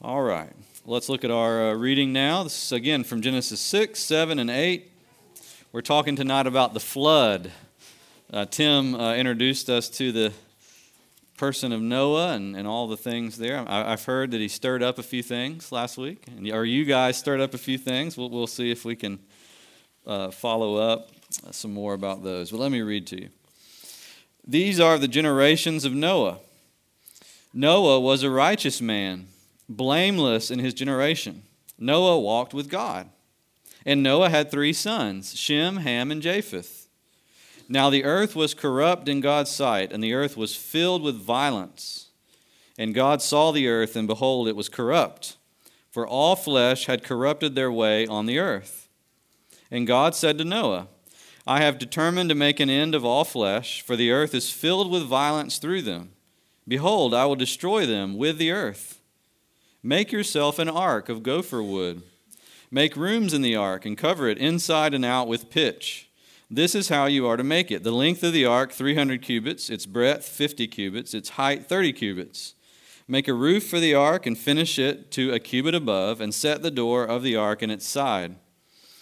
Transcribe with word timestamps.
All 0.00 0.22
right, 0.22 0.52
let's 0.86 1.08
look 1.08 1.24
at 1.24 1.32
our 1.32 1.70
uh, 1.70 1.74
reading 1.74 2.12
now. 2.12 2.44
This 2.44 2.66
is 2.66 2.70
again 2.70 3.02
from 3.02 3.20
Genesis 3.20 3.58
6, 3.58 3.98
7, 3.98 4.38
and 4.38 4.48
8. 4.48 4.92
We're 5.72 5.80
talking 5.80 6.14
tonight 6.14 6.46
about 6.46 6.72
the 6.72 6.78
flood. 6.78 7.50
Uh, 8.32 8.44
Tim 8.44 8.94
uh, 8.94 9.16
introduced 9.16 9.68
us 9.68 9.88
to 9.88 10.12
the 10.12 10.32
person 11.36 11.72
of 11.72 11.82
Noah 11.82 12.34
and, 12.34 12.54
and 12.54 12.68
all 12.68 12.86
the 12.86 12.96
things 12.96 13.38
there. 13.38 13.64
I, 13.66 13.90
have 13.90 14.04
heard 14.04 14.30
that 14.30 14.40
he 14.40 14.46
stirred 14.46 14.84
up 14.84 15.00
a 15.00 15.02
few 15.02 15.20
things 15.20 15.72
last 15.72 15.98
week, 15.98 16.22
and, 16.28 16.48
or 16.48 16.64
you 16.64 16.84
guys 16.84 17.16
stirred 17.16 17.40
up 17.40 17.52
a 17.52 17.58
few 17.58 17.76
things. 17.76 18.16
We'll, 18.16 18.30
we'll 18.30 18.46
see 18.46 18.70
if 18.70 18.84
we 18.84 18.94
can 18.94 19.18
uh, 20.06 20.30
follow 20.30 20.76
up 20.76 21.10
some 21.50 21.74
more 21.74 21.94
about 21.94 22.22
those. 22.22 22.52
But 22.52 22.60
let 22.60 22.70
me 22.70 22.82
read 22.82 23.08
to 23.08 23.20
you. 23.20 23.30
These 24.46 24.78
are 24.78 24.96
the 24.96 25.08
generations 25.08 25.84
of 25.84 25.92
Noah. 25.92 26.38
Noah 27.52 27.98
was 27.98 28.22
a 28.22 28.30
righteous 28.30 28.80
man 28.80 29.26
blameless 29.68 30.50
in 30.50 30.58
his 30.58 30.74
generation. 30.74 31.42
Noah 31.78 32.18
walked 32.18 32.54
with 32.54 32.68
God. 32.68 33.10
And 33.86 34.02
Noah 34.02 34.30
had 34.30 34.50
three 34.50 34.72
sons 34.72 35.36
Shem, 35.36 35.78
Ham, 35.78 36.10
and 36.10 36.22
Japheth. 36.22 36.88
Now 37.68 37.90
the 37.90 38.04
earth 38.04 38.34
was 38.34 38.54
corrupt 38.54 39.08
in 39.08 39.20
God's 39.20 39.50
sight, 39.50 39.92
and 39.92 40.02
the 40.02 40.14
earth 40.14 40.36
was 40.36 40.56
filled 40.56 41.02
with 41.02 41.16
violence. 41.16 42.08
And 42.78 42.94
God 42.94 43.20
saw 43.20 43.52
the 43.52 43.68
earth, 43.68 43.96
and 43.96 44.08
behold, 44.08 44.48
it 44.48 44.56
was 44.56 44.68
corrupt, 44.68 45.36
for 45.90 46.06
all 46.06 46.36
flesh 46.36 46.86
had 46.86 47.04
corrupted 47.04 47.54
their 47.54 47.72
way 47.72 48.06
on 48.06 48.26
the 48.26 48.38
earth. 48.38 48.88
And 49.70 49.86
God 49.86 50.14
said 50.14 50.38
to 50.38 50.44
Noah, 50.44 50.88
I 51.46 51.60
have 51.60 51.78
determined 51.78 52.28
to 52.30 52.34
make 52.34 52.60
an 52.60 52.70
end 52.70 52.94
of 52.94 53.04
all 53.04 53.24
flesh, 53.24 53.82
for 53.82 53.96
the 53.96 54.10
earth 54.10 54.34
is 54.34 54.50
filled 54.50 54.90
with 54.90 55.02
violence 55.02 55.58
through 55.58 55.82
them. 55.82 56.12
Behold, 56.66 57.14
I 57.14 57.26
will 57.26 57.36
destroy 57.36 57.86
them 57.86 58.16
with 58.16 58.38
the 58.38 58.50
earth. 58.50 58.97
Make 59.88 60.12
yourself 60.12 60.58
an 60.58 60.68
ark 60.68 61.08
of 61.08 61.22
gopher 61.22 61.62
wood. 61.62 62.02
Make 62.70 62.94
rooms 62.94 63.32
in 63.32 63.40
the 63.40 63.56
ark 63.56 63.86
and 63.86 63.96
cover 63.96 64.28
it 64.28 64.36
inside 64.36 64.92
and 64.92 65.02
out 65.02 65.28
with 65.28 65.48
pitch. 65.48 66.10
This 66.50 66.74
is 66.74 66.90
how 66.90 67.06
you 67.06 67.26
are 67.26 67.38
to 67.38 67.42
make 67.42 67.70
it. 67.70 67.84
The 67.84 67.90
length 67.90 68.22
of 68.22 68.34
the 68.34 68.44
ark, 68.44 68.70
300 68.70 69.22
cubits, 69.22 69.70
its 69.70 69.86
breadth, 69.86 70.28
50 70.28 70.66
cubits, 70.66 71.14
its 71.14 71.30
height, 71.30 71.64
30 71.64 71.94
cubits. 71.94 72.54
Make 73.08 73.28
a 73.28 73.32
roof 73.32 73.66
for 73.66 73.80
the 73.80 73.94
ark 73.94 74.26
and 74.26 74.36
finish 74.36 74.78
it 74.78 75.10
to 75.12 75.32
a 75.32 75.40
cubit 75.40 75.74
above, 75.74 76.20
and 76.20 76.34
set 76.34 76.60
the 76.60 76.70
door 76.70 77.06
of 77.06 77.22
the 77.22 77.36
ark 77.36 77.62
in 77.62 77.70
its 77.70 77.88
side. 77.88 78.36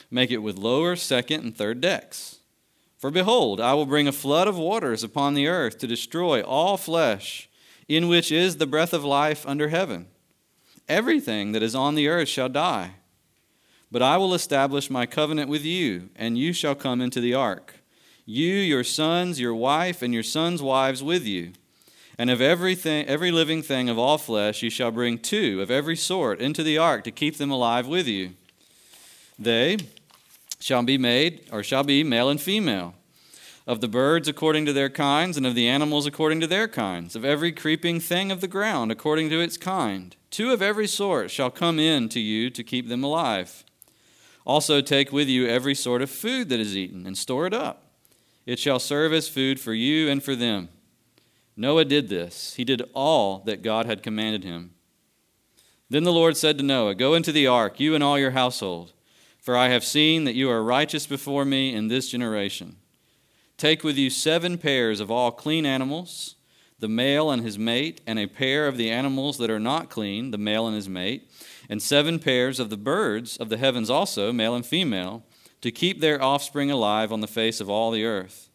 Make 0.09 0.31
it 0.31 0.39
with 0.39 0.57
lower, 0.57 0.95
second, 0.95 1.43
and 1.43 1.57
third 1.57 1.81
decks. 1.81 2.39
For 2.97 3.11
behold, 3.11 3.61
I 3.61 3.75
will 3.75 3.87
bring 3.87 4.07
a 4.07 4.13
flood 4.13 4.47
of 4.47 4.57
waters 4.57 5.03
upon 5.03 5.35
the 5.35 5.49
earth 5.49 5.79
to 5.79 5.89
destroy 5.89 6.43
all 6.43 6.77
flesh, 6.77 7.51
in 7.89 8.07
which 8.07 8.31
is 8.31 8.59
the 8.59 8.69
breath 8.69 8.93
of 8.93 9.05
life 9.05 9.45
under 9.49 9.71
heaven 9.71 10.07
Everything 10.89 11.53
that 11.53 11.63
is 11.63 11.75
on 11.75 11.95
the 11.95 12.09
earth 12.09 12.29
shall 12.29 12.49
die. 12.49 12.93
But 13.91 14.03
I 14.03 14.17
will 14.17 14.35
establish 14.35 14.91
my 14.91 15.07
covenant 15.07 15.49
with 15.49 15.65
you, 15.65 16.11
and 16.17 16.39
you 16.39 16.53
shall 16.53 16.75
come 16.75 17.01
into 17.01 17.21
the 17.21 17.35
ark. 17.35 17.77
You, 18.25 18.55
your 18.55 18.85
sons, 18.85 19.41
your 19.41 19.55
wife, 19.55 20.03
and 20.03 20.13
your 20.13 20.23
sons' 20.23 20.63
wives 20.63 21.03
with 21.03 21.25
you. 21.25 21.53
And 22.19 22.31
of 22.31 22.41
everything, 22.41 23.07
every 23.07 23.31
living 23.31 23.63
thing 23.63 23.89
of 23.89 23.99
all 23.99 24.19
flesh, 24.19 24.63
you 24.63 24.71
shall 24.71 24.91
bring 24.91 25.19
two 25.19 25.61
of 25.61 25.71
every 25.71 25.97
sort 25.97 26.41
into 26.41 26.63
the 26.63 26.79
ark 26.79 27.05
to 27.05 27.11
keep 27.11 27.37
them 27.37 27.51
alive 27.51 27.87
with 27.87 28.09
you. 28.09 28.31
They 29.39 29.79
shall 30.59 30.83
be 30.83 30.99
made, 30.99 31.49
or 31.53 31.63
shall 31.63 31.85
be 31.85 32.03
male 32.03 32.29
and 32.29 32.41
female 32.41 32.95
of 33.67 33.81
the 33.81 33.89
birds 33.89 34.29
according 34.29 34.65
to 34.65 34.73
their 34.73 34.89
kinds, 34.89 35.37
and 35.37 35.45
of 35.45 35.57
the 35.57 35.69
animals 35.69 36.07
according 36.07 36.41
to 36.41 36.47
their 36.47 36.69
kinds, 36.69 37.17
of 37.17 37.25
every 37.25 37.51
creeping 37.51 37.99
thing 37.99 38.31
of 38.31 38.41
the 38.41 38.47
ground 38.47 38.93
according 38.93 39.29
to 39.29 39.41
its 39.41 39.57
kind. 39.57 40.17
Two 40.31 40.53
of 40.53 40.63
every 40.63 40.87
sort 40.87 41.31
shall 41.31 41.51
come 41.51 41.81
in 41.81 42.09
to 42.11 42.21
you 42.21 42.49
to 42.51 42.63
keep 42.63 42.89
them 42.89 43.03
alive. 43.03 43.65
Also 44.45 44.81
take 44.81 45.13
with 45.13 45.29
you 45.29 45.49
every 45.49 45.75
sort 45.75 46.01
of 46.01 46.11
food 46.11 46.49
that 46.49 46.61
is 46.61 46.77
eaten, 46.77 47.07
and 47.07 47.19
store 47.19 47.47
it 47.47 47.55
up. 47.55 47.91
It 48.47 48.61
shall 48.61 48.79
serve 48.79 49.13
as 49.13 49.29
food 49.29 49.59
for 49.59 49.75
you 49.75 50.09
and 50.09 50.23
for 50.23 50.37
them. 50.37 50.69
Noah 51.57 51.85
did 51.85 52.09
this. 52.09 52.55
He 52.55 52.65
did 52.65 52.89
all 52.95 53.41
that 53.41 53.63
God 53.63 53.87
had 53.87 54.03
commanded 54.03 54.45
him. 54.45 54.75
Then 55.91 56.05
the 56.05 56.13
Lord 56.13 56.37
said 56.37 56.59
to 56.59 56.65
Noah, 56.65 56.95
Go 56.95 57.15
into 57.15 57.33
the 57.33 57.49
ark, 57.49 57.81
you 57.81 57.95
and 57.97 58.05
all 58.05 58.19
your 58.19 58.33
household, 58.33 58.93
for 59.41 59.57
I 59.57 59.69
have 59.69 59.85
seen 59.85 60.25
that 60.25 60.35
you 60.35 60.49
are 60.51 60.63
righteous 60.63 61.07
before 61.07 61.45
me 61.45 61.75
in 61.75 61.89
this 61.89 62.11
generation. 62.11 62.77
Take 63.57 63.83
with 63.83 63.97
you 63.97 64.11
seven 64.11 64.59
pairs 64.59 65.01
of 65.01 65.11
all 65.11 65.31
clean 65.31 65.65
animals, 65.65 66.35
the 66.79 66.89
male 66.89 67.31
and 67.31 67.43
his 67.43 67.59
mate, 67.59 68.03
and 68.07 68.19
a 68.19 68.27
pair 68.27 68.69
of 68.69 68.77
the 68.77 68.91
animals 68.91 69.39
that 69.39 69.49
are 69.49 69.59
not 69.59 69.89
clean, 69.89 70.31
the 70.31 70.37
male 70.37 70.67
and 70.67 70.77
his 70.77 70.91
mate, 70.91 71.31
and 71.71 71.81
seven 71.81 72.19
pairs 72.19 72.61
of 72.61 72.69
the 72.69 72.77
birds 72.77 73.39
of 73.39 73.49
the 73.49 73.57
heavens 73.57 73.89
also, 73.89 74.31
male 74.31 74.55
and 74.55 74.67
female, 74.67 75.25
to 75.63 75.71
keep 75.71 76.01
their 76.01 76.23
offspring 76.23 76.71
alive 76.71 77.11
on 77.11 77.23
the 77.23 77.27
face 77.27 77.61
of 77.61 77.71
all 77.71 77.91
the 77.91 78.05
earth. 78.05 78.51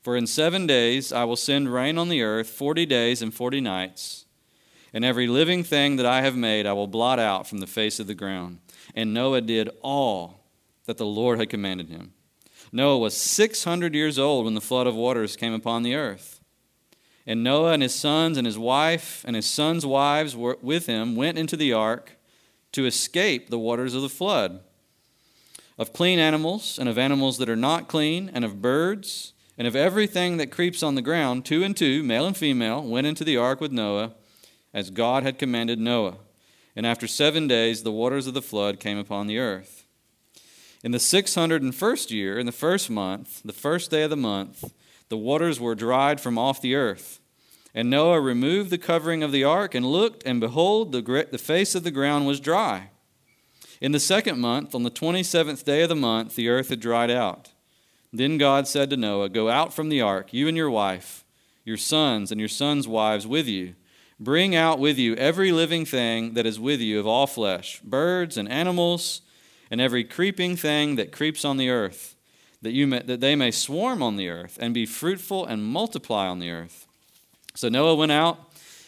For 0.00 0.16
in 0.16 0.26
seven 0.26 0.66
days 0.66 1.12
I 1.12 1.24
will 1.24 1.36
send 1.36 1.72
rain 1.72 1.98
on 1.98 2.08
the 2.08 2.22
earth 2.22 2.48
forty 2.48 2.86
days 2.86 3.20
and 3.20 3.34
forty 3.34 3.60
nights, 3.60 4.24
and 4.94 5.04
every 5.04 5.26
living 5.26 5.64
thing 5.64 5.96
that 5.96 6.06
I 6.06 6.22
have 6.22 6.34
made 6.34 6.64
I 6.64 6.72
will 6.72 6.86
blot 6.86 7.18
out 7.18 7.46
from 7.46 7.58
the 7.58 7.66
face 7.66 8.00
of 8.00 8.06
the 8.06 8.14
ground. 8.14 8.60
And 8.94 9.12
Noah 9.12 9.42
did 9.42 9.68
all 9.82 10.40
that 10.86 10.96
the 10.96 11.04
Lord 11.04 11.38
had 11.38 11.50
commanded 11.50 11.90
him. 11.90 12.14
Noah 12.72 12.98
was 12.98 13.16
600 13.16 13.94
years 13.94 14.18
old 14.18 14.44
when 14.44 14.54
the 14.54 14.60
flood 14.60 14.86
of 14.86 14.94
waters 14.94 15.36
came 15.36 15.52
upon 15.52 15.82
the 15.82 15.94
earth. 15.94 16.40
And 17.26 17.42
Noah 17.42 17.72
and 17.72 17.82
his 17.82 17.94
sons 17.94 18.36
and 18.36 18.46
his 18.46 18.58
wife 18.58 19.24
and 19.26 19.34
his 19.34 19.46
sons' 19.46 19.84
wives 19.84 20.36
were 20.36 20.58
with 20.62 20.86
him 20.86 21.16
went 21.16 21.38
into 21.38 21.56
the 21.56 21.72
ark 21.72 22.12
to 22.72 22.86
escape 22.86 23.50
the 23.50 23.58
waters 23.58 23.94
of 23.94 24.02
the 24.02 24.08
flood. 24.08 24.60
Of 25.78 25.92
clean 25.92 26.18
animals 26.18 26.78
and 26.78 26.88
of 26.88 26.98
animals 26.98 27.38
that 27.38 27.48
are 27.48 27.56
not 27.56 27.88
clean, 27.88 28.30
and 28.32 28.44
of 28.44 28.62
birds, 28.62 29.32
and 29.58 29.66
of 29.66 29.76
everything 29.76 30.36
that 30.36 30.50
creeps 30.50 30.82
on 30.82 30.94
the 30.94 31.02
ground, 31.02 31.44
two 31.44 31.62
and 31.62 31.76
two, 31.76 32.02
male 32.02 32.26
and 32.26 32.36
female, 32.36 32.82
went 32.82 33.06
into 33.06 33.24
the 33.24 33.36
ark 33.36 33.60
with 33.60 33.72
Noah, 33.72 34.12
as 34.72 34.90
God 34.90 35.22
had 35.22 35.38
commanded 35.38 35.78
Noah. 35.78 36.16
And 36.74 36.86
after 36.86 37.06
seven 37.06 37.48
days, 37.48 37.82
the 37.82 37.92
waters 37.92 38.26
of 38.26 38.34
the 38.34 38.42
flood 38.42 38.80
came 38.80 38.98
upon 38.98 39.26
the 39.26 39.38
earth. 39.38 39.75
In 40.86 40.92
the 40.92 40.98
601st 40.98 42.12
year, 42.12 42.38
in 42.38 42.46
the 42.46 42.52
first 42.52 42.88
month, 42.88 43.42
the 43.44 43.52
first 43.52 43.90
day 43.90 44.04
of 44.04 44.10
the 44.10 44.16
month, 44.16 44.72
the 45.08 45.16
waters 45.16 45.58
were 45.58 45.74
dried 45.74 46.20
from 46.20 46.38
off 46.38 46.62
the 46.62 46.76
earth. 46.76 47.18
And 47.74 47.90
Noah 47.90 48.20
removed 48.20 48.70
the 48.70 48.78
covering 48.78 49.24
of 49.24 49.32
the 49.32 49.42
ark 49.42 49.74
and 49.74 49.84
looked, 49.84 50.22
and 50.24 50.38
behold, 50.38 50.92
the, 50.92 51.26
the 51.28 51.38
face 51.38 51.74
of 51.74 51.82
the 51.82 51.90
ground 51.90 52.28
was 52.28 52.38
dry. 52.38 52.90
In 53.80 53.90
the 53.90 53.98
second 53.98 54.38
month, 54.38 54.76
on 54.76 54.84
the 54.84 54.90
27th 54.92 55.64
day 55.64 55.82
of 55.82 55.88
the 55.88 55.96
month, 55.96 56.36
the 56.36 56.48
earth 56.48 56.68
had 56.68 56.78
dried 56.78 57.10
out. 57.10 57.50
Then 58.12 58.38
God 58.38 58.68
said 58.68 58.88
to 58.90 58.96
Noah, 58.96 59.28
Go 59.28 59.50
out 59.50 59.74
from 59.74 59.88
the 59.88 60.02
ark, 60.02 60.32
you 60.32 60.46
and 60.46 60.56
your 60.56 60.70
wife, 60.70 61.24
your 61.64 61.78
sons 61.78 62.30
and 62.30 62.38
your 62.38 62.48
sons' 62.48 62.86
wives 62.86 63.26
with 63.26 63.48
you. 63.48 63.74
Bring 64.20 64.54
out 64.54 64.78
with 64.78 64.98
you 64.98 65.16
every 65.16 65.50
living 65.50 65.84
thing 65.84 66.34
that 66.34 66.46
is 66.46 66.60
with 66.60 66.80
you 66.80 67.00
of 67.00 67.08
all 67.08 67.26
flesh, 67.26 67.80
birds 67.80 68.36
and 68.36 68.48
animals 68.48 69.22
and 69.70 69.80
every 69.80 70.04
creeping 70.04 70.56
thing 70.56 70.96
that 70.96 71.12
creeps 71.12 71.44
on 71.44 71.56
the 71.56 71.70
earth, 71.70 72.14
that, 72.62 72.72
you 72.72 72.86
may, 72.86 73.00
that 73.02 73.20
they 73.20 73.36
may 73.36 73.50
swarm 73.50 74.02
on 74.02 74.16
the 74.16 74.28
earth 74.28 74.58
and 74.60 74.72
be 74.72 74.86
fruitful 74.86 75.44
and 75.44 75.64
multiply 75.64 76.26
on 76.26 76.38
the 76.38 76.50
earth. 76.50 76.86
So 77.54 77.68
Noah 77.68 77.94
went 77.94 78.12
out, 78.12 78.38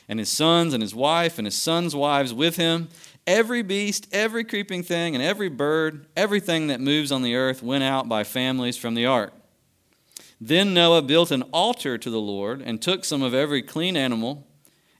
and 0.09 0.19
his 0.19 0.31
sons 0.31 0.73
and 0.73 0.83
his 0.83 0.95
wife 0.95 1.39
and 1.39 1.47
his 1.47 1.57
sons' 1.57 1.95
wives 1.95 2.33
with 2.33 2.57
him. 2.57 2.89
Every 3.27 3.63
beast, 3.63 4.09
every 4.11 4.43
creeping 4.43 4.83
thing, 4.83 5.15
and 5.15 5.23
every 5.23 5.51
bird, 5.51 6.07
everything 6.17 6.69
that 6.69 6.81
moves 6.81 7.13
on 7.13 7.23
the 7.23 7.35
earth 7.35 7.63
went 7.63 7.85
out 7.85 8.09
by 8.09 8.25
families 8.25 8.79
from 8.79 8.95
the 8.95 9.05
ark. 9.05 9.35
Then 10.41 10.73
Noah 10.73 11.03
built 11.03 11.31
an 11.31 11.43
altar 11.53 11.99
to 11.99 12.11
the 12.11 12.21
Lord 12.21 12.63
and 12.63 12.81
took 12.81 13.05
some 13.05 13.23
of 13.23 13.35
every 13.35 13.61
clean 13.61 13.97
animal 13.97 14.47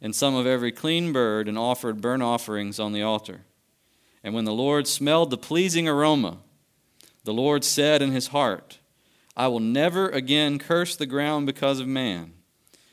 and 0.03 0.15
some 0.15 0.35
of 0.35 0.47
every 0.47 0.73
clean 0.73 1.13
bird 1.13 1.49
and 1.49 1.57
offered 1.57 2.01
burnt 2.01 2.23
offerings 2.23 2.79
on 2.79 2.93
the 2.93 3.03
altar. 3.03 3.45
And 4.23 4.35
when 4.35 4.45
the 4.45 4.53
Lord 4.53 4.87
smelled 4.87 5.31
the 5.31 5.39
pleasing 5.39 5.89
aroma, 5.89 6.39
the 7.25 7.33
Lord 7.33 7.65
said 7.65 8.03
in 8.03 8.13
his 8.13 8.29
heart, 8.29 8.79
I 9.37 9.49
will 9.49 9.61
never 9.61 10.09
again 10.09 10.59
curse 10.59 10.97
the 10.97 11.07
ground 11.07 11.47
because 11.47 11.79
of 11.79 11.87
man, 11.87 12.33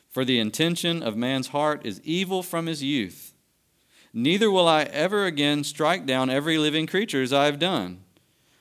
for 0.08 0.24
the 0.24 0.38
intention 0.38 1.02
of 1.02 1.16
man's 1.16 1.48
heart 1.48 1.84
is 1.84 2.00
evil 2.02 2.42
from 2.42 2.66
his 2.66 2.82
youth. 2.82 3.32
Neither 4.12 4.50
will 4.50 4.68
I 4.68 4.84
ever 4.84 5.26
again 5.26 5.64
strike 5.64 6.06
down 6.06 6.30
every 6.30 6.56
living 6.56 6.86
creature 6.86 7.22
as 7.22 7.32
I 7.32 7.46
have 7.46 7.58
done. 7.58 8.04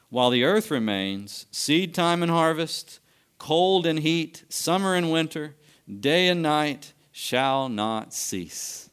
While 0.10 0.30
the 0.30 0.44
earth 0.44 0.72
remains, 0.72 1.46
seed 1.52 1.94
time 1.94 2.24
and 2.24 2.32
harvest, 2.32 3.00
cold 3.38 3.86
and 3.86 4.00
heat, 4.00 4.44
summer 4.50 4.96
and 4.96 5.12
winter, 5.12 5.56
day 6.00 6.28
and 6.28 6.42
night 6.42 6.94
shall 7.12 7.70
not 7.70 8.14
cease. 8.14 8.90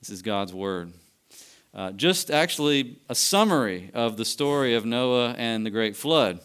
This 0.00 0.10
is 0.10 0.22
God's 0.22 0.52
word. 0.52 0.92
Uh, 1.74 1.90
just 1.90 2.30
actually 2.30 3.00
a 3.08 3.14
summary 3.16 3.90
of 3.94 4.16
the 4.16 4.24
story 4.24 4.74
of 4.74 4.86
Noah 4.86 5.34
and 5.36 5.66
the 5.66 5.70
great 5.70 5.96
flood. 5.96 6.38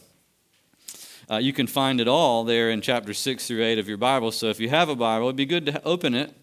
Uh, 1.30 1.38
you 1.38 1.54
can 1.54 1.68
find 1.68 2.02
it 2.02 2.08
all 2.08 2.44
there 2.44 2.72
in 2.72 2.82
chapter 2.82 3.14
6 3.14 3.48
through 3.48 3.64
8 3.64 3.78
of 3.78 3.88
your 3.88 3.98
Bible. 3.98 4.32
So 4.32 4.48
if 4.48 4.60
you 4.60 4.70
have 4.70 4.90
a 4.90 4.96
Bible, 4.96 5.28
it'd 5.28 5.36
be 5.36 5.46
good 5.46 5.68
to 5.68 5.84
open 5.84 6.16
it 6.16 6.34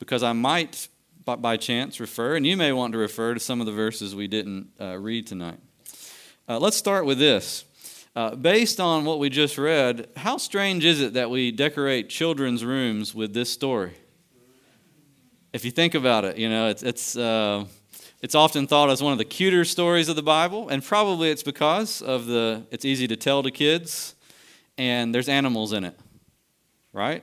because 0.00 0.24
I 0.24 0.32
might 0.32 0.88
by, 1.24 1.56
chance 1.56 2.00
refer, 2.00 2.34
and 2.34 2.44
you 2.44 2.56
may 2.56 2.72
want 2.72 2.92
to 2.92 2.98
refer 2.98 3.34
to 3.34 3.40
some 3.40 3.60
of 3.60 3.66
the 3.66 3.72
verses 3.72 4.14
we 4.14 4.26
didn't 4.26 4.68
uh, 4.80 4.98
read 4.98 5.26
tonight. 5.28 5.58
Uh, 6.48 6.58
let's 6.58 6.76
start 6.76 7.06
with 7.06 7.18
this. 7.18 7.64
Uh, 8.16 8.34
based 8.34 8.80
on 8.80 9.04
what 9.04 9.20
we 9.20 9.30
just 9.30 9.56
read, 9.56 10.08
how 10.16 10.36
strange 10.36 10.84
is 10.84 11.00
it 11.00 11.14
that 11.14 11.30
we 11.30 11.50
decorate 11.50 12.08
children's 12.08 12.64
rooms 12.64 13.14
with 13.14 13.32
this 13.32 13.50
story? 13.50 13.94
If 15.52 15.64
you 15.64 15.70
think 15.70 15.94
about 15.94 16.24
it, 16.24 16.36
you 16.36 16.50
know, 16.50 16.68
it's, 16.68 16.82
it's, 16.82 17.16
uh, 17.16 17.64
it's 18.24 18.34
often 18.34 18.66
thought 18.66 18.88
as 18.88 19.02
one 19.02 19.12
of 19.12 19.18
the 19.18 19.24
cuter 19.26 19.66
stories 19.66 20.08
of 20.08 20.16
the 20.16 20.22
Bible, 20.22 20.70
and 20.70 20.82
probably 20.82 21.28
it's 21.28 21.42
because 21.42 22.00
of 22.00 22.24
the, 22.24 22.62
it's 22.70 22.86
easy 22.86 23.06
to 23.06 23.16
tell 23.16 23.42
to 23.42 23.50
kids, 23.50 24.14
and 24.78 25.14
there's 25.14 25.28
animals 25.28 25.74
in 25.74 25.84
it, 25.84 25.94
right? 26.94 27.22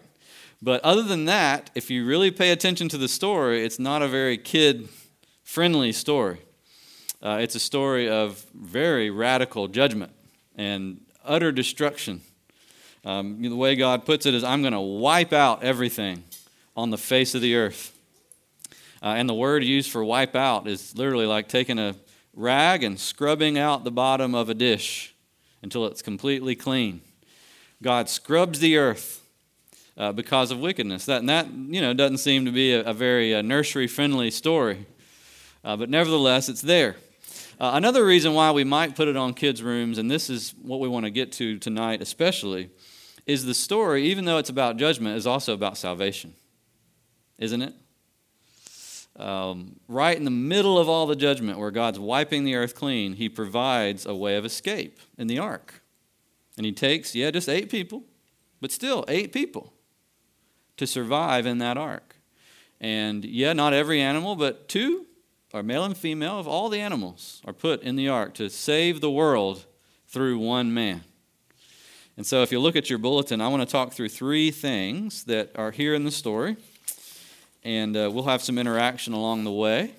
But 0.62 0.80
other 0.84 1.02
than 1.02 1.26
that, 1.26 1.72
if 1.74 1.90
you 1.90 2.06
really 2.06 2.30
pay 2.30 2.52
attention 2.52 2.88
to 2.90 3.00
the 3.00 3.08
story, 3.08 3.66
it's 3.66 3.80
not 3.80 4.04
a 4.04 4.08
very 4.08 4.38
kid 4.38 4.90
friendly 5.44 5.92
story. 5.92 6.38
Uh, 7.20 7.40
it's 7.42 7.56
a 7.56 7.60
story 7.60 8.08
of 8.08 8.46
very 8.54 9.10
radical 9.10 9.68
judgment 9.68 10.12
and 10.56 11.02
utter 11.26 11.52
destruction. 11.52 12.22
Um, 13.04 13.42
the 13.42 13.56
way 13.56 13.76
God 13.76 14.06
puts 14.06 14.28
it 14.28 14.36
is, 14.36 14.44
I'm 14.44 14.62
going 14.62 14.74
to 14.74 14.80
wipe 14.80 15.34
out 15.34 15.64
everything 15.64 16.26
on 16.78 16.92
the 16.92 16.98
face 17.00 17.34
of 17.34 17.42
the 17.42 17.56
earth. 17.56 17.98
Uh, 19.02 19.16
and 19.18 19.28
the 19.28 19.34
word 19.34 19.64
used 19.64 19.92
for 19.92 20.04
wipe 20.04 20.36
out 20.36 20.68
is 20.68 20.96
literally 20.96 21.26
like 21.26 21.48
taking 21.48 21.80
a 21.80 21.96
rag 22.36 22.84
and 22.84 23.00
scrubbing 23.00 23.58
out 23.58 23.84
the 23.84 23.92
bottom 23.92 24.36
of 24.36 24.50
a 24.50 24.54
dish 24.54 25.16
until 25.62 25.86
it's 25.86 26.02
completely 26.02 26.56
clean. 26.56 27.02
God 27.82 28.10
scrubs 28.10 28.60
the 28.60 28.78
earth 28.78 29.22
uh, 29.98 30.12
because 30.12 30.52
of 30.52 30.60
wickedness. 30.60 31.06
That, 31.06 31.20
and 31.20 31.30
that, 31.30 31.52
you 31.52 31.82
know, 31.82 31.94
doesn't 31.94 32.20
seem 32.20 32.46
to 32.46 32.52
be 32.52 32.74
a, 32.74 32.82
a 32.84 32.94
very 32.94 33.34
uh, 33.34 33.42
nursery 33.42 33.88
friendly 33.88 34.32
story. 34.32 34.86
Uh, 35.64 35.76
but 35.78 35.90
nevertheless, 35.90 36.48
it's 36.48 36.62
there. 36.62 36.96
Uh, 37.60 37.72
another 37.74 38.06
reason 38.06 38.34
why 38.34 38.52
we 38.52 38.64
might 38.64 38.96
put 38.96 39.08
it 39.08 39.16
on 39.16 39.34
kids' 39.34 39.62
rooms, 39.62 39.98
and 39.98 40.10
this 40.10 40.30
is 40.30 40.56
what 40.62 40.80
we 40.80 40.88
want 40.88 41.06
to 41.06 41.12
get 41.12 41.32
to 41.32 41.60
tonight 41.60 42.02
especially, 42.02 42.72
is 43.28 43.46
the 43.46 43.54
story, 43.54 44.06
even 44.06 44.26
though 44.26 44.40
it's 44.40 44.50
about 44.50 44.78
judgment, 44.78 45.16
is 45.16 45.28
also 45.28 45.54
about 45.54 45.78
salvation. 45.78 46.34
Isn't 47.38 47.62
it? 47.62 47.74
Um, 49.18 49.80
right 49.88 50.18
in 50.18 50.24
the 50.24 50.32
middle 50.32 50.80
of 50.80 50.88
all 50.88 51.06
the 51.06 51.16
judgment, 51.16 51.60
where 51.60 51.72
God's 51.72 52.00
wiping 52.00 52.44
the 52.44 52.56
earth 52.56 52.76
clean, 52.76 53.14
He 53.14 53.30
provides 53.30 54.06
a 54.06 54.16
way 54.16 54.36
of 54.36 54.46
escape 54.46 55.00
in 55.18 55.28
the 55.28 55.40
ark. 55.40 55.84
And 56.58 56.66
He 56.66 56.72
takes, 56.72 57.14
yeah, 57.14 57.32
just 57.32 57.50
eight 57.50 57.70
people, 57.70 58.04
but 58.62 58.72
still 58.72 59.06
eight 59.08 59.32
people 59.32 59.74
to 60.78 60.88
survive 60.88 61.46
in 61.46 61.60
that 61.60 61.78
ark. 61.78 62.16
And 62.80 63.24
yeah, 63.24 63.54
not 63.54 63.74
every 63.74 64.02
animal, 64.02 64.36
but 64.36 64.68
two 64.68 65.06
are 65.54 65.62
male 65.62 65.84
and 65.84 65.96
female 65.96 66.40
of 66.40 66.48
all 66.48 66.70
the 66.70 66.80
animals 66.80 67.42
are 67.46 67.54
put 67.54 67.84
in 67.84 67.96
the 67.96 68.08
ark 68.08 68.34
to 68.36 68.50
save 68.50 69.02
the 69.02 69.12
world 69.12 69.66
through 70.08 70.40
one 70.40 70.74
man. 70.74 71.04
And 72.18 72.26
so, 72.26 72.42
if 72.42 72.52
you 72.52 72.60
look 72.60 72.76
at 72.76 72.90
your 72.90 73.00
bulletin, 73.00 73.42
I 73.42 73.48
want 73.48 73.62
to 73.62 73.72
talk 73.72 73.94
through 73.94 74.10
three 74.10 74.52
things 74.52 75.24
that 75.26 75.52
are 75.56 75.72
here 75.72 75.94
in 75.94 76.04
the 76.04 76.12
story, 76.12 76.58
and 77.64 77.96
uh, 77.96 78.10
we'll 78.12 78.24
have 78.24 78.42
some 78.42 78.58
interaction 78.58 79.14
along 79.14 79.44
the 79.44 79.52
way. 79.52 79.94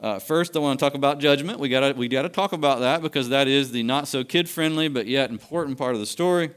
Uh, 0.00 0.18
first, 0.18 0.56
I 0.56 0.58
want 0.58 0.78
to 0.78 0.84
talk 0.84 0.94
about 0.94 1.18
judgment. 1.18 1.58
We 1.58 1.68
got 1.68 1.96
we 1.96 2.08
got 2.08 2.22
to 2.22 2.28
talk 2.28 2.52
about 2.52 2.80
that 2.80 3.00
because 3.00 3.28
that 3.30 3.48
is 3.48 3.72
the 3.72 3.82
not 3.82 4.08
so 4.08 4.24
kid 4.24 4.48
friendly 4.48 4.88
but 4.88 5.06
yet 5.06 5.30
important 5.30 5.78
part 5.78 5.94
of 5.94 6.00
the 6.00 6.06
story. 6.06 6.50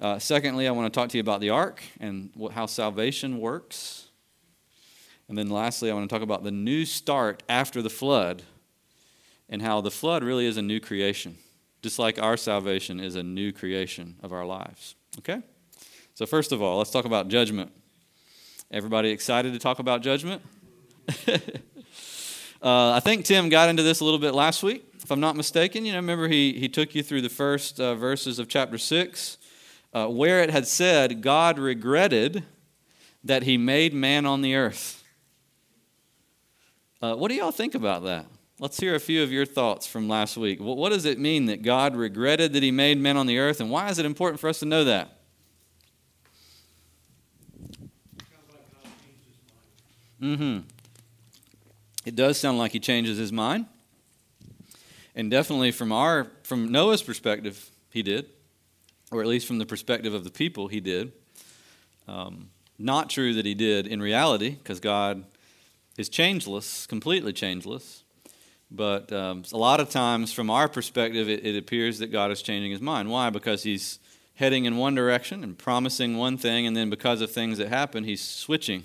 Uh, 0.00 0.18
secondly, 0.18 0.66
I 0.66 0.70
want 0.70 0.92
to 0.92 0.98
talk 0.98 1.10
to 1.10 1.18
you 1.18 1.20
about 1.20 1.40
the 1.40 1.50
ark 1.50 1.82
and 2.00 2.30
what, 2.34 2.52
how 2.52 2.66
salvation 2.66 3.38
works. 3.38 4.08
And 5.28 5.36
then 5.36 5.50
lastly, 5.50 5.90
I 5.90 5.94
want 5.94 6.08
to 6.08 6.14
talk 6.14 6.22
about 6.22 6.42
the 6.42 6.50
new 6.50 6.84
start 6.84 7.42
after 7.48 7.82
the 7.82 7.90
flood 7.90 8.42
and 9.48 9.60
how 9.60 9.80
the 9.82 9.90
flood 9.90 10.24
really 10.24 10.46
is 10.46 10.56
a 10.56 10.62
new 10.62 10.80
creation, 10.80 11.36
just 11.82 11.98
like 11.98 12.20
our 12.20 12.36
salvation 12.36 12.98
is 12.98 13.14
a 13.14 13.22
new 13.22 13.52
creation 13.52 14.16
of 14.22 14.32
our 14.32 14.46
lives. 14.46 14.96
Okay? 15.18 15.42
So, 16.14 16.24
first 16.24 16.50
of 16.50 16.62
all, 16.62 16.78
let's 16.78 16.90
talk 16.90 17.04
about 17.04 17.28
judgment. 17.28 17.70
Everybody 18.72 19.10
excited 19.10 19.52
to 19.52 19.58
talk 19.58 19.80
about 19.80 20.00
judgment? 20.00 20.42
uh, 21.28 21.32
I 22.62 23.00
think 23.00 23.24
Tim 23.24 23.48
got 23.48 23.68
into 23.68 23.82
this 23.82 23.98
a 23.98 24.04
little 24.04 24.20
bit 24.20 24.32
last 24.32 24.62
week, 24.62 24.84
if 25.02 25.10
I'm 25.10 25.18
not 25.18 25.34
mistaken. 25.34 25.84
You 25.84 25.90
know, 25.90 25.98
remember 25.98 26.28
he, 26.28 26.52
he 26.52 26.68
took 26.68 26.94
you 26.94 27.02
through 27.02 27.22
the 27.22 27.28
first 27.28 27.80
uh, 27.80 27.96
verses 27.96 28.38
of 28.38 28.46
chapter 28.46 28.78
6, 28.78 29.38
uh, 29.92 30.06
where 30.06 30.40
it 30.40 30.50
had 30.50 30.68
said, 30.68 31.20
God 31.20 31.58
regretted 31.58 32.44
that 33.24 33.42
he 33.42 33.58
made 33.58 33.92
man 33.92 34.24
on 34.24 34.40
the 34.40 34.54
earth. 34.54 35.02
Uh, 37.02 37.16
what 37.16 37.28
do 37.28 37.34
y'all 37.34 37.50
think 37.50 37.74
about 37.74 38.04
that? 38.04 38.26
Let's 38.60 38.78
hear 38.78 38.94
a 38.94 39.00
few 39.00 39.24
of 39.24 39.32
your 39.32 39.46
thoughts 39.46 39.88
from 39.88 40.08
last 40.08 40.36
week. 40.36 40.60
What 40.60 40.90
does 40.90 41.06
it 41.06 41.18
mean 41.18 41.46
that 41.46 41.62
God 41.62 41.96
regretted 41.96 42.52
that 42.52 42.62
He 42.62 42.70
made 42.70 42.98
men 42.98 43.16
on 43.16 43.26
the 43.26 43.38
earth, 43.38 43.60
and 43.60 43.70
why 43.70 43.88
is 43.88 43.98
it 43.98 44.04
important 44.04 44.38
for 44.38 44.48
us 44.48 44.58
to 44.60 44.66
know 44.66 44.84
that? 44.84 45.19
Mm-hmm. 50.20 50.60
It 52.04 52.16
does 52.16 52.38
sound 52.38 52.58
like 52.58 52.72
He 52.72 52.80
changes 52.80 53.18
His 53.18 53.32
mind, 53.32 53.66
and 55.14 55.30
definitely 55.30 55.70
from 55.70 55.92
our 55.92 56.28
from 56.42 56.70
Noah's 56.70 57.02
perspective, 57.02 57.70
He 57.90 58.02
did, 58.02 58.26
or 59.10 59.20
at 59.20 59.26
least 59.26 59.46
from 59.46 59.58
the 59.58 59.66
perspective 59.66 60.12
of 60.12 60.24
the 60.24 60.30
people, 60.30 60.68
He 60.68 60.80
did. 60.80 61.12
Um, 62.06 62.50
not 62.78 63.10
true 63.10 63.34
that 63.34 63.46
He 63.46 63.54
did 63.54 63.86
in 63.86 64.00
reality, 64.00 64.50
because 64.50 64.80
God 64.80 65.24
is 65.96 66.08
changeless, 66.08 66.86
completely 66.86 67.32
changeless. 67.32 68.04
But 68.70 69.12
um, 69.12 69.42
a 69.52 69.56
lot 69.56 69.80
of 69.80 69.90
times, 69.90 70.32
from 70.32 70.48
our 70.48 70.68
perspective, 70.68 71.28
it, 71.28 71.44
it 71.44 71.56
appears 71.56 71.98
that 71.98 72.12
God 72.12 72.30
is 72.30 72.40
changing 72.40 72.70
his 72.70 72.80
mind. 72.80 73.10
Why? 73.10 73.28
Because 73.30 73.64
he's 73.64 73.98
heading 74.34 74.64
in 74.64 74.76
one 74.76 74.94
direction 74.94 75.42
and 75.42 75.58
promising 75.58 76.16
one 76.16 76.38
thing, 76.38 76.66
and 76.66 76.76
then 76.76 76.88
because 76.88 77.20
of 77.20 77.32
things 77.32 77.58
that 77.58 77.68
happen, 77.68 78.04
he's 78.04 78.22
switching 78.22 78.84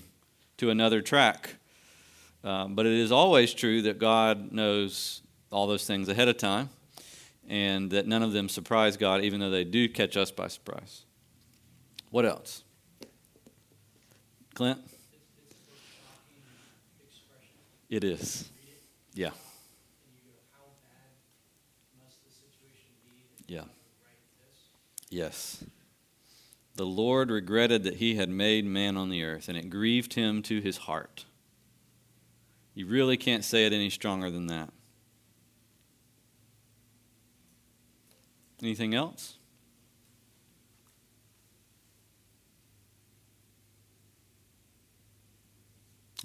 to 0.57 0.69
another 0.69 1.01
track. 1.01 1.55
Um, 2.43 2.75
but 2.75 2.85
it 2.85 2.93
is 2.93 3.11
always 3.11 3.53
true 3.53 3.81
that 3.83 3.99
God 3.99 4.51
knows 4.51 5.21
all 5.51 5.67
those 5.67 5.85
things 5.85 6.09
ahead 6.09 6.27
of 6.27 6.37
time, 6.37 6.69
and 7.47 7.89
that 7.91 8.07
none 8.07 8.21
of 8.21 8.33
them 8.33 8.49
surprise 8.49 8.97
God, 8.97 9.23
even 9.23 9.39
though 9.39 9.49
they 9.49 9.63
do 9.63 9.89
catch 9.89 10.15
us 10.17 10.31
by 10.31 10.47
surprise. 10.47 11.05
What 12.11 12.25
else? 12.25 12.63
Clint? 14.53 14.79
It 17.89 18.03
is. 18.03 18.49
Yeah. 19.13 19.31
Yeah. 23.47 23.63
Yes. 25.09 25.63
The 26.75 26.85
Lord 26.85 27.31
regretted 27.31 27.83
that 27.83 27.95
he 27.95 28.15
had 28.15 28.29
made 28.29 28.65
man 28.65 28.97
on 28.97 29.09
the 29.09 29.23
earth, 29.23 29.47
and 29.47 29.57
it 29.57 29.69
grieved 29.69 30.15
him 30.15 30.41
to 30.43 30.59
his 30.59 30.77
heart. 30.77 31.25
You 32.73 32.85
really 32.85 33.15
can't 33.15 33.45
say 33.45 33.65
it 33.65 33.71
any 33.71 33.89
stronger 33.89 34.29
than 34.29 34.47
that. 34.47 34.73
Anything 38.61 38.93
else? 38.93 39.37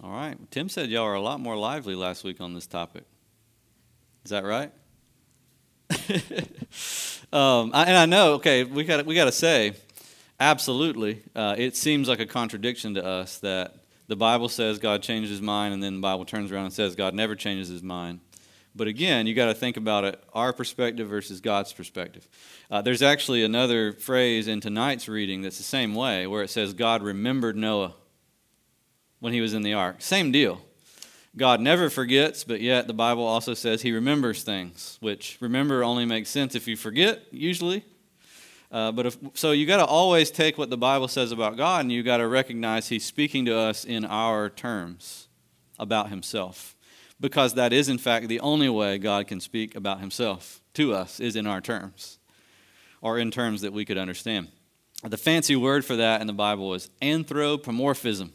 All 0.03 0.11
right. 0.11 0.37
Tim 0.51 0.69
said 0.69 0.91
y'all 0.91 1.05
are 1.05 1.15
a 1.15 1.21
lot 1.21 1.41
more 1.41 1.57
lively 1.57 1.95
last 1.95 2.25
week 2.25 2.41
on 2.41 2.55
this 2.55 2.67
topic. 2.67 3.05
Is 4.25 4.31
that 4.31 4.45
right? 4.45 4.73
um, 7.33 7.71
I, 7.75 7.85
and 7.85 7.97
I 7.97 8.07
know, 8.07 8.35
okay, 8.35 8.65
we 8.65 8.85
got 8.85 9.05
we 9.05 9.15
got 9.15 9.25
to 9.27 9.33
say, 9.33 9.75
absolutely, 10.41 11.23
uh, 11.37 11.55
it 11.57 11.77
seems 11.77 12.09
like 12.09 12.19
a 12.19 12.27
contradiction 12.27 12.95
to 12.95 13.05
us 13.05 13.39
that 13.39 13.77
the 14.09 14.17
Bible 14.17 14.49
says 14.49 14.79
God 14.81 15.03
changed 15.03 15.31
his 15.31 15.41
mind, 15.41 15.73
and 15.73 15.83
then 15.83 15.95
the 15.95 16.01
Bible 16.01 16.25
turns 16.25 16.51
around 16.51 16.65
and 16.65 16.75
says 16.75 16.97
God 16.97 17.15
never 17.15 17.37
changes 17.37 17.69
his 17.69 17.83
mind. 17.83 18.19
But 18.75 18.89
again, 18.89 19.27
you 19.27 19.35
got 19.35 19.47
to 19.47 19.55
think 19.55 19.77
about 19.77 20.05
it 20.05 20.23
our 20.33 20.53
perspective 20.53 21.09
versus 21.09 21.41
God's 21.41 21.73
perspective. 21.73 22.29
Uh, 22.71 22.83
there's 22.83 23.03
actually 23.03 23.45
another 23.45 23.93
phrase 23.93 24.49
in 24.49 24.61
tonight's 24.61 25.09
reading 25.09 25.43
that's 25.43 25.59
the 25.59 25.63
same 25.65 25.95
way, 25.95 26.27
where 26.27 26.43
it 26.43 26.51
says 26.51 26.73
God 26.73 27.03
remembered 27.03 27.57
Noah 27.57 27.95
when 29.19 29.33
he 29.33 29.41
was 29.41 29.55
in 29.55 29.63
the 29.63 29.75
ark. 29.75 29.97
Same 29.99 30.33
deal. 30.33 30.61
God 31.37 31.61
never 31.61 31.91
forgets, 31.91 32.43
but 32.43 32.61
yet 32.61 32.87
the 32.87 32.93
Bible 32.93 33.25
also 33.25 33.55
says 33.55 33.83
he 33.83 33.93
remembers 33.93 34.43
things, 34.43 34.99
which 35.01 35.37
remember 35.41 35.85
only 35.85 36.05
makes 36.05 36.29
sense 36.29 36.55
if 36.55 36.67
you 36.67 36.77
forget, 36.77 37.23
usually. 37.31 37.85
Uh, 38.71 38.93
but 38.93 39.07
if, 39.07 39.19
so 39.35 39.51
you 39.51 39.67
got 39.67 39.79
to 39.79 39.85
always 39.85 40.31
take 40.31 40.57
what 40.57 40.71
the 40.71 40.77
Bible 40.77 41.09
says 41.09 41.33
about 41.33 41.57
God, 41.57 41.81
and 41.81 41.93
you 41.93 42.03
got 42.03 42.19
to 42.19 42.29
recognize 42.29 42.89
He's 42.89 43.05
speaking 43.05 43.45
to 43.47 43.57
us 43.57 43.85
in 43.85 44.05
our 44.05 44.49
terms 44.49 45.29
about 45.79 46.09
Himself, 46.09 46.77
because 47.19 47.55
that 47.55 47.73
is 47.73 47.89
in 47.89 47.99
fact 47.99 48.29
the 48.29 48.41
only 48.41 48.69
way 48.69 48.99
God 48.99 49.27
can 49.27 49.41
speak 49.41 49.75
about 49.75 50.01
Himself 50.01 50.61
to 50.75 50.95
us 50.95 51.19
is 51.19 51.35
in 51.35 51.49
our 51.49 51.61
terms, 51.61 52.19
or 53.01 53.19
in 53.19 53.33
terms 53.33 53.61
that 53.63 53.73
we 53.73 53.85
could 53.85 53.99
understand. 53.99 54.49
The 55.03 55.17
fancy 55.17 55.57
word 55.57 55.85
for 55.85 55.97
that 55.97 56.21
in 56.21 56.27
the 56.27 56.33
Bible 56.33 56.75
is 56.75 56.91
anthropomorphism. 57.03 58.33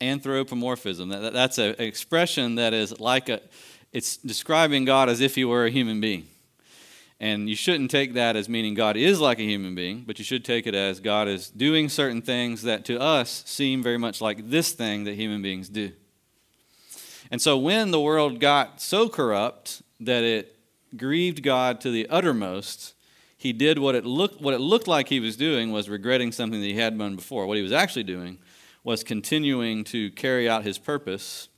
Anthropomorphism. 0.00 1.08
That, 1.08 1.32
that's 1.32 1.58
an 1.58 1.74
expression 1.78 2.54
that 2.54 2.72
is 2.72 3.00
like 3.00 3.28
a, 3.28 3.40
it's 3.92 4.16
describing 4.16 4.84
God 4.84 5.08
as 5.08 5.20
if 5.20 5.34
he 5.34 5.44
were 5.44 5.66
a 5.66 5.70
human 5.70 6.00
being. 6.00 6.28
And 7.18 7.48
you 7.48 7.56
shouldn't 7.56 7.90
take 7.90 8.12
that 8.14 8.36
as 8.36 8.48
meaning 8.48 8.74
God 8.74 8.96
is 8.96 9.20
like 9.20 9.38
a 9.38 9.42
human 9.42 9.74
being, 9.74 10.04
but 10.06 10.18
you 10.18 10.24
should 10.24 10.44
take 10.44 10.66
it 10.66 10.74
as 10.74 11.00
God 11.00 11.28
is 11.28 11.48
doing 11.48 11.88
certain 11.88 12.20
things 12.20 12.62
that 12.62 12.84
to 12.86 13.00
us 13.00 13.42
seem 13.46 13.82
very 13.82 13.96
much 13.96 14.20
like 14.20 14.50
this 14.50 14.72
thing 14.72 15.04
that 15.04 15.14
human 15.14 15.40
beings 15.40 15.68
do. 15.70 15.92
And 17.30 17.40
so 17.40 17.56
when 17.56 17.90
the 17.90 18.00
world 18.00 18.38
got 18.38 18.82
so 18.82 19.08
corrupt 19.08 19.82
that 19.98 20.24
it 20.24 20.56
grieved 20.94 21.42
God 21.42 21.80
to 21.80 21.90
the 21.90 22.06
uttermost, 22.08 22.94
he 23.36 23.52
did 23.52 23.78
what 23.78 23.94
it 23.94 24.04
looked 24.04 24.40
what 24.40 24.54
it 24.54 24.60
looked 24.60 24.86
like 24.86 25.08
he 25.08 25.20
was 25.20 25.36
doing 25.36 25.72
was 25.72 25.88
regretting 25.88 26.32
something 26.32 26.60
that 26.60 26.66
he 26.66 26.74
had 26.74 26.98
done 26.98 27.16
before. 27.16 27.46
What 27.46 27.56
he 27.56 27.62
was 27.62 27.72
actually 27.72 28.04
doing 28.04 28.38
was 28.84 29.02
continuing 29.02 29.84
to 29.84 30.10
carry 30.12 30.48
out 30.48 30.64
his 30.64 30.78
purpose 30.78 31.48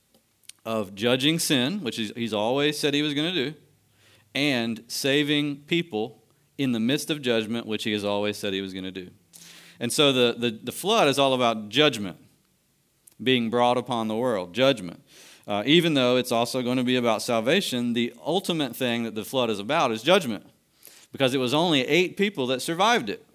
of 0.65 0.95
judging 0.95 1.37
sin, 1.37 1.81
which 1.81 1.97
he's 1.97 2.33
always 2.33 2.79
said 2.79 2.93
he 2.93 3.01
was 3.01 3.13
going 3.13 3.33
to 3.33 3.51
do 3.51 3.57
and 4.35 4.83
saving 4.87 5.57
people 5.67 6.23
in 6.57 6.71
the 6.71 6.79
midst 6.79 7.09
of 7.09 7.21
judgment, 7.21 7.65
which 7.65 7.83
he 7.83 7.93
has 7.93 8.03
always 8.03 8.37
said 8.37 8.53
he 8.53 8.61
was 8.61 8.73
going 8.73 8.83
to 8.83 8.91
do. 8.91 9.09
And 9.79 9.91
so 9.91 10.11
the, 10.11 10.35
the, 10.37 10.51
the, 10.51 10.71
flood 10.71 11.07
is 11.07 11.17
all 11.17 11.33
about 11.33 11.69
judgment 11.69 12.17
being 13.21 13.49
brought 13.49 13.77
upon 13.77 14.07
the 14.09 14.15
world, 14.15 14.53
judgment. 14.53 15.01
Uh, 15.47 15.63
even 15.65 15.93
though 15.93 16.17
it's 16.17 16.31
also 16.31 16.61
going 16.61 16.77
to 16.77 16.83
be 16.83 16.97
about 16.97 17.21
salvation, 17.21 17.93
the 17.93 18.13
ultimate 18.23 18.75
thing 18.75 19.03
that 19.03 19.15
the 19.15 19.23
flood 19.23 19.49
is 19.49 19.57
about 19.57 19.91
is 19.91 20.03
judgment 20.03 20.45
because 21.11 21.33
it 21.33 21.37
was 21.37 21.53
only 21.53 21.81
eight 21.87 22.17
people 22.17 22.45
that 22.47 22.61
survived 22.61 23.09
it. 23.09 23.25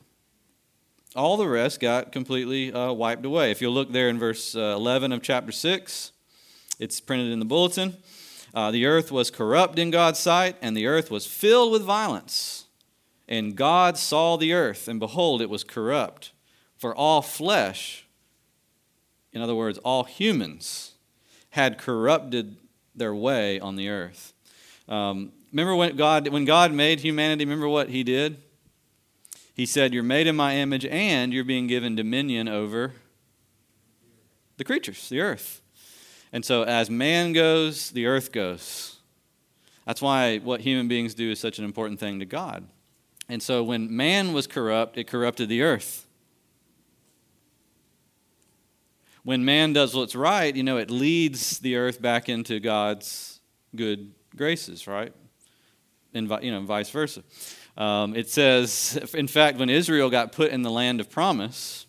All 1.17 1.37
the 1.37 1.49
rest 1.49 1.81
got 1.81 2.13
completely 2.13 2.73
uh, 2.73 2.93
wiped 2.93 3.25
away. 3.25 3.51
If 3.51 3.61
you 3.63 3.71
look 3.71 3.91
there 3.93 4.09
in 4.09 4.19
verse 4.19 4.55
uh, 4.55 4.75
11 4.77 5.13
of 5.13 5.23
chapter 5.23 5.53
6, 5.53 6.13
it's 6.79 7.01
printed 7.01 7.33
in 7.33 7.39
the 7.39 7.45
bulletin. 7.45 7.97
Uh, 8.55 8.71
the 8.71 8.87
earth 8.87 9.11
was 9.11 9.33
corrupt 9.33 9.79
in 9.79 9.91
God's 9.91 10.21
sight, 10.21 10.57
and 10.63 10.77
the 10.77 10.87
earth 10.87 11.11
was 11.11 11.27
filled 11.27 11.73
with 11.73 11.83
violence. 11.83 12.67
And 13.27 13.57
God 13.57 13.99
saw 13.99 14.37
the 14.37 14.53
earth, 14.53 14.87
and 14.87 15.01
behold, 15.01 15.43
it 15.43 15.51
was 15.51 15.65
corrupt. 15.65 16.33
For 16.77 16.95
all 16.95 17.21
flesh, 17.21 18.07
in 19.33 19.43
other 19.43 19.55
words, 19.55 19.79
all 19.79 20.05
humans, 20.05 20.93
had 21.51 21.79
corrupted 21.79 22.57
their 22.95 23.15
way 23.15 23.59
on 23.59 23.75
the 23.75 23.89
earth. 23.89 24.33
Um, 24.89 25.33
remember 25.51 25.75
when 25.75 25.97
God, 25.97 26.29
when 26.29 26.45
God 26.45 26.73
made 26.73 27.01
humanity, 27.01 27.45
remember 27.45 27.69
what 27.69 27.89
He 27.89 28.05
did? 28.05 28.37
He 29.55 29.67
said, 29.67 29.93
You're 29.93 30.03
made 30.05 30.27
in 30.29 30.37
my 30.37 30.57
image, 30.57 30.85
and 30.85 31.33
you're 31.33 31.45
being 31.45 31.67
given 31.67 31.97
dominion 31.97 32.47
over 32.47 32.93
the 34.59 34.65
creatures, 34.65 35.09
the 35.09 35.21
earth. 35.21 35.61
And 36.35 36.45
so, 36.45 36.65
as 36.65 36.91
man 36.91 37.33
goes, 37.33 37.93
the 37.93 38.07
earth 38.07 38.33
goes. 38.33 38.97
That's 39.87 40.03
why 40.03 40.39
what 40.39 40.63
human 40.63 40.89
beings 40.89 41.15
do 41.15 41.31
is 41.31 41.39
such 41.39 41.61
an 41.61 41.65
important 41.65 42.01
thing 42.01 42.19
to 42.19 42.27
God. 42.27 42.67
And 43.29 43.41
so, 43.41 43.63
when 43.63 43.97
man 43.97 44.33
was 44.33 44.49
corrupt, 44.49 44.99
it 44.99 45.07
corrupted 45.07 45.49
the 45.49 45.63
earth. 45.63 46.09
When 49.23 49.45
man 49.45 49.75
does 49.75 49.95
what's 49.95 50.17
right, 50.17 50.55
you 50.55 50.65
know, 50.65 50.77
it 50.77 50.91
leads 50.91 51.61
the 51.61 51.77
earth 51.77 52.03
back 52.03 52.29
into 52.29 52.59
God's 52.59 53.39
good 53.77 54.13
graces, 54.35 54.89
right? 54.89 55.13
And 56.15 56.29
you 56.43 56.51
know, 56.51 56.63
vice 56.63 56.91
versa. 56.91 57.23
Um, 57.77 58.17
it 58.17 58.29
says, 58.29 58.99
in 59.15 59.29
fact, 59.29 59.57
when 59.57 59.71
Israel 59.71 60.11
got 60.11 60.33
put 60.33 60.51
in 60.51 60.63
the 60.63 60.71
land 60.71 60.99
of 60.99 61.09
promise 61.09 61.87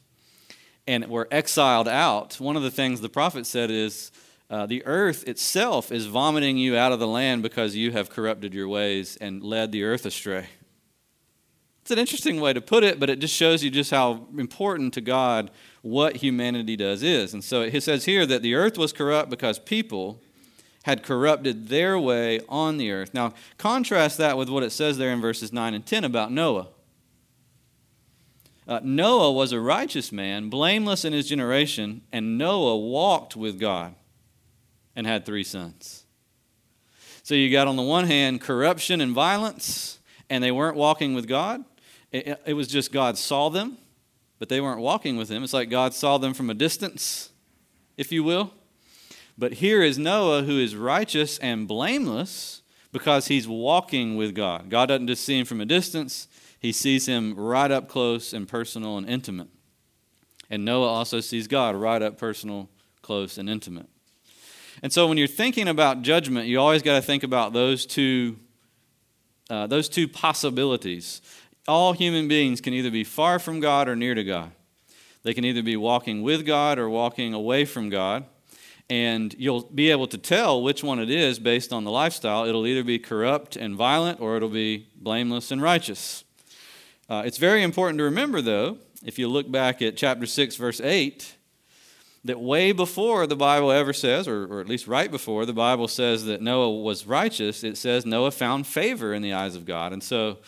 and 0.85 1.07
were 1.07 1.27
exiled 1.31 1.87
out, 1.87 2.39
one 2.39 2.55
of 2.55 2.61
the 2.61 2.69
things 2.69 3.01
the 3.01 3.09
prophet 3.09 3.47
said 3.47 3.71
is, 3.71 4.11
uh, 4.49 4.65
the 4.65 4.85
earth 4.85 5.27
itself 5.27 5.91
is 5.91 6.05
vomiting 6.05 6.57
you 6.57 6.77
out 6.77 6.91
of 6.91 6.99
the 6.99 7.07
land 7.07 7.41
because 7.41 7.75
you 7.75 7.91
have 7.91 8.09
corrupted 8.09 8.53
your 8.53 8.67
ways 8.67 9.17
and 9.17 9.43
led 9.43 9.71
the 9.71 9.83
earth 9.83 10.05
astray. 10.05 10.47
It's 11.81 11.91
an 11.91 11.99
interesting 11.99 12.39
way 12.39 12.53
to 12.53 12.61
put 12.61 12.83
it, 12.83 12.99
but 12.99 13.09
it 13.09 13.19
just 13.19 13.33
shows 13.33 13.63
you 13.63 13.69
just 13.69 13.91
how 13.91 14.27
important 14.37 14.93
to 14.95 15.01
God 15.01 15.51
what 15.81 16.17
humanity 16.17 16.75
does 16.75 17.03
is. 17.03 17.33
And 17.33 17.43
so 17.43 17.61
it 17.61 17.81
says 17.81 18.05
here 18.05 18.25
that 18.25 18.41
the 18.41 18.55
earth 18.55 18.77
was 18.77 18.93
corrupt 18.93 19.29
because 19.29 19.59
people 19.59 20.21
had 20.83 21.03
corrupted 21.03 21.67
their 21.67 21.97
way 21.99 22.39
on 22.47 22.77
the 22.77 22.91
earth. 22.91 23.13
Now, 23.13 23.33
contrast 23.57 24.17
that 24.19 24.37
with 24.37 24.49
what 24.49 24.63
it 24.63 24.71
says 24.71 24.97
there 24.97 25.11
in 25.11 25.21
verses 25.21 25.51
9 25.51 25.73
and 25.73 25.85
10 25.85 26.03
about 26.03 26.31
Noah. 26.31 26.69
Uh, 28.67 28.79
Noah 28.83 29.31
was 29.31 29.51
a 29.51 29.59
righteous 29.59 30.11
man, 30.11 30.49
blameless 30.49 31.05
in 31.05 31.13
his 31.13 31.27
generation, 31.27 32.01
and 32.11 32.37
Noah 32.37 32.77
walked 32.77 33.35
with 33.35 33.59
God 33.59 33.95
and 34.95 35.05
had 35.05 35.25
three 35.25 35.43
sons. 35.43 36.05
So 37.23 37.33
you 37.35 37.51
got 37.51 37.67
on 37.67 37.75
the 37.75 37.83
one 37.83 38.05
hand 38.05 38.41
corruption 38.41 39.01
and 39.01 39.13
violence, 39.13 39.99
and 40.29 40.43
they 40.43 40.51
weren't 40.51 40.77
walking 40.77 41.13
with 41.15 41.27
God. 41.27 41.63
It, 42.11 42.39
it, 42.45 42.53
was 42.53 42.67
just 42.67 42.91
God 42.91 43.17
saw 43.17 43.49
them, 43.49 43.77
but 44.39 44.47
they 44.47 44.61
weren't 44.61 44.79
walking 44.79 45.17
with 45.17 45.29
Him. 45.29 45.43
It's 45.43 45.53
like 45.53 45.69
God 45.69 45.93
saw 45.93 46.17
them 46.17 46.33
from 46.33 46.49
a 46.49 46.53
distance, 46.53 47.31
if 47.97 48.11
you 48.11 48.23
will. 48.23 48.53
But 49.37 49.53
here 49.53 49.81
is 49.81 49.97
Noah 49.97 50.43
who 50.43 50.59
is 50.59 50.75
righteous 50.75 51.37
and 51.39 51.67
blameless 51.67 52.61
because 52.91 53.27
he's 53.27 53.47
walking 53.47 54.15
with 54.15 54.33
God. 54.33 54.69
God 54.69 54.85
doesn't 54.85 55.07
just 55.07 55.25
see 55.25 55.37
him 55.37 55.45
from 55.45 55.59
a 55.59 55.65
distance, 55.65 56.29
he 56.59 56.71
sees 56.71 57.05
him 57.05 57.35
right 57.35 57.69
up 57.69 57.89
close 57.89 58.31
and 58.31 58.47
personal 58.47 58.97
and 58.97 59.09
intimate. 59.09 59.49
And 60.49 60.63
Noah 60.63 60.87
also 60.87 61.19
sees 61.19 61.47
God 61.47 61.75
right 61.75 62.01
up 62.01 62.17
personal, 62.17 62.69
close, 63.01 63.37
and 63.37 63.49
intimate. 63.49 63.89
And 64.85 64.93
so 64.93 65.07
when 65.07 65.17
you're 65.17 65.25
thinking 65.25 65.67
about 65.67 66.03
judgment, 66.03 66.45
you 66.45 66.59
always 66.59 66.83
got 66.83 66.93
to 66.93 67.01
think 67.01 67.23
about 67.23 67.53
those 67.53 67.87
two, 67.87 68.37
uh, 69.49 69.65
those 69.65 69.89
two 69.89 70.07
possibilities. 70.07 71.23
All 71.67 71.93
human 71.93 72.27
beings 72.27 72.61
can 72.61 72.71
either 72.71 72.91
be 72.91 73.03
far 73.03 73.39
from 73.39 73.59
God 73.59 73.89
or 73.89 73.95
near 73.95 74.13
to 74.13 74.23
God. 74.23 74.51
They 75.23 75.33
can 75.33 75.43
either 75.43 75.63
be 75.63 75.75
walking 75.75 76.21
with 76.21 76.45
God 76.45 76.77
or 76.77 76.87
walking 76.87 77.33
away 77.33 77.65
from 77.65 77.89
God. 77.89 78.25
And 78.87 79.33
you'll 79.39 79.63
be 79.63 79.89
able 79.89 80.05
to 80.05 80.19
tell 80.19 80.61
which 80.61 80.83
one 80.83 80.99
it 80.99 81.09
is 81.09 81.39
based 81.39 81.73
on 81.73 81.83
the 81.83 81.89
lifestyle. 81.89 82.45
It'll 82.45 82.67
either 82.67 82.83
be 82.83 82.99
corrupt 82.99 83.55
and 83.55 83.75
violent 83.75 84.19
or 84.19 84.37
it'll 84.37 84.49
be 84.49 84.85
blameless 84.95 85.49
and 85.49 85.63
righteous. 85.63 86.23
Uh, 87.09 87.23
it's 87.25 87.39
very 87.39 87.63
important 87.63 87.97
to 87.97 88.03
remember, 88.03 88.39
though, 88.39 88.77
if 89.03 89.17
you 89.17 89.29
look 89.29 89.51
back 89.51 89.81
at 89.81 89.97
chapter 89.97 90.27
6, 90.27 90.55
verse 90.57 90.79
8, 90.79 91.34
that 92.25 92.41
way 92.41 92.71
before 92.71 93.27
the 93.27 93.35
Bible 93.35 93.71
ever 93.71 93.93
says, 93.93 94.27
or, 94.27 94.45
or 94.45 94.59
at 94.59 94.67
least 94.67 94.87
right 94.87 95.11
before 95.11 95.45
the 95.45 95.53
Bible 95.53 95.87
says 95.87 96.25
that 96.25 96.41
Noah 96.41 96.81
was 96.81 97.05
righteous, 97.05 97.63
it 97.63 97.77
says 97.77 98.03
Noah 98.03 98.31
found 98.31 98.65
favor 98.65 99.13
in 99.13 99.21
the 99.21 99.33
eyes 99.33 99.55
of 99.55 99.63
God. 99.63 99.93
And 99.93 100.03
so, 100.03 100.39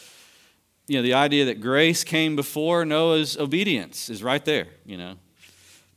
you 0.87 0.97
know, 0.97 1.03
the 1.03 1.13
idea 1.13 1.45
that 1.45 1.61
grace 1.61 2.03
came 2.03 2.35
before 2.35 2.83
Noah's 2.83 3.37
obedience 3.37 4.09
is 4.09 4.23
right 4.23 4.43
there, 4.43 4.67
you 4.85 4.97
know. 4.97 5.15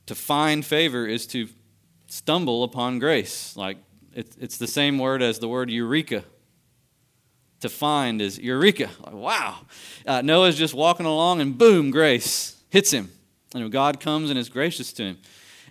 To 0.07 0.15
find 0.15 0.67
favor 0.67 1.07
is 1.07 1.27
to 1.29 1.49
stumble 2.09 2.63
upon 2.63 2.99
grace. 2.99 3.57
Like, 3.57 3.79
it, 4.13 4.37
it's 4.39 4.59
the 4.59 4.67
same 4.67 4.99
word 4.99 5.23
as 5.23 5.39
the 5.39 5.49
word 5.49 5.71
eureka. 5.71 6.25
To 7.61 7.71
find 7.71 8.21
is 8.21 8.39
eureka. 8.39 8.91
Like, 9.03 9.15
wow. 9.15 9.61
Uh, 10.07 10.21
Noah's 10.21 10.59
just 10.59 10.75
walking 10.75 11.07
along 11.07 11.41
and 11.41 11.57
boom, 11.57 11.91
grace 11.91 12.61
hits 12.69 12.91
him. 12.91 13.11
And 13.55 13.73
God 13.73 13.99
comes 13.99 14.29
and 14.29 14.39
is 14.39 14.51
gracious 14.51 14.93
to 14.95 15.05
him. 15.05 15.19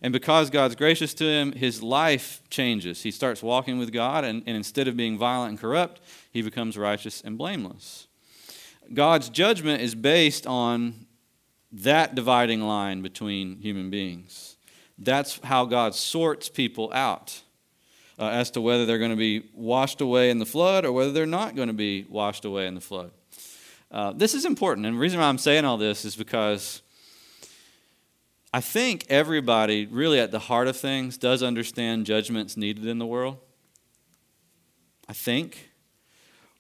And 0.02 0.14
because 0.14 0.50
God's 0.50 0.76
gracious 0.76 1.14
to 1.16 1.26
him, 1.26 1.52
his 1.52 1.84
life 1.84 2.42
changes. 2.50 3.04
He 3.04 3.12
starts 3.12 3.44
walking 3.44 3.78
with 3.78 3.92
God, 3.92 4.24
and, 4.24 4.44
and 4.46 4.56
instead 4.56 4.88
of 4.88 4.96
being 4.96 5.18
violent 5.18 5.52
and 5.52 5.60
corrupt, 5.60 6.02
he 6.32 6.42
becomes 6.42 6.78
righteous 6.78 7.22
and 7.22 7.38
blameless. 7.38 8.08
God's 8.94 9.30
judgment 9.30 9.82
is 9.82 9.96
based 9.96 10.48
on 10.48 11.06
that 11.72 12.16
dividing 12.16 12.62
line 12.62 13.02
between 13.02 13.58
human 13.58 13.90
beings. 13.90 14.58
That's 14.98 15.40
how 15.44 15.66
God 15.66 15.96
sorts 15.96 16.50
people 16.50 16.92
out 16.94 17.42
uh, 18.18 18.28
as 18.28 18.52
to 18.52 18.62
whether 18.62 18.86
they're 18.86 18.98
going 18.98 19.12
to 19.12 19.18
be 19.18 19.50
washed 19.54 20.02
away 20.02 20.30
in 20.30 20.40
the 20.40 20.46
flood 20.46 20.86
or 20.86 20.92
whether 20.92 21.12
they're 21.12 21.26
not 21.26 21.56
going 21.56 21.68
to 21.68 21.74
be 21.74 22.06
washed 22.10 22.46
away 22.46 22.68
in 22.68 22.76
the 22.76 22.82
flood. 22.82 23.12
Uh, 23.92 24.14
this 24.14 24.34
is 24.34 24.46
important, 24.46 24.86
and 24.86 24.96
the 24.96 25.00
reason 25.00 25.20
why 25.20 25.28
I'm 25.28 25.38
saying 25.40 25.66
all 25.66 25.78
this 25.78 26.06
is 26.06 26.16
because 26.16 26.82
I 28.52 28.62
think 28.62 29.06
everybody, 29.10 29.86
really 29.86 30.20
at 30.20 30.32
the 30.32 30.40
heart 30.40 30.68
of 30.68 30.76
things, 30.76 31.18
does 31.18 31.44
understand 31.44 32.06
judgments 32.06 32.58
needed 32.58 32.86
in 32.86 32.98
the 32.98 33.06
world. 33.06 33.38
I 35.08 35.14
think. 35.14 35.70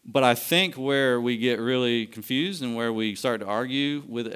But 0.06 0.24
I 0.24 0.34
think 0.34 0.76
where 0.76 1.20
we 1.22 1.38
get 1.38 1.60
really 1.60 2.08
confused 2.08 2.64
and 2.64 2.76
where 2.76 2.92
we 2.92 3.16
start 3.16 3.42
to 3.42 3.48
argue 3.48 4.04
with, 4.08 4.28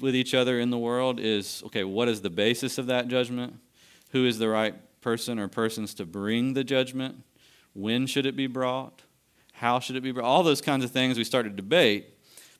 with 0.00 0.14
each 0.14 0.32
other 0.32 0.58
in 0.58 0.70
the 0.70 0.78
world 0.78 1.20
is 1.20 1.62
okay, 1.66 1.84
what 1.84 2.08
is 2.08 2.22
the 2.22 2.30
basis 2.30 2.78
of 2.78 2.86
that 2.86 3.08
judgment? 3.08 3.54
Who 4.10 4.24
is 4.24 4.38
the 4.38 4.48
right 4.48 4.74
person 5.00 5.38
or 5.38 5.48
persons 5.48 5.92
to 5.94 6.06
bring 6.06 6.54
the 6.54 6.64
judgment? 6.64 7.24
When 7.74 8.06
should 8.06 8.26
it 8.26 8.36
be 8.36 8.46
brought? 8.46 9.02
How 9.52 9.80
should 9.80 9.96
it 9.96 10.02
be 10.02 10.12
brought? 10.12 10.26
All 10.26 10.42
those 10.42 10.60
kinds 10.60 10.84
of 10.84 10.90
things 10.90 11.18
we 11.18 11.24
start 11.24 11.44
to 11.44 11.50
debate. 11.50 12.14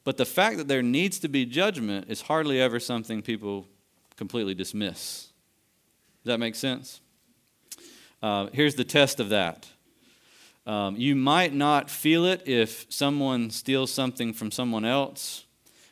But 0.05 0.17
the 0.17 0.25
fact 0.25 0.59
that 0.59 0.69
there 0.69 0.83
needs 0.83 1.19
to 1.21 1.29
be 1.29 1.47
judgment 1.47 2.07
is 2.09 2.23
hardly 2.23 2.61
ever 2.61 2.81
something 2.81 3.23
people 3.23 3.67
completely 4.19 4.55
dismiss. 4.55 5.29
Does 6.23 6.33
that 6.33 6.39
make 6.39 6.57
sense? 6.57 7.01
Uh, 8.21 8.49
here's 8.53 8.75
the 8.75 8.85
test 8.85 9.21
of 9.21 9.31
that. 9.31 9.67
Um, 10.67 10.97
you 10.97 11.17
might 11.17 11.55
not 11.55 11.89
feel 11.89 12.27
it 12.27 12.47
if 12.47 12.85
someone 12.91 13.49
steals 13.49 13.91
something 13.91 14.35
from 14.35 14.51
someone 14.51 14.85
else, 14.85 15.47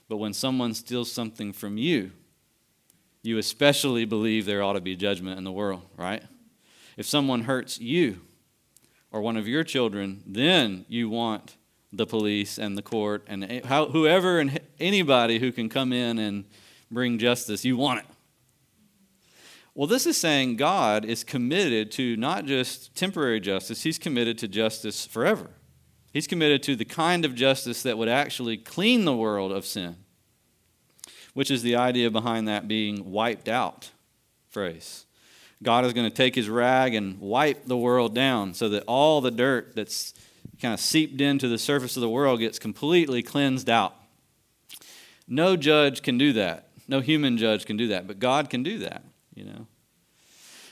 but 0.09 0.18
when 0.18 0.35
someone 0.35 0.75
steals 0.75 1.11
something 1.11 1.52
from 1.54 1.78
you, 1.78 2.12
you 3.23 3.38
especially 3.38 4.04
believe 4.04 4.45
there 4.45 4.62
ought 4.62 4.75
to 4.75 4.80
be 4.80 4.95
judgment 4.95 5.38
in 5.38 5.45
the 5.45 5.52
world, 5.52 5.83
right? 5.97 6.23
If 6.97 7.06
someone 7.06 7.42
hurts 7.42 7.80
you 7.80 8.21
or 9.11 9.23
one 9.23 9.37
of 9.37 9.49
your 9.49 9.64
children, 9.64 10.23
then 10.26 10.85
you 10.88 11.09
want 11.09 11.56
the 11.92 12.06
police 12.06 12.59
and 12.59 12.76
the 12.76 12.83
court 12.83 13.25
and 13.26 13.45
whoever 13.64 14.40
and 14.40 14.61
anybody 14.78 15.38
who 15.38 15.52
can 15.52 15.68
come 15.68 15.92
in 15.92 16.18
and 16.18 16.45
bring 16.90 17.18
justice, 17.18 17.64
you 17.64 17.76
want 17.76 18.00
it. 18.00 18.06
Well, 19.76 19.87
this 19.87 20.06
is 20.06 20.16
saying 20.16 20.56
God 20.56 21.04
is 21.04 21.23
committed 21.23 21.92
to 21.92 22.16
not 22.16 22.47
just 22.47 22.97
temporary 22.97 23.40
justice, 23.40 23.83
He's 23.83 23.99
committed 23.99 24.38
to 24.38 24.49
justice 24.49 25.04
forever. 25.04 25.50
He's 26.14 26.26
committed 26.26 26.62
to 26.62 26.76
the 26.76 26.87
kind 26.87 27.26
of 27.26 27.35
justice 27.35 27.83
that 27.83 27.99
would 27.99 28.09
actually 28.09 28.56
clean 28.56 29.04
the 29.04 29.14
world 29.14 29.52
of 29.52 29.66
sin, 29.66 29.97
which 31.35 31.50
is 31.50 31.61
the 31.61 31.76
idea 31.76 32.11
behind 32.11 32.49
that 32.49 32.66
being 32.66 33.12
wiped 33.12 33.50
out 33.50 33.90
phrase. 34.49 35.04
God 35.62 35.85
is 35.85 35.92
going 35.92 36.09
to 36.09 36.16
take 36.16 36.35
his 36.35 36.49
rag 36.49 36.95
and 36.95 37.21
wipe 37.21 37.66
the 37.66 37.76
world 37.76 38.14
down 38.14 38.54
so 38.54 38.71
that 38.71 38.85
all 38.87 39.21
the 39.21 39.30
dirt 39.30 39.76
that's 39.76 40.14
kind 40.59 40.73
of 40.73 40.80
seeped 40.80 41.21
into 41.21 41.49
the 41.49 41.59
surface 41.59 41.99
of 41.99 42.00
the 42.00 42.09
world 42.09 42.40
gets 42.40 42.59
completely 42.59 43.23
cleansed 43.23 43.68
out. 43.68 43.95
No 45.28 45.54
judge 45.54 46.00
can 46.00 46.16
do 46.16 46.33
that. 46.33 46.71
No 46.88 47.00
human 47.00 47.37
judge 47.37 47.66
can 47.66 47.76
do 47.76 47.88
that, 47.88 48.06
but 48.06 48.18
God 48.18 48.49
can 48.49 48.62
do 48.62 48.78
that 48.78 49.02
you 49.37 49.45
know. 49.45 49.66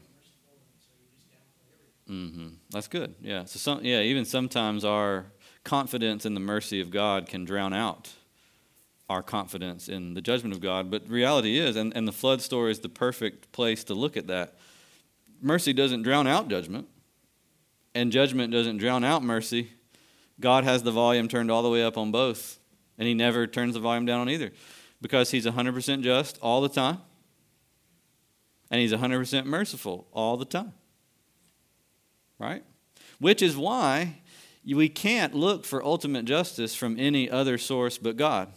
Mm-hmm. 2.10 2.48
That's 2.72 2.88
good. 2.88 3.15
Yeah. 3.22 3.46
So 3.46 3.60
some, 3.60 3.86
yeah, 3.86 4.02
even 4.02 4.26
sometimes 4.26 4.84
our 4.84 5.28
confidence 5.63 6.26
in 6.26 6.34
the 6.34 6.39
mercy 6.39 6.82
of 6.82 6.89
God 6.89 7.28
can 7.28 7.46
drown 7.46 7.74
out 7.74 8.10
our 9.10 9.24
confidence 9.24 9.89
in 9.89 10.13
the 10.13 10.22
judgment 10.22 10.54
of 10.54 10.62
God. 10.62 10.92
But 10.92 11.10
reality 11.10 11.58
is, 11.58 11.76
and, 11.76 11.96
and 11.96 12.08
the 12.08 12.12
flood 12.12 12.42
story 12.42 12.72
is 12.72 12.80
the 12.80 12.89
perfect 12.89 13.52
place 13.52 13.84
to 13.86 13.94
look 13.94 14.15
at 14.15 14.28
that. 14.28 14.56
Mercy 15.42 15.74
doesn't 15.74 16.04
drown 16.04 16.28
out 16.28 16.48
judgment, 16.48 16.88
and 17.96 18.12
judgment 18.12 18.52
doesn't 18.52 18.78
drown 18.78 19.04
out 19.04 19.24
mercy. 19.24 19.72
God 20.39 20.63
has 20.63 20.84
the 20.84 20.92
volume 20.92 21.28
turned 21.28 21.50
all 21.50 21.63
the 21.63 21.70
way 21.70 21.84
up 21.84 21.98
on 21.98 22.12
both, 22.12 22.60
and 22.98 23.08
He 23.08 23.13
never 23.13 23.48
turns 23.48 23.74
the 23.74 23.80
volume 23.80 24.06
down 24.06 24.22
on 24.22 24.30
either 24.30 24.52
because 25.02 25.32
He's 25.32 25.46
100% 25.46 26.02
just 26.02 26.38
all 26.42 26.62
the 26.62 26.70
time, 26.70 27.00
and 28.71 28.82
He's 28.82 28.93
100% 28.93 29.45
merciful 29.45 30.08
all 30.12 30.38
the 30.38 30.45
time 30.45 30.73
right? 32.39 32.63
Which 33.19 33.41
is 33.41 33.55
why 33.55 34.21
we 34.65 34.89
can't 34.89 35.36
look 35.36 35.65
for 35.65 35.84
ultimate 35.84 36.25
justice 36.25 36.73
from 36.73 36.97
any 36.97 37.29
other 37.29 37.58
source 37.58 37.97
but 37.97 38.17
God. 38.17 38.51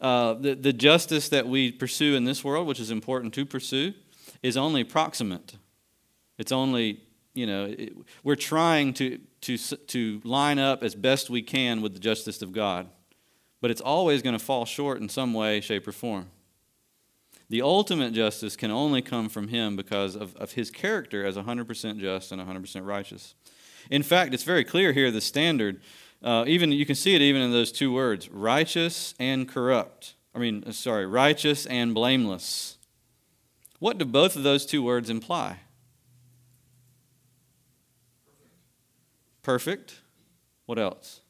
Uh, 0.00 0.34
the, 0.34 0.54
the 0.54 0.72
justice 0.72 1.28
that 1.30 1.46
we 1.46 1.72
pursue 1.72 2.16
in 2.16 2.24
this 2.24 2.44
world, 2.44 2.66
which 2.66 2.80
is 2.80 2.90
important 2.90 3.32
to 3.34 3.46
pursue, 3.46 3.94
is 4.42 4.56
only 4.56 4.84
proximate. 4.84 5.56
It's 6.36 6.52
only, 6.52 7.00
you 7.32 7.46
know, 7.46 7.66
it, 7.66 7.96
we're 8.22 8.34
trying 8.34 8.92
to, 8.94 9.18
to, 9.42 9.56
to 9.56 10.20
line 10.24 10.58
up 10.58 10.82
as 10.82 10.94
best 10.94 11.30
we 11.30 11.40
can 11.40 11.80
with 11.80 11.94
the 11.94 12.00
justice 12.00 12.42
of 12.42 12.52
God, 12.52 12.88
but 13.60 13.70
it's 13.70 13.80
always 13.80 14.20
going 14.22 14.36
to 14.36 14.44
fall 14.44 14.64
short 14.64 15.00
in 15.00 15.08
some 15.08 15.32
way, 15.32 15.60
shape, 15.60 15.86
or 15.88 15.92
form. 15.92 16.26
The 17.48 17.62
ultimate 17.62 18.12
justice 18.12 18.56
can 18.56 18.70
only 18.70 19.02
come 19.02 19.28
from 19.28 19.48
him 19.48 19.76
because 19.76 20.16
of, 20.16 20.34
of 20.36 20.52
his 20.52 20.70
character 20.70 21.24
as 21.24 21.36
100% 21.36 21.98
just 21.98 22.32
and 22.32 22.42
100% 22.42 22.86
righteous. 22.86 23.34
In 23.90 24.02
fact, 24.02 24.34
it's 24.34 24.42
very 24.42 24.64
clear 24.64 24.92
here 24.92 25.10
the 25.10 25.20
standard. 25.20 25.80
Uh, 26.22 26.44
even 26.48 26.72
you 26.72 26.84
can 26.84 26.96
see 26.96 27.14
it 27.14 27.22
even 27.22 27.42
in 27.42 27.52
those 27.52 27.70
two 27.70 27.92
words, 27.92 28.28
righteous 28.28 29.14
and 29.20 29.48
corrupt. 29.48 30.14
I 30.34 30.38
mean, 30.38 30.64
uh, 30.66 30.72
sorry, 30.72 31.06
righteous 31.06 31.66
and 31.66 31.94
blameless. 31.94 32.78
What 33.78 33.98
do 33.98 34.04
both 34.04 34.36
of 34.36 34.42
those 34.42 34.66
two 34.66 34.82
words 34.82 35.08
imply? 35.08 35.60
Perfect. 39.42 40.00
What 40.64 40.78
else? 40.78 41.20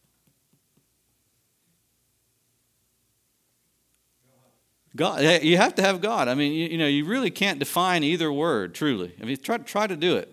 God, 4.97 5.43
you 5.43 5.59
have 5.59 5.75
to 5.77 5.83
have 5.83 6.01
God. 6.01 6.27
I 6.27 6.35
mean, 6.35 6.53
you, 6.53 6.69
you, 6.69 6.79
know, 6.79 6.87
you 6.87 7.05
really 7.05 7.31
can't 7.31 7.59
define 7.59 8.03
either 8.03 8.33
word 8.33 8.75
truly. 8.75 9.15
I 9.21 9.25
mean, 9.25 9.37
try, 9.37 9.59
try 9.59 9.87
to 9.87 9.97
do 9.97 10.17
it. 10.17 10.33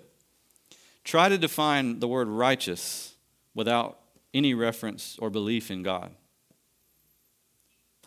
Try 1.03 1.27
to 1.29 1.37
define 1.37 1.99
the 1.99 2.07
word 2.07 2.29
righteous 2.29 3.13
without 3.53 3.99
any 4.33 4.53
reference 4.53 5.17
or 5.19 5.29
belief 5.29 5.69
in 5.69 5.83
God. 5.83 6.11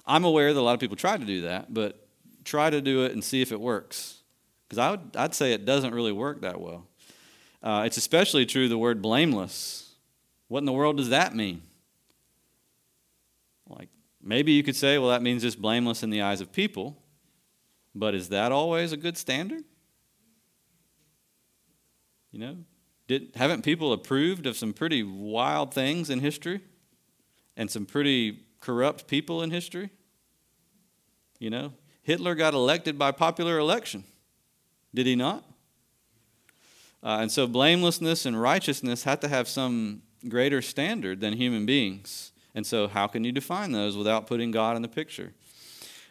I'm 0.07 0.25
aware 0.25 0.55
that 0.55 0.59
a 0.59 0.63
lot 0.63 0.75
of 0.75 0.81
people 0.81 0.97
try 0.97 1.17
to 1.17 1.25
do 1.25 1.43
that, 1.43 1.73
but 1.73 2.09
try 2.45 2.71
to 2.71 2.81
do 2.81 3.05
it 3.05 3.13
and 3.13 3.23
see 3.23 3.43
if 3.43 3.53
it 3.53 3.61
works. 3.61 4.21
Because 4.67 4.79
I 4.79 4.91
would, 4.93 5.17
I'd 5.17 5.35
say 5.35 5.53
it 5.53 5.65
doesn't 5.65 5.95
really 5.95 6.13
work 6.13 6.41
that 6.41 6.61
well. 6.61 6.87
Uh, 7.63 7.83
it's 7.85 7.97
especially 7.97 8.47
true 8.47 8.69
the 8.69 8.79
word 8.79 9.03
blameless. 9.03 9.95
What 10.49 10.61
in 10.61 10.65
the 10.65 10.73
world 10.73 10.97
does 10.97 11.11
that 11.11 11.35
mean? 11.35 11.63
Like, 13.69 13.89
maybe 14.27 14.53
you 14.53 14.63
could 14.63 14.77
say, 14.77 14.99
well, 14.99 15.11
that 15.11 15.23
means 15.23 15.43
just 15.43 15.61
blameless 15.61 16.03
in 16.03 16.11
the 16.11 16.23
eyes 16.23 16.41
of 16.41 16.53
people. 16.53 16.97
But 17.95 18.15
is 18.15 18.29
that 18.29 18.53
always 18.53 18.93
a 18.93 18.97
good 18.97 19.17
standard? 19.17 19.65
You 22.31 22.41
know, 22.41 22.57
did, 23.09 23.31
haven't 23.37 23.63
people 23.63 23.93
approved 23.93 24.47
of 24.47 24.57
some 24.57 24.75
pretty 24.75 25.03
wild 25.03 25.73
things 25.73 26.11
in 26.11 26.21
history 26.21 26.61
and 27.57 27.71
some 27.71 27.87
pretty 27.87 28.41
corrupt 28.61 29.07
people 29.07 29.43
in 29.43 29.51
history? 29.51 29.91
You 31.39 31.51
know, 31.51 31.73
Hitler 32.03 32.35
got 32.35 32.53
elected 32.53 32.99
by 32.99 33.13
popular 33.13 33.59
election, 33.59 34.05
did 34.95 35.07
he 35.07 35.17
not? 35.17 35.45
Uh, 37.03 37.19
and 37.21 37.31
so 37.31 37.47
blamelessness 37.47 38.27
and 38.27 38.41
righteousness 38.41 39.05
have 39.05 39.21
to 39.21 39.29
have 39.29 39.49
some 39.49 40.03
greater 40.29 40.61
standard 40.61 41.21
than 41.21 41.35
human 41.35 41.65
beings. 41.65 42.33
And 42.57 42.67
so, 42.67 42.89
how 42.89 43.07
can 43.07 43.23
you 43.23 43.33
define 43.33 43.71
those 43.73 43.99
without 43.99 44.27
putting 44.27 44.51
God 44.51 44.77
in 44.77 44.83
the 44.83 44.89
picture? 44.89 45.35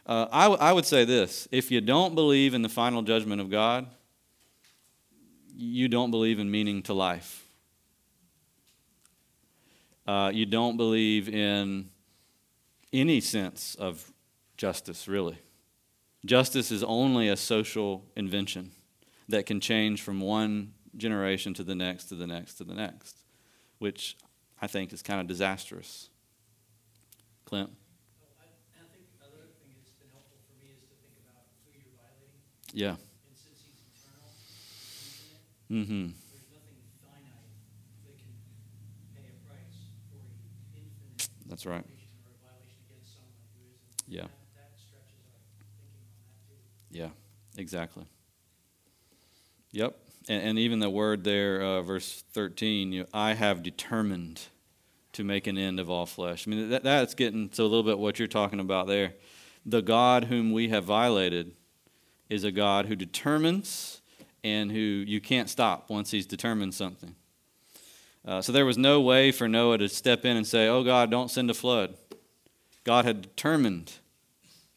Uh, 0.05 0.27
I, 0.31 0.43
w- 0.43 0.61
I 0.61 0.71
would 0.71 0.85
say 0.85 1.03
this 1.03 1.47
if 1.51 1.71
you 1.71 1.81
don't 1.81 2.13
believe 2.13 2.53
in 2.53 2.61
the 2.61 2.69
final 2.69 3.01
judgment 3.01 3.41
of 3.41 3.49
God, 3.49 3.87
you 5.57 5.87
don't 5.87 6.11
believe 6.11 6.37
in 6.37 6.51
meaning 6.51 6.83
to 6.83 6.93
life. 6.93 7.43
Uh, 10.05 10.29
you 10.31 10.45
don't 10.45 10.77
believe 10.77 11.27
in 11.27 11.89
any 12.93 13.19
sense 13.21 13.73
of 13.79 14.11
justice, 14.55 15.07
really. 15.07 15.39
Justice 16.25 16.71
is 16.71 16.83
only 16.83 17.27
a 17.27 17.35
social 17.35 18.05
invention 18.15 18.69
that 19.29 19.47
can 19.47 19.59
change 19.59 20.03
from 20.03 20.21
one 20.21 20.73
generation 20.95 21.55
to 21.55 21.63
the 21.63 21.73
next, 21.73 22.05
to 22.05 22.15
the 22.15 22.27
next, 22.27 22.53
to 22.55 22.63
the 22.63 22.75
next, 22.75 23.17
which 23.79 24.15
I 24.61 24.67
think 24.67 24.93
is 24.93 25.01
kind 25.01 25.19
of 25.19 25.25
disastrous. 25.25 26.09
Clint? 27.45 27.69
I, 28.41 28.45
I 28.77 28.83
think 28.89 29.05
another 29.21 29.45
thing 29.61 29.69
that's 29.77 29.93
been 30.01 30.09
helpful 30.11 30.41
for 30.49 30.55
me 30.57 30.73
is 30.73 30.81
to 30.89 30.95
think 31.01 31.13
about 31.21 31.45
who 31.65 31.71
you're 31.77 31.93
violating. 31.93 32.41
Yeah. 32.73 32.97
And 32.97 33.37
since 33.37 33.61
he's 33.61 33.79
eternal, 33.85 34.33
infinite, 34.33 35.45
Mm-hmm. 35.69 36.09
there's 36.33 36.49
nothing 36.49 36.77
finite 37.05 37.53
that 38.05 38.17
can 38.17 38.33
pay 39.13 39.29
a 39.29 39.37
price 39.45 39.93
for 40.09 40.21
infinite 40.73 41.29
That's 41.45 41.65
right. 41.69 41.85
violation 41.85 42.17
or 42.25 42.33
a 42.33 42.41
violation 42.41 42.81
against 42.89 43.13
someone 43.13 43.37
who 43.53 43.61
isn't. 43.69 44.09
Yeah. 44.09 44.25
That, 44.25 44.49
that 44.57 44.71
stretches 44.81 45.21
our 45.29 45.41
thinking 45.53 45.85
on 45.85 46.01
that 46.25 46.37
too. 46.49 46.57
Yeah, 46.89 47.13
exactly. 47.61 48.05
Yep. 49.71 49.93
And, 50.27 50.41
and 50.41 50.59
even 50.59 50.79
the 50.79 50.89
word 50.89 51.23
there, 51.23 51.61
uh, 51.61 51.81
verse 51.83 52.23
13, 52.33 52.91
you, 52.91 53.05
I 53.13 53.33
have 53.33 53.61
determined 53.61 54.41
to 55.15 55.23
make 55.23 55.47
an 55.47 55.57
end 55.57 55.79
of 55.79 55.89
all 55.89 56.05
flesh. 56.05 56.47
I 56.47 56.51
mean, 56.51 56.69
that, 56.69 56.83
that's 56.83 57.13
getting 57.13 57.49
to 57.49 57.61
a 57.61 57.63
little 57.63 57.83
bit 57.83 57.97
what 57.97 58.19
you're 58.19 58.27
talking 58.27 58.59
about 58.59 58.87
there. 58.87 59.13
The 59.65 59.81
God 59.81 60.25
whom 60.25 60.51
we 60.51 60.69
have 60.69 60.83
violated 60.83 61.53
is 62.29 62.43
a 62.43 62.51
God 62.51 62.85
who 62.85 62.95
determines 62.95 64.01
and 64.43 64.71
who 64.71 64.77
you 64.77 65.19
can't 65.19 65.49
stop 65.49 65.89
once 65.89 66.11
he's 66.11 66.25
determined 66.25 66.73
something. 66.73 67.15
Uh, 68.25 68.41
so 68.41 68.51
there 68.51 68.65
was 68.65 68.77
no 68.77 69.01
way 69.01 69.31
for 69.31 69.47
Noah 69.47 69.77
to 69.79 69.89
step 69.89 70.25
in 70.25 70.35
and 70.37 70.45
say, 70.45 70.67
Oh 70.67 70.83
God, 70.83 71.09
don't 71.11 71.31
send 71.31 71.49
a 71.49 71.53
flood. 71.53 71.95
God 72.83 73.05
had 73.05 73.21
determined 73.21 73.93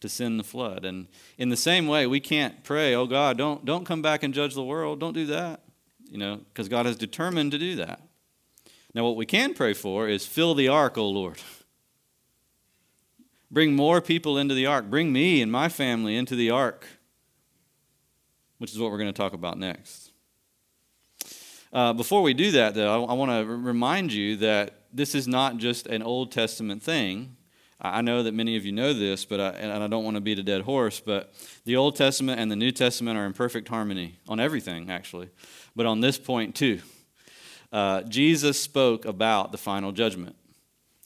to 0.01 0.09
send 0.09 0.38
the 0.38 0.44
flood. 0.44 0.85
And 0.85 1.09
in 1.37 1.48
the 1.48 1.57
same 1.57 1.87
way, 1.87 2.07
we 2.07 2.20
can't 2.20 2.62
pray, 2.64 2.94
oh 2.94 3.07
God, 3.07 3.37
don't, 3.37 3.64
don't 3.64 3.85
come 3.85 4.03
back 4.03 4.22
and 4.22 4.33
judge 4.33 4.55
the 4.55 4.64
world. 4.64 5.01
Don't 5.01 5.12
do 5.12 5.27
that. 5.27 5.61
You 6.09 6.18
know, 6.18 6.37
because 6.37 6.68
God 6.68 6.87
has 6.87 6.96
determined 6.96 7.53
to 7.53 7.59
do 7.59 7.77
that. 7.77 8.01
Now, 8.94 9.05
what 9.05 9.16
we 9.16 9.27
can 9.27 9.55
pray 9.55 9.74
for 9.74 10.09
is 10.09 10.27
fill 10.27 10.55
the 10.55 10.68
ark, 10.68 10.96
O 10.96 11.09
Lord. 11.09 11.38
Bring 13.51 13.74
more 13.74 14.01
people 14.01 14.37
into 14.38 14.55
the 14.55 14.66
ark. 14.66 14.90
Bring 14.90 15.12
me 15.12 15.40
and 15.40 15.51
my 15.51 15.68
family 15.68 16.16
into 16.16 16.37
the 16.37 16.51
ark, 16.51 16.87
which 18.59 18.72
is 18.72 18.79
what 18.79 18.90
we're 18.90 18.98
going 18.98 19.12
to 19.12 19.16
talk 19.16 19.33
about 19.33 19.59
next. 19.59 20.12
Uh, 21.72 21.92
before 21.92 22.22
we 22.22 22.33
do 22.35 22.51
that, 22.53 22.74
though, 22.74 23.05
I, 23.05 23.11
I 23.11 23.12
want 23.14 23.31
to 23.31 23.44
remind 23.44 24.12
you 24.12 24.37
that 24.37 24.74
this 24.92 25.14
is 25.14 25.29
not 25.29 25.59
just 25.59 25.87
an 25.87 26.03
Old 26.03 26.33
Testament 26.33 26.83
thing. 26.83 27.37
I 27.81 28.03
know 28.03 28.22
that 28.22 28.35
many 28.35 28.57
of 28.57 28.64
you 28.64 28.72
know 28.72 28.92
this, 28.92 29.24
but 29.24 29.38
I, 29.38 29.48
and 29.51 29.70
I 29.83 29.87
don't 29.87 30.03
want 30.03 30.16
to 30.16 30.20
beat 30.20 30.38
a 30.38 30.42
dead 30.42 30.62
horse. 30.62 30.98
But 30.98 31.33
the 31.64 31.77
Old 31.77 31.94
Testament 31.94 32.40
and 32.40 32.51
the 32.51 32.57
New 32.57 32.72
Testament 32.72 33.16
are 33.18 33.27
in 33.27 33.35
perfect 33.35 33.68
harmony 33.68 34.18
on 34.29 34.40
everything, 34.40 34.90
actually, 34.90 35.29
but 35.77 35.87
on 35.87 36.01
this 36.01 36.18
point 36.18 36.55
too. 36.55 36.81
Uh, 37.73 38.03
Jesus 38.03 38.61
spoke 38.61 39.05
about 39.05 39.53
the 39.53 39.59
final 39.59 39.93
judgment. 39.93 40.37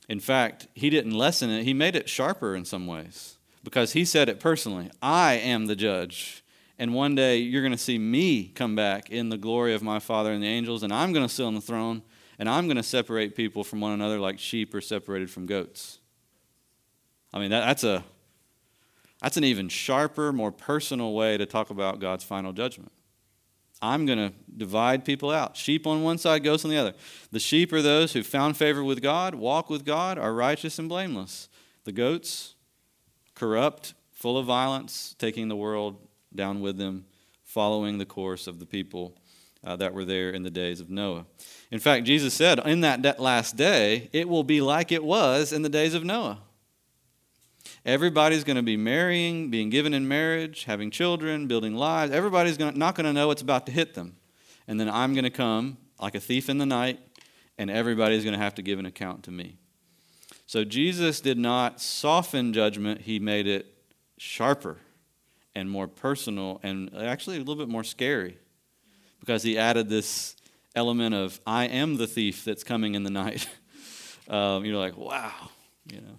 In 0.09 0.21
fact, 0.21 0.69
he 0.75 0.91
didn't 0.91 1.13
lessen 1.13 1.51
it; 1.51 1.65
he 1.65 1.75
made 1.75 1.97
it 1.97 2.09
sharper 2.09 2.55
in 2.55 2.65
some 2.65 2.87
ways 2.87 3.39
because 3.65 3.93
he 3.93 4.05
said 4.05 4.29
it 4.29 4.41
personally. 4.41 4.91
I 5.01 5.35
am 5.35 5.67
the 5.67 5.77
judge, 5.77 6.45
and 6.79 6.95
one 6.95 7.15
day 7.15 7.39
you're 7.39 7.63
going 7.63 7.73
to 7.73 7.79
see 7.79 7.99
me 7.99 8.49
come 8.49 8.77
back 8.77 9.11
in 9.11 9.29
the 9.29 9.39
glory 9.39 9.75
of 9.75 9.83
my 9.83 9.99
Father 9.99 10.33
and 10.33 10.43
the 10.43 10.49
angels, 10.49 10.83
and 10.83 10.93
I'm 10.93 11.13
going 11.13 11.27
to 11.27 11.33
sit 11.33 11.45
on 11.45 11.55
the 11.55 11.61
throne, 11.61 12.03
and 12.39 12.49
I'm 12.49 12.67
going 12.67 12.77
to 12.77 12.83
separate 12.83 13.35
people 13.35 13.65
from 13.65 13.81
one 13.81 13.93
another 13.93 14.19
like 14.19 14.39
sheep 14.39 14.75
are 14.75 14.81
separated 14.81 15.31
from 15.31 15.47
goats. 15.47 15.99
I 17.33 17.39
mean, 17.39 17.51
that, 17.51 17.65
that's, 17.67 17.85
a, 17.85 18.05
that's 19.21 19.37
an 19.37 19.45
even 19.45 19.69
sharper, 19.69 20.33
more 20.33 20.53
personal 20.53 21.15
way 21.15 21.39
to 21.39 21.47
talk 21.47 21.71
about 21.71 21.99
God's 21.99 22.25
final 22.25 22.53
judgment. 22.53 22.93
I'm 23.83 24.07
going 24.07 24.19
to 24.19 24.33
divide 24.57 25.05
people 25.05 25.33
out. 25.33 25.57
Sheep 25.57 25.89
on 25.89 26.05
one 26.05 26.17
side, 26.17 26.45
goats 26.45 26.65
on 26.65 26.71
the 26.71 26.77
other. 26.77 26.95
The 27.33 27.41
sheep 27.41 27.73
are 27.73 27.83
those 27.83 28.13
who 28.13 28.23
found 28.23 28.57
favor 28.57 28.85
with 28.85 29.03
God, 29.03 29.35
walk 29.35 29.69
with 29.69 29.85
God, 29.85 30.19
are 30.19 30.33
righteous 30.33 30.79
and 30.79 30.89
blameless. 30.89 31.49
The 31.85 31.93
goats, 31.93 32.55
corrupt, 33.35 33.95
full 34.13 34.39
of 34.39 34.47
violence, 34.47 35.17
taking 35.19 35.49
the 35.49 35.57
world 35.57 35.97
down 36.33 36.61
with 36.61 36.79
them, 36.79 37.07
following 37.43 37.99
the 37.99 38.07
course 38.07 38.47
of 38.47 38.61
the 38.61 38.67
people 38.67 39.19
uh, 39.65 39.75
that 39.77 39.93
were 39.93 40.05
there 40.05 40.31
in 40.31 40.45
the 40.45 40.51
days 40.51 40.81
of 40.81 40.89
Noah. 40.89 41.27
In 41.73 41.81
fact, 41.81 42.07
Jesus 42.07 42.35
said, 42.35 42.61
in 42.61 42.83
that 42.83 43.19
last 43.19 43.57
day, 43.57 44.09
it 44.13 44.29
will 44.29 44.45
be 44.45 44.61
like 44.61 44.93
it 44.93 45.03
was 45.03 45.53
in 45.53 45.63
the 45.63 45.69
days 45.69 45.95
of 45.95 46.05
Noah. 46.05 46.39
Everybody's 47.85 48.45
going 48.45 48.57
to 48.57 48.63
be 48.63 48.77
marrying, 48.77 49.51
being 49.51 49.69
given 49.69 49.93
in 49.93 50.07
marriage, 50.07 50.65
having 50.65 50.91
children, 50.91 51.49
building 51.49 51.75
lives. 51.75 52.13
Everybody's 52.13 52.57
gonna, 52.57 52.77
not 52.77 52.95
going 52.95 53.07
to 53.07 53.13
know 53.13 53.27
what's 53.27 53.43
about 53.43 53.67
to 53.67 53.73
hit 53.73 53.95
them. 53.95 54.17
And 54.69 54.79
then 54.79 54.89
I'm 54.89 55.15
going 55.15 55.25
to 55.25 55.31
come 55.31 55.79
like 56.01 56.15
a 56.15 56.21
thief 56.21 56.49
in 56.49 56.59
the 56.59 56.67
night, 56.67 57.01
and 57.59 57.71
everybody's 57.71 58.23
going 58.25 58.37
to 58.37 58.43
have 58.43 58.55
to 58.57 58.63
give 58.63 58.79
an 58.79 58.87
account 58.87 59.25
to 59.25 59.31
me. 59.31 59.59
So 60.47 60.65
Jesus 60.65 61.21
did 61.21 61.39
not 61.39 61.81
soften 61.81 62.53
judgment, 62.53 63.03
he 63.03 63.19
made 63.19 63.47
it 63.47 63.67
sharper 64.19 64.79
and 65.55 65.71
more 65.71 65.89
personal 65.89 66.61
and 66.63 66.95
actually 66.95 67.37
a 67.37 67.39
little 67.41 67.57
bit 67.57 67.69
more 67.69 67.85
scary 67.85 68.39
because 69.21 69.43
he 69.43 69.59
added 69.59 69.89
this 69.89 70.37
element 70.75 71.15
of, 71.15 71.41
I 71.47 71.67
am 71.67 71.97
the 71.97 72.07
thief 72.07 72.45
that's 72.45 72.65
coming 72.65 72.95
in 72.95 73.03
the 73.03 73.11
night. 73.11 73.49
um, 74.29 74.65
you're 74.65 74.79
like, 74.79 74.97
wow, 74.97 75.33
you 75.91 76.01
know. 76.01 76.19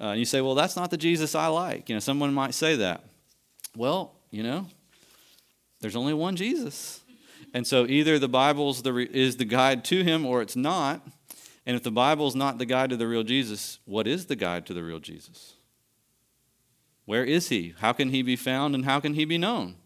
Uh, 0.00 0.06
and 0.06 0.18
you 0.18 0.24
say, 0.24 0.40
well, 0.40 0.54
that's 0.54 0.76
not 0.76 0.90
the 0.90 0.96
Jesus 0.96 1.34
I 1.34 1.46
like. 1.46 1.88
You 1.88 1.94
know, 1.94 2.00
someone 2.00 2.34
might 2.34 2.54
say 2.54 2.76
that. 2.76 3.04
Well, 3.76 4.14
you 4.30 4.42
know, 4.42 4.66
there's 5.80 5.96
only 5.96 6.14
one 6.14 6.36
Jesus. 6.36 7.02
And 7.52 7.66
so 7.66 7.86
either 7.86 8.18
the 8.18 8.28
Bible's 8.28 8.82
the 8.82 8.92
re- 8.92 9.10
is 9.12 9.36
the 9.36 9.44
guide 9.44 9.84
to 9.86 10.02
him 10.02 10.26
or 10.26 10.42
it's 10.42 10.56
not. 10.56 11.06
And 11.66 11.76
if 11.76 11.82
the 11.82 11.92
Bible's 11.92 12.34
not 12.34 12.58
the 12.58 12.66
guide 12.66 12.90
to 12.90 12.96
the 12.96 13.06
real 13.06 13.22
Jesus, 13.22 13.78
what 13.84 14.06
is 14.06 14.26
the 14.26 14.36
guide 14.36 14.66
to 14.66 14.74
the 14.74 14.82
real 14.82 14.98
Jesus? 14.98 15.54
Where 17.04 17.24
is 17.24 17.48
he? 17.48 17.74
How 17.78 17.92
can 17.92 18.08
he 18.08 18.22
be 18.22 18.36
found 18.36 18.74
and 18.74 18.84
how 18.84 18.98
can 18.98 19.14
he 19.14 19.24
be 19.24 19.38
known? 19.38 19.76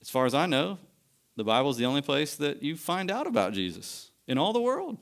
As 0.00 0.10
far 0.10 0.26
as 0.26 0.34
I 0.34 0.46
know, 0.46 0.78
the 1.36 1.44
Bible 1.44 1.70
is 1.70 1.76
the 1.76 1.84
only 1.84 2.02
place 2.02 2.34
that 2.36 2.62
you 2.62 2.76
find 2.76 3.10
out 3.10 3.26
about 3.26 3.52
Jesus 3.52 4.10
in 4.26 4.38
all 4.38 4.52
the 4.52 4.60
world 4.60 4.98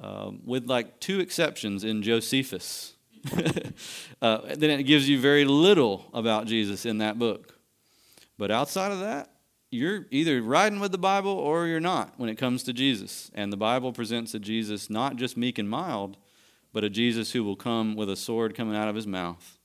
um, 0.00 0.40
with 0.44 0.66
like 0.66 1.00
two 1.00 1.20
exceptions 1.20 1.84
in 1.84 2.02
Josephus. 2.02 2.94
uh, 4.22 4.40
then 4.56 4.70
it 4.70 4.82
gives 4.84 5.08
you 5.08 5.18
very 5.18 5.44
little 5.44 6.10
about 6.12 6.46
Jesus 6.46 6.84
in 6.84 6.98
that 6.98 7.18
book. 7.18 7.58
But 8.36 8.50
outside 8.50 8.92
of 8.92 9.00
that, 9.00 9.30
you're 9.70 10.06
either 10.10 10.40
riding 10.42 10.78
with 10.78 10.92
the 10.92 10.98
Bible 10.98 11.32
or 11.32 11.66
you're 11.66 11.80
not 11.80 12.14
when 12.16 12.28
it 12.28 12.36
comes 12.36 12.62
to 12.64 12.72
Jesus. 12.72 13.30
And 13.34 13.52
the 13.52 13.56
Bible 13.56 13.92
presents 13.92 14.34
a 14.34 14.38
Jesus 14.38 14.90
not 14.90 15.16
just 15.16 15.36
meek 15.36 15.58
and 15.58 15.68
mild, 15.68 16.16
but 16.72 16.84
a 16.84 16.90
Jesus 16.90 17.32
who 17.32 17.44
will 17.44 17.56
come 17.56 17.96
with 17.96 18.10
a 18.10 18.16
sword 18.16 18.54
coming 18.54 18.76
out 18.76 18.88
of 18.88 18.94
his 18.94 19.06
mouth 19.06 19.58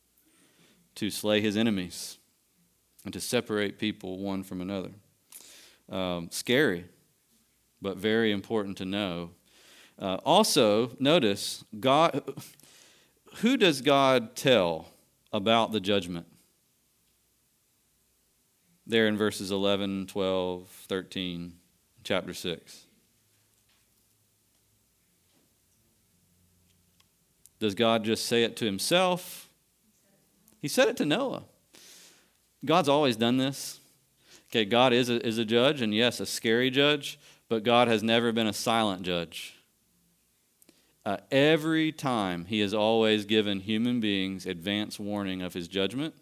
to 0.95 1.09
slay 1.09 1.41
his 1.41 1.57
enemies 1.57 2.17
and 3.03 3.13
to 3.13 3.19
separate 3.19 3.79
people 3.79 4.19
one 4.19 4.43
from 4.43 4.61
another. 4.61 4.91
Um, 5.89 6.29
scary, 6.31 6.85
but 7.81 7.97
very 7.97 8.31
important 8.31 8.77
to 8.77 8.85
know 8.85 9.31
uh, 9.99 10.15
also, 10.25 10.95
notice 10.99 11.63
God. 11.79 12.23
Who 13.37 13.57
does 13.57 13.81
God 13.81 14.35
tell 14.35 14.87
about 15.31 15.71
the 15.71 15.79
judgment? 15.79 16.25
There 18.87 19.07
in 19.07 19.17
verses 19.17 19.51
11, 19.51 20.07
12, 20.07 20.67
13, 20.87 21.53
chapter 22.03 22.33
6. 22.33 22.85
Does 27.59 27.75
God 27.75 28.03
just 28.05 28.25
say 28.25 28.43
it 28.43 28.55
to 28.57 28.65
himself? 28.65 29.49
He 30.61 30.69
said 30.69 30.87
it 30.87 30.97
to 30.97 31.05
Noah. 31.05 31.43
God's 32.65 32.89
always 32.89 33.15
done 33.15 33.37
this. 33.37 33.79
Okay, 34.49 34.65
God 34.65 34.93
is 34.93 35.09
a, 35.09 35.25
is 35.25 35.37
a 35.37 35.45
judge, 35.45 35.81
and 35.81 35.93
yes, 35.93 36.19
a 36.19 36.25
scary 36.25 36.71
judge, 36.71 37.19
but 37.47 37.63
God 37.63 37.87
has 37.87 38.01
never 38.01 38.31
been 38.31 38.47
a 38.47 38.53
silent 38.53 39.03
judge. 39.03 39.58
Uh, 41.05 41.17
every 41.31 41.91
time 41.91 42.45
he 42.45 42.59
has 42.59 42.73
always 42.73 43.25
given 43.25 43.61
human 43.61 43.99
beings 43.99 44.45
advance 44.45 44.99
warning 44.99 45.41
of 45.41 45.53
his 45.53 45.67
judgment. 45.67 46.13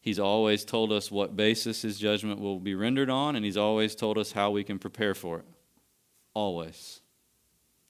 He's 0.00 0.18
always 0.18 0.64
told 0.64 0.92
us 0.92 1.10
what 1.10 1.36
basis 1.36 1.82
his 1.82 1.98
judgment 1.98 2.40
will 2.40 2.58
be 2.58 2.74
rendered 2.74 3.10
on, 3.10 3.36
and 3.36 3.44
he's 3.44 3.56
always 3.56 3.94
told 3.94 4.16
us 4.16 4.32
how 4.32 4.50
we 4.50 4.64
can 4.64 4.78
prepare 4.78 5.14
for 5.14 5.40
it. 5.40 5.44
Always. 6.34 7.00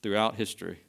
Throughout 0.03 0.37
history. 0.37 0.81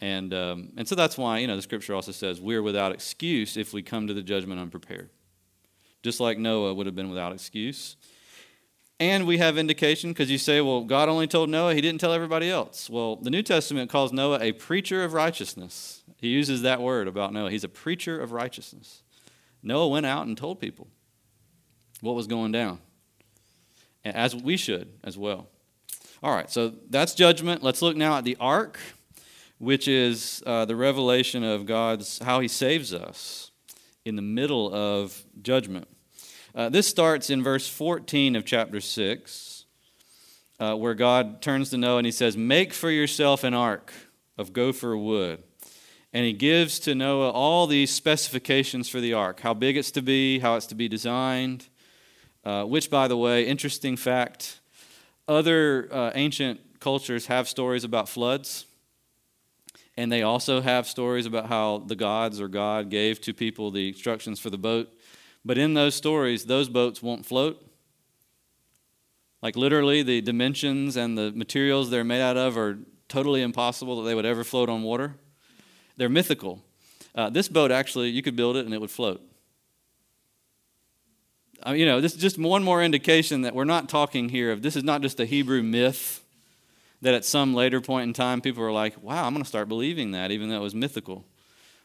And, 0.00 0.34
um, 0.34 0.72
and 0.76 0.88
so 0.88 0.94
that's 0.94 1.16
why, 1.16 1.38
you 1.38 1.46
know, 1.46 1.56
the 1.56 1.62
scripture 1.62 1.94
also 1.94 2.12
says 2.12 2.40
we're 2.40 2.62
without 2.62 2.92
excuse 2.92 3.56
if 3.56 3.72
we 3.72 3.82
come 3.82 4.06
to 4.06 4.14
the 4.14 4.22
judgment 4.22 4.60
unprepared. 4.60 5.10
Just 6.02 6.20
like 6.20 6.38
Noah 6.38 6.74
would 6.74 6.86
have 6.86 6.94
been 6.94 7.08
without 7.08 7.32
excuse. 7.32 7.96
And 9.00 9.26
we 9.26 9.38
have 9.38 9.58
indication 9.58 10.10
because 10.10 10.30
you 10.30 10.38
say, 10.38 10.60
well, 10.60 10.82
God 10.82 11.08
only 11.08 11.26
told 11.26 11.50
Noah, 11.50 11.74
he 11.74 11.80
didn't 11.80 12.00
tell 12.00 12.12
everybody 12.12 12.48
else. 12.48 12.88
Well, 12.88 13.16
the 13.16 13.30
New 13.30 13.42
Testament 13.42 13.90
calls 13.90 14.12
Noah 14.12 14.38
a 14.40 14.52
preacher 14.52 15.02
of 15.02 15.14
righteousness. 15.14 16.04
He 16.16 16.28
uses 16.28 16.62
that 16.62 16.80
word 16.80 17.08
about 17.08 17.32
Noah. 17.32 17.50
He's 17.50 17.64
a 17.64 17.68
preacher 17.68 18.20
of 18.20 18.32
righteousness. 18.32 19.02
Noah 19.62 19.88
went 19.88 20.06
out 20.06 20.26
and 20.26 20.36
told 20.36 20.60
people 20.60 20.86
what 22.00 22.14
was 22.14 22.26
going 22.26 22.52
down, 22.52 22.78
as 24.04 24.36
we 24.36 24.56
should 24.56 24.92
as 25.02 25.18
well. 25.18 25.48
All 26.22 26.34
right, 26.34 26.50
so 26.50 26.72
that's 26.88 27.14
judgment. 27.14 27.62
Let's 27.62 27.82
look 27.82 27.96
now 27.96 28.16
at 28.18 28.24
the 28.24 28.36
ark, 28.38 28.78
which 29.58 29.88
is 29.88 30.42
uh, 30.46 30.66
the 30.66 30.76
revelation 30.76 31.42
of 31.42 31.66
God's, 31.66 32.18
how 32.20 32.40
he 32.40 32.48
saves 32.48 32.94
us 32.94 33.50
in 34.04 34.16
the 34.16 34.22
middle 34.22 34.72
of 34.72 35.24
judgment. 35.42 35.88
Uh, 36.54 36.68
this 36.68 36.86
starts 36.86 37.30
in 37.30 37.42
verse 37.42 37.66
14 37.66 38.36
of 38.36 38.44
chapter 38.44 38.80
6, 38.80 39.64
uh, 40.60 40.76
where 40.76 40.94
God 40.94 41.42
turns 41.42 41.70
to 41.70 41.76
Noah 41.76 41.98
and 41.98 42.06
he 42.06 42.12
says, 42.12 42.36
Make 42.36 42.72
for 42.72 42.92
yourself 42.92 43.42
an 43.42 43.54
ark 43.54 43.92
of 44.38 44.52
gopher 44.52 44.96
wood. 44.96 45.42
And 46.12 46.24
he 46.24 46.32
gives 46.32 46.78
to 46.80 46.94
Noah 46.94 47.30
all 47.30 47.66
these 47.66 47.90
specifications 47.92 48.88
for 48.88 49.00
the 49.00 49.14
ark 49.14 49.40
how 49.40 49.52
big 49.52 49.76
it's 49.76 49.90
to 49.92 50.02
be, 50.02 50.38
how 50.38 50.54
it's 50.54 50.66
to 50.66 50.76
be 50.76 50.86
designed, 50.86 51.66
uh, 52.44 52.62
which, 52.62 52.88
by 52.88 53.08
the 53.08 53.16
way, 53.16 53.44
interesting 53.44 53.96
fact 53.96 54.60
other 55.26 55.88
uh, 55.90 56.12
ancient 56.14 56.60
cultures 56.78 57.26
have 57.26 57.48
stories 57.48 57.82
about 57.82 58.08
floods. 58.08 58.66
And 59.96 60.12
they 60.12 60.22
also 60.22 60.60
have 60.60 60.86
stories 60.86 61.26
about 61.26 61.46
how 61.46 61.78
the 61.78 61.96
gods 61.96 62.40
or 62.40 62.46
God 62.46 62.90
gave 62.90 63.20
to 63.22 63.34
people 63.34 63.72
the 63.72 63.88
instructions 63.88 64.38
for 64.38 64.50
the 64.50 64.58
boat 64.58 64.92
but 65.44 65.58
in 65.58 65.74
those 65.74 65.94
stories, 65.94 66.46
those 66.46 66.68
boats 66.68 67.02
won't 67.02 67.26
float. 67.26 67.60
Like 69.42 69.56
literally, 69.56 70.02
the 70.02 70.22
dimensions 70.22 70.96
and 70.96 71.18
the 71.18 71.30
materials 71.32 71.90
they're 71.90 72.04
made 72.04 72.22
out 72.22 72.36
of 72.36 72.56
are 72.56 72.78
totally 73.08 73.42
impossible 73.42 74.02
that 74.02 74.08
they 74.08 74.14
would 74.14 74.24
ever 74.24 74.42
float 74.42 74.68
on 74.68 74.82
water. 74.82 75.16
They're 75.96 76.08
mythical. 76.08 76.62
Uh, 77.14 77.30
this 77.30 77.48
boat 77.48 77.70
actually, 77.70 78.08
you 78.08 78.22
could 78.22 78.36
build 78.36 78.56
it 78.56 78.64
and 78.64 78.74
it 78.74 78.80
would 78.80 78.90
float. 78.90 79.20
You 81.66 81.86
know, 81.86 82.00
this 82.00 82.14
is 82.14 82.20
just 82.20 82.38
one 82.38 82.62
more 82.62 82.82
indication 82.82 83.42
that 83.42 83.54
we're 83.54 83.64
not 83.64 83.88
talking 83.88 84.28
here 84.28 84.52
of 84.52 84.60
this 84.60 84.76
is 84.76 84.84
not 84.84 85.00
just 85.00 85.18
a 85.20 85.24
Hebrew 85.24 85.62
myth 85.62 86.22
that 87.00 87.14
at 87.14 87.24
some 87.24 87.54
later 87.54 87.80
point 87.80 88.08
in 88.08 88.12
time 88.12 88.40
people 88.40 88.62
are 88.62 88.72
like, 88.72 89.02
wow, 89.02 89.26
I'm 89.26 89.32
going 89.32 89.42
to 89.42 89.48
start 89.48 89.68
believing 89.68 90.10
that, 90.12 90.30
even 90.30 90.48
though 90.48 90.56
it 90.56 90.62
was 90.62 90.74
mythical. 90.74 91.24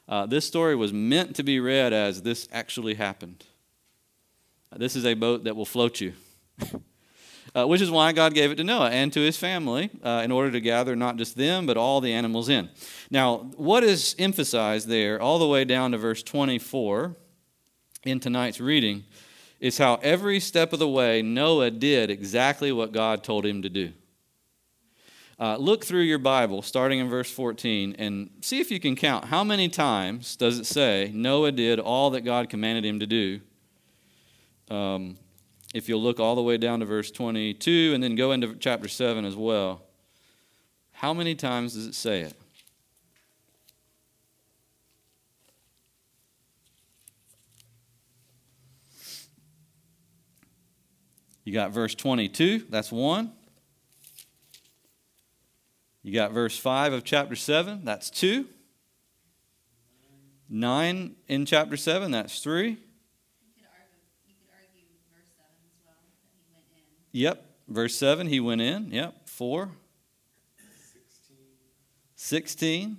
Uh, 0.10 0.26
this 0.26 0.44
story 0.44 0.76
was 0.76 0.92
meant 0.92 1.36
to 1.36 1.44
be 1.44 1.60
read 1.60 1.94
as 1.94 2.24
this 2.24 2.48
actually 2.52 2.96
happened. 2.96 3.46
This 4.76 4.96
is 4.96 5.06
a 5.06 5.14
boat 5.14 5.44
that 5.44 5.56
will 5.56 5.66
float 5.66 6.02
you. 6.02 6.14
uh, 7.56 7.68
which 7.68 7.82
is 7.82 7.92
why 7.92 8.12
God 8.12 8.34
gave 8.34 8.52
it 8.52 8.56
to 8.56 8.64
Noah 8.64 8.90
and 8.90 9.14
to 9.14 9.20
his 9.20 9.38
family 9.38 9.90
uh, 10.04 10.22
in 10.24 10.32
order 10.32 10.52
to 10.52 10.60
gather 10.60 10.96
not 10.96 11.18
just 11.18 11.38
them, 11.38 11.66
but 11.66 11.78
all 11.78 12.02
the 12.02 12.14
animals 12.14 12.50
in. 12.50 12.70
Now, 13.10 13.50
what 13.56 13.84
is 13.84 14.16
emphasized 14.20 14.88
there, 14.88 15.22
all 15.22 15.40
the 15.40 15.48
way 15.48 15.64
down 15.64 15.92
to 15.92 15.98
verse 15.98 16.24
24 16.24 17.16
in 18.04 18.20
tonight's 18.20 18.60
reading, 18.60 19.06
is 19.60 19.78
how 19.78 19.96
every 20.02 20.40
step 20.40 20.74
of 20.74 20.80
the 20.80 20.88
way 20.88 21.22
Noah 21.22 21.72
did 21.72 22.10
exactly 22.10 22.72
what 22.72 22.92
God 22.92 23.24
told 23.24 23.46
him 23.46 23.62
to 23.62 23.70
do. 23.70 23.92
Uh, 25.40 25.56
look 25.56 25.86
through 25.86 26.02
your 26.02 26.20
Bible, 26.20 26.62
starting 26.62 27.00
in 27.00 27.08
verse 27.08 27.32
14, 27.32 27.96
and 27.98 28.30
see 28.42 28.60
if 28.60 28.70
you 28.70 28.80
can 28.80 28.96
count 28.96 29.26
how 29.26 29.42
many 29.42 29.70
times 29.70 30.36
does 30.36 30.60
it 30.60 30.66
say 30.66 31.12
Noah 31.14 31.54
did 31.54 31.80
all 31.80 32.10
that 32.10 32.22
God 32.22 32.50
commanded 32.50 32.86
him 32.86 33.00
to 33.00 33.08
do 33.08 33.40
um, 34.70 35.18
if 35.74 35.88
you'll 35.88 36.02
look 36.02 36.20
all 36.20 36.36
the 36.36 36.42
way 36.42 36.58
down 36.58 36.80
to 36.80 36.86
verse 36.86 37.12
22 37.12 37.92
and 37.94 38.04
then 38.04 38.16
go 38.16 38.32
into 38.32 38.56
chapter 38.56 38.88
7 38.88 39.26
as 39.26 39.36
well, 39.36 39.82
how 40.92 41.14
many 41.14 41.36
times 41.36 41.74
does 41.74 41.86
it 41.86 41.96
say 41.96 42.22
it? 42.22 42.34
You 51.46 51.54
got 51.54 51.72
verse 51.72 51.96
22, 51.96 52.66
that's 52.70 52.92
one. 52.92 53.32
You 56.10 56.16
got 56.16 56.32
verse 56.32 56.58
5 56.58 56.94
of 56.94 57.04
chapter 57.04 57.36
7, 57.36 57.86
that's 57.86 58.10
two. 58.10 58.48
9 60.50 61.16
in 61.28 61.46
chapter 61.46 61.78
7, 61.78 62.10
that's 62.10 62.40
three. 62.40 62.78
Yep. 67.12 67.46
Verse 67.68 67.96
7, 67.96 68.26
he 68.26 68.40
went 68.40 68.60
in. 68.60 68.90
Yep. 68.92 69.30
4. 69.30 69.70
16. 70.82 71.38
16. 72.16 72.98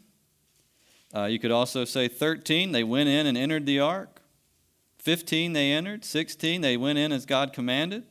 Uh, 1.13 1.25
you 1.25 1.41
could 1.41 1.51
also 1.51 1.85
say 1.85 2.07
13, 2.07 2.71
they 2.71 2.85
went 2.85 3.09
in 3.09 3.27
and 3.27 3.37
entered 3.37 3.67
the 3.67 3.81
ark. 3.81 4.23
15, 5.01 5.53
they 5.53 5.73
entered. 5.73 6.05
16, 6.05 6.61
they 6.61 6.77
went 6.77 6.97
in 6.97 7.11
as 7.11 7.27
God 7.27 7.53
commanded. 7.53 8.05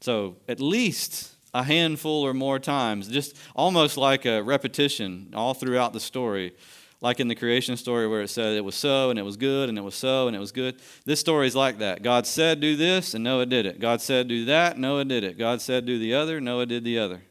So 0.00 0.36
at 0.46 0.60
least 0.60 1.32
a 1.56 1.62
handful 1.62 2.22
or 2.22 2.34
more 2.34 2.58
times, 2.58 3.08
just 3.08 3.36
almost 3.54 3.96
like 3.96 4.26
a 4.26 4.42
repetition 4.42 5.32
all 5.34 5.54
throughout 5.54 5.92
the 5.92 6.00
story 6.00 6.52
like 7.00 7.20
in 7.20 7.28
the 7.28 7.34
creation 7.34 7.76
story 7.76 8.08
where 8.08 8.22
it 8.22 8.28
said 8.28 8.56
it 8.56 8.64
was 8.64 8.74
so 8.74 9.10
and 9.10 9.18
it 9.18 9.22
was 9.22 9.36
good 9.36 9.68
and 9.68 9.78
it 9.78 9.82
was 9.82 9.94
so 9.94 10.28
and 10.28 10.36
it 10.36 10.40
was 10.40 10.52
good. 10.52 10.80
This 11.04 11.20
story 11.20 11.46
is 11.46 11.54
like 11.54 11.78
that. 11.78 12.02
God 12.02 12.26
said, 12.26 12.60
do 12.60 12.74
this, 12.74 13.14
and 13.14 13.22
Noah 13.22 13.46
did 13.46 13.66
it. 13.66 13.80
God 13.80 14.00
said, 14.00 14.28
do 14.28 14.46
that, 14.46 14.78
Noah 14.78 15.04
did 15.04 15.22
it. 15.22 15.38
God 15.38 15.60
said, 15.60 15.84
do 15.86 15.98
the 15.98 16.14
other, 16.14 16.40
Noah 16.40 16.66
did 16.66 16.84
the 16.84 16.98
other. 16.98 17.22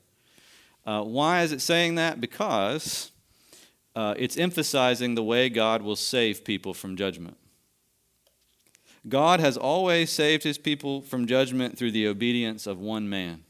Uh, 0.85 1.01
why 1.01 1.41
is 1.41 1.51
it 1.51 1.61
saying 1.61 1.95
that? 1.95 2.21
Because 2.21 3.11
uh, 3.95 4.13
it's 4.17 4.37
emphasizing 4.37 5.15
the 5.15 5.23
way 5.23 5.49
God 5.49 5.81
will 5.81 5.95
save 5.95 6.43
people 6.43 6.73
from 6.73 6.95
judgment. 6.95 7.37
God 9.07 9.39
has 9.39 9.57
always 9.57 10.11
saved 10.11 10.43
his 10.43 10.57
people 10.57 11.01
from 11.01 11.27
judgment 11.27 11.77
through 11.77 11.91
the 11.91 12.07
obedience 12.07 12.67
of 12.67 12.79
one 12.79 13.09
man. 13.09 13.44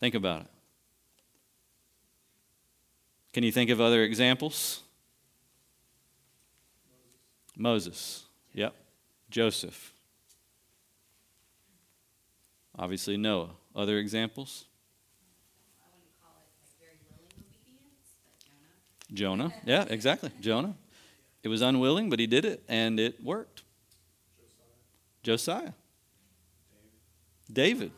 Think 0.00 0.14
about 0.14 0.42
it. 0.42 0.48
Can 3.32 3.42
you 3.42 3.52
think 3.52 3.70
of 3.70 3.80
other 3.80 4.02
examples? 4.02 4.82
Moses. 7.56 8.24
Yep. 8.54 8.74
Joseph. 9.30 9.92
Obviously, 12.78 13.16
Noah. 13.16 13.50
Other 13.74 13.98
examples? 13.98 14.64
Jonah. 19.12 19.48
Jonah. 19.48 19.54
Yeah, 19.66 19.84
exactly. 19.88 20.30
Jonah. 20.40 20.74
It 21.42 21.48
was 21.48 21.60
unwilling, 21.60 22.10
but 22.10 22.18
he 22.18 22.26
did 22.26 22.44
it, 22.44 22.62
and 22.68 23.00
it 23.00 23.22
worked. 23.22 23.62
Josiah. 25.22 25.62
Josiah. 25.62 25.72
David. 27.52 27.90
David. 27.90 27.92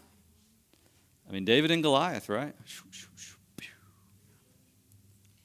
I 1.31 1.33
mean, 1.33 1.45
David 1.45 1.71
and 1.71 1.81
Goliath, 1.81 2.29
right? 2.29 2.53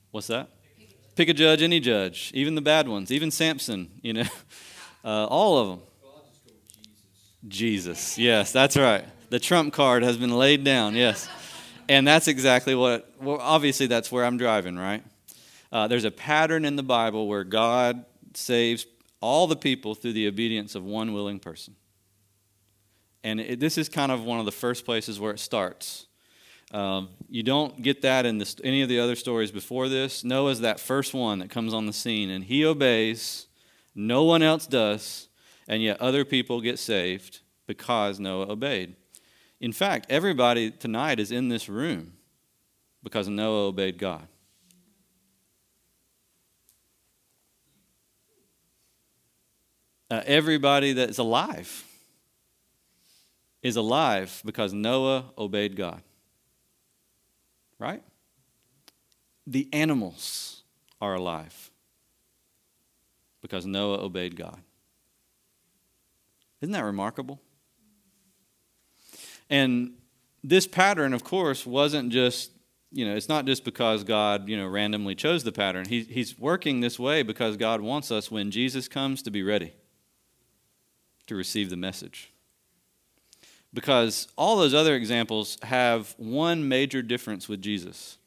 What's 0.10 0.28
that? 0.28 0.50
Pick 1.16 1.30
a 1.30 1.34
judge, 1.34 1.62
any 1.62 1.80
judge, 1.80 2.32
even 2.34 2.56
the 2.56 2.62
bad 2.62 2.88
ones, 2.88 3.12
even 3.12 3.30
Samson, 3.30 3.92
you 4.02 4.14
know, 4.14 4.24
uh, 5.06 5.26
all 5.28 5.60
of 5.60 5.68
them. 5.68 5.80
Jesus, 7.48 8.18
yes, 8.18 8.52
that's 8.52 8.76
right. 8.76 9.06
The 9.30 9.40
trump 9.40 9.74
card 9.74 10.02
has 10.02 10.18
been 10.18 10.36
laid 10.36 10.64
down, 10.64 10.96
yes. 10.96 11.30
And 11.88 12.08
that's 12.08 12.28
exactly 12.28 12.74
what, 12.74 13.12
well, 13.22 13.38
obviously, 13.40 13.86
that's 13.86 14.12
where 14.12 14.26
I'm 14.26 14.38
driving, 14.38 14.78
right? 14.78 15.04
Uh, 15.72 15.88
there's 15.88 16.06
a 16.06 16.12
pattern 16.12 16.66
in 16.66 16.78
the 16.78 16.84
Bible 16.84 17.28
where 17.28 17.44
God 17.44 18.06
saves 18.34 18.88
all 19.22 19.46
the 19.46 19.56
people 19.56 19.94
through 19.94 20.14
the 20.14 20.28
obedience 20.28 20.74
of 20.74 20.84
one 20.84 21.14
willing 21.14 21.38
person. 21.40 21.76
And 23.26 23.40
it, 23.40 23.60
this 23.60 23.80
is 23.80 23.90
kind 23.90 24.12
of 24.12 24.24
one 24.24 24.40
of 24.40 24.46
the 24.46 24.52
first 24.52 24.86
places 24.86 25.20
where 25.20 25.32
it 25.32 25.40
starts. 25.40 26.06
Um, 26.72 27.10
you 27.28 27.42
don't 27.42 27.82
get 27.82 28.04
that 28.04 28.24
in 28.24 28.42
any 28.64 28.84
of 28.84 28.88
the 28.88 29.00
other 29.00 29.16
stories 29.16 29.52
before 29.52 29.90
this. 29.90 30.24
Noah's 30.24 30.60
that 30.60 30.80
first 30.80 31.12
one 31.12 31.40
that 31.40 31.50
comes 31.50 31.74
on 31.74 31.88
the 31.88 31.94
scene, 31.94 32.30
and 32.30 32.44
he 32.44 32.64
obeys. 32.64 33.48
No 33.96 34.24
one 34.24 34.44
else 34.44 34.68
does, 34.68 35.28
and 35.68 35.82
yet 35.82 36.00
other 36.00 36.24
people 36.24 36.62
get 36.62 36.78
saved 36.78 37.40
because 37.66 38.20
Noah 38.20 38.52
obeyed. 38.52 38.96
In 39.60 39.72
fact, 39.72 40.06
everybody 40.08 40.70
tonight 40.70 41.20
is 41.20 41.32
in 41.32 41.50
this 41.50 41.68
room 41.68 42.14
because 43.02 43.28
Noah 43.28 43.70
obeyed 43.70 43.98
God. 43.98 44.28
Uh, 50.12 50.22
everybody 50.28 50.94
that's 50.94 51.18
alive 51.18 51.84
is 53.66 53.78
alive 53.78 54.44
because 54.46 54.74
Noah 54.74 55.26
obeyed 55.40 55.76
God. 55.76 56.04
Right? 57.80 58.04
The 59.48 59.68
animals 59.74 60.62
are 61.02 61.16
alive 61.16 61.72
because 63.42 63.66
Noah 63.66 64.04
obeyed 64.04 64.36
God. 64.36 64.60
Isn't 66.62 66.74
that 66.74 66.84
remarkable? 66.84 67.42
And 69.50 69.94
this 70.44 70.68
pattern, 70.68 71.16
of 71.16 71.24
course, 71.24 71.66
wasn't 71.66 72.12
just, 72.12 72.52
you 72.92 73.04
know, 73.04 73.16
it's 73.16 73.30
not 73.30 73.48
just 73.48 73.66
because 73.66 74.04
God, 74.04 74.48
you 74.48 74.58
know, 74.58 74.68
randomly 74.68 75.16
chose 75.16 75.44
the 75.44 75.52
pattern. 75.52 75.86
He, 75.90 76.04
he's 76.04 76.38
working 76.38 76.82
this 76.82 77.00
way 77.00 77.24
because 77.24 77.58
God 77.58 77.82
wants 77.82 78.12
us, 78.12 78.30
when 78.30 78.52
Jesus 78.52 78.88
comes, 78.88 79.24
to 79.24 79.32
be 79.32 79.42
ready 79.42 79.74
to 81.26 81.34
receive 81.34 81.72
the 81.72 81.78
message. 81.78 82.32
Because 83.76 84.30
all 84.38 84.56
those 84.56 84.74
other 84.74 84.96
examples 84.96 85.58
have 85.62 86.16
one 86.18 86.70
major 86.70 87.02
difference 87.02 87.50
with 87.50 87.62
Jesus. 87.62 88.18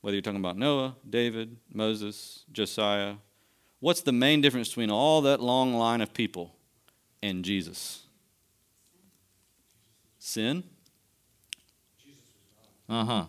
Whether 0.00 0.16
you're 0.16 0.22
talking 0.22 0.40
about 0.40 0.58
Noah, 0.58 0.96
David, 1.08 1.56
Moses, 1.72 2.44
Josiah, 2.50 3.14
what's 3.78 4.00
the 4.00 4.10
main 4.10 4.40
difference 4.40 4.68
between 4.68 4.90
all 4.90 5.20
that 5.22 5.40
long 5.40 5.74
line 5.74 6.00
of 6.00 6.12
people 6.12 6.56
and 7.22 7.44
Jesus? 7.44 8.02
Sin? 10.18 10.64
Uh 12.88 13.04
huh. 13.04 13.24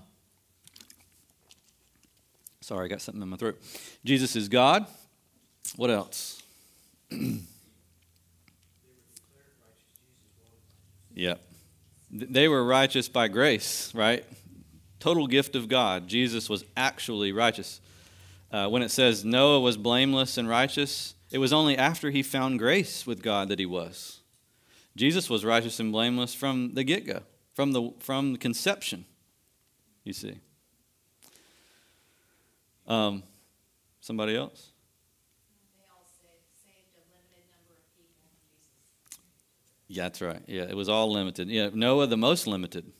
Sorry, 2.61 2.85
I 2.85 2.87
got 2.87 3.01
something 3.01 3.21
in 3.21 3.29
my 3.29 3.37
throat. 3.37 3.61
Jesus 4.03 4.35
is 4.35 4.49
God. 4.49 4.87
What 5.75 5.91
else? 5.91 6.41
Yep. 11.19 11.41
They 12.11 12.47
were 12.47 12.63
righteous 12.63 13.09
by 13.09 13.27
grace, 13.27 13.93
right? 13.93 14.25
Total 15.01 15.27
gift 15.27 15.53
of 15.53 15.67
God. 15.67 16.07
Jesus 16.07 16.49
was 16.49 16.63
actually 16.77 17.33
righteous. 17.33 17.81
Uh, 18.49 18.69
when 18.69 18.81
it 18.81 18.89
says 18.89 19.25
Noah 19.25 19.59
was 19.59 19.75
blameless 19.75 20.37
and 20.37 20.47
righteous, 20.47 21.15
it 21.29 21.37
was 21.37 21.51
only 21.51 21.77
after 21.77 22.09
he 22.09 22.23
found 22.23 22.57
grace 22.57 23.05
with 23.05 23.21
God 23.21 23.49
that 23.49 23.59
he 23.59 23.65
was. 23.65 24.21
Jesus 24.95 25.29
was 25.29 25.43
righteous 25.43 25.77
and 25.81 25.91
blameless 25.91 26.33
from 26.33 26.73
the 26.73 26.85
get 26.85 27.05
go, 27.05 27.23
from 27.53 27.73
the, 27.73 27.91
from 27.99 28.31
the 28.31 28.39
conception, 28.39 29.03
you 30.05 30.13
see. 30.13 30.39
Um, 32.87 33.23
somebody 33.99 34.37
else? 34.37 34.69
Yeah, 39.89 40.03
that's 40.03 40.21
right. 40.21 40.41
Yeah, 40.47 40.63
it 40.63 40.77
was 40.77 40.87
all 40.87 41.11
limited. 41.11 41.49
Yeah, 41.49 41.71
Noah, 41.73 42.05
the 42.05 42.15
most 42.15 42.45
limited, 42.45 42.93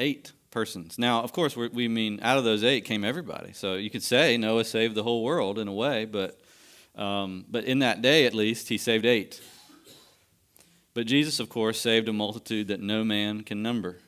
eight 0.00 0.32
persons. 0.50 0.98
Now, 0.98 1.22
of 1.22 1.32
course, 1.32 1.56
we 1.56 1.86
mean 1.86 2.18
out 2.22 2.38
of 2.38 2.44
those 2.44 2.64
eight 2.64 2.84
came 2.84 3.04
everybody. 3.04 3.52
So 3.52 3.74
you 3.74 3.88
could 3.88 4.02
say 4.02 4.36
Noah 4.36 4.64
saved 4.64 4.96
the 4.96 5.04
whole 5.04 5.22
world 5.22 5.60
in 5.60 5.68
a 5.68 5.72
way, 5.72 6.04
but 6.04 6.40
um, 6.96 7.44
but 7.48 7.64
in 7.64 7.78
that 7.80 8.02
day 8.02 8.26
at 8.26 8.34
least, 8.34 8.68
he 8.68 8.78
saved 8.78 9.06
eight. 9.06 9.40
But 10.92 11.06
Jesus, 11.06 11.38
of 11.38 11.48
course, 11.48 11.80
saved 11.80 12.08
a 12.08 12.12
multitude 12.12 12.68
that 12.68 12.80
no 12.80 13.04
man 13.04 13.42
can 13.42 13.62
number, 13.62 13.98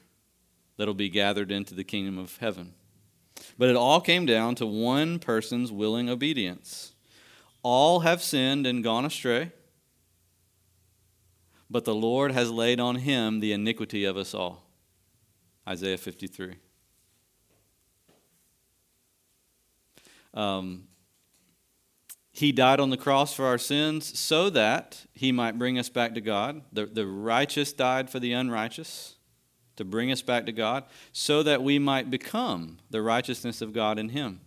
that'll 0.76 0.94
be 0.94 1.08
gathered 1.08 1.50
into 1.52 1.74
the 1.74 1.84
kingdom 1.84 2.18
of 2.18 2.36
heaven. 2.38 2.74
But 3.58 3.68
it 3.68 3.76
all 3.76 4.00
came 4.00 4.26
down 4.26 4.56
to 4.56 4.66
one 4.66 5.20
person's 5.20 5.70
willing 5.70 6.08
obedience. 6.08 6.92
All 7.62 8.00
have 8.00 8.22
sinned 8.22 8.66
and 8.66 8.82
gone 8.82 9.04
astray 9.04 9.52
but 11.70 11.84
the 11.84 11.94
Lord 11.94 12.32
has 12.32 12.50
laid 12.50 12.80
on 12.80 12.96
him 12.96 13.40
the 13.40 13.52
iniquity 13.52 14.04
of 14.04 14.16
us 14.16 14.34
all. 14.34 14.64
Isaiah 15.68 15.98
53. 15.98 16.56
Um, 20.34 20.84
he 22.32 22.52
died 22.52 22.80
on 22.80 22.90
the 22.90 22.98
cross 22.98 23.32
for 23.32 23.46
our 23.46 23.58
sins 23.58 24.18
so 24.18 24.50
that 24.50 25.06
he 25.14 25.32
might 25.32 25.58
bring 25.58 25.78
us 25.78 25.88
back 25.88 26.14
to 26.14 26.20
God. 26.20 26.60
The, 26.72 26.84
the 26.84 27.06
righteous 27.06 27.72
died 27.72 28.10
for 28.10 28.20
the 28.20 28.32
unrighteous 28.32 29.16
to 29.76 29.84
bring 29.84 30.12
us 30.12 30.22
back 30.22 30.46
to 30.46 30.52
God 30.52 30.84
so 31.12 31.42
that 31.42 31.62
we 31.62 31.78
might 31.78 32.10
become 32.10 32.78
the 32.90 33.00
righteousness 33.00 33.62
of 33.62 33.72
God 33.72 33.98
in 33.98 34.10
him. 34.10 34.40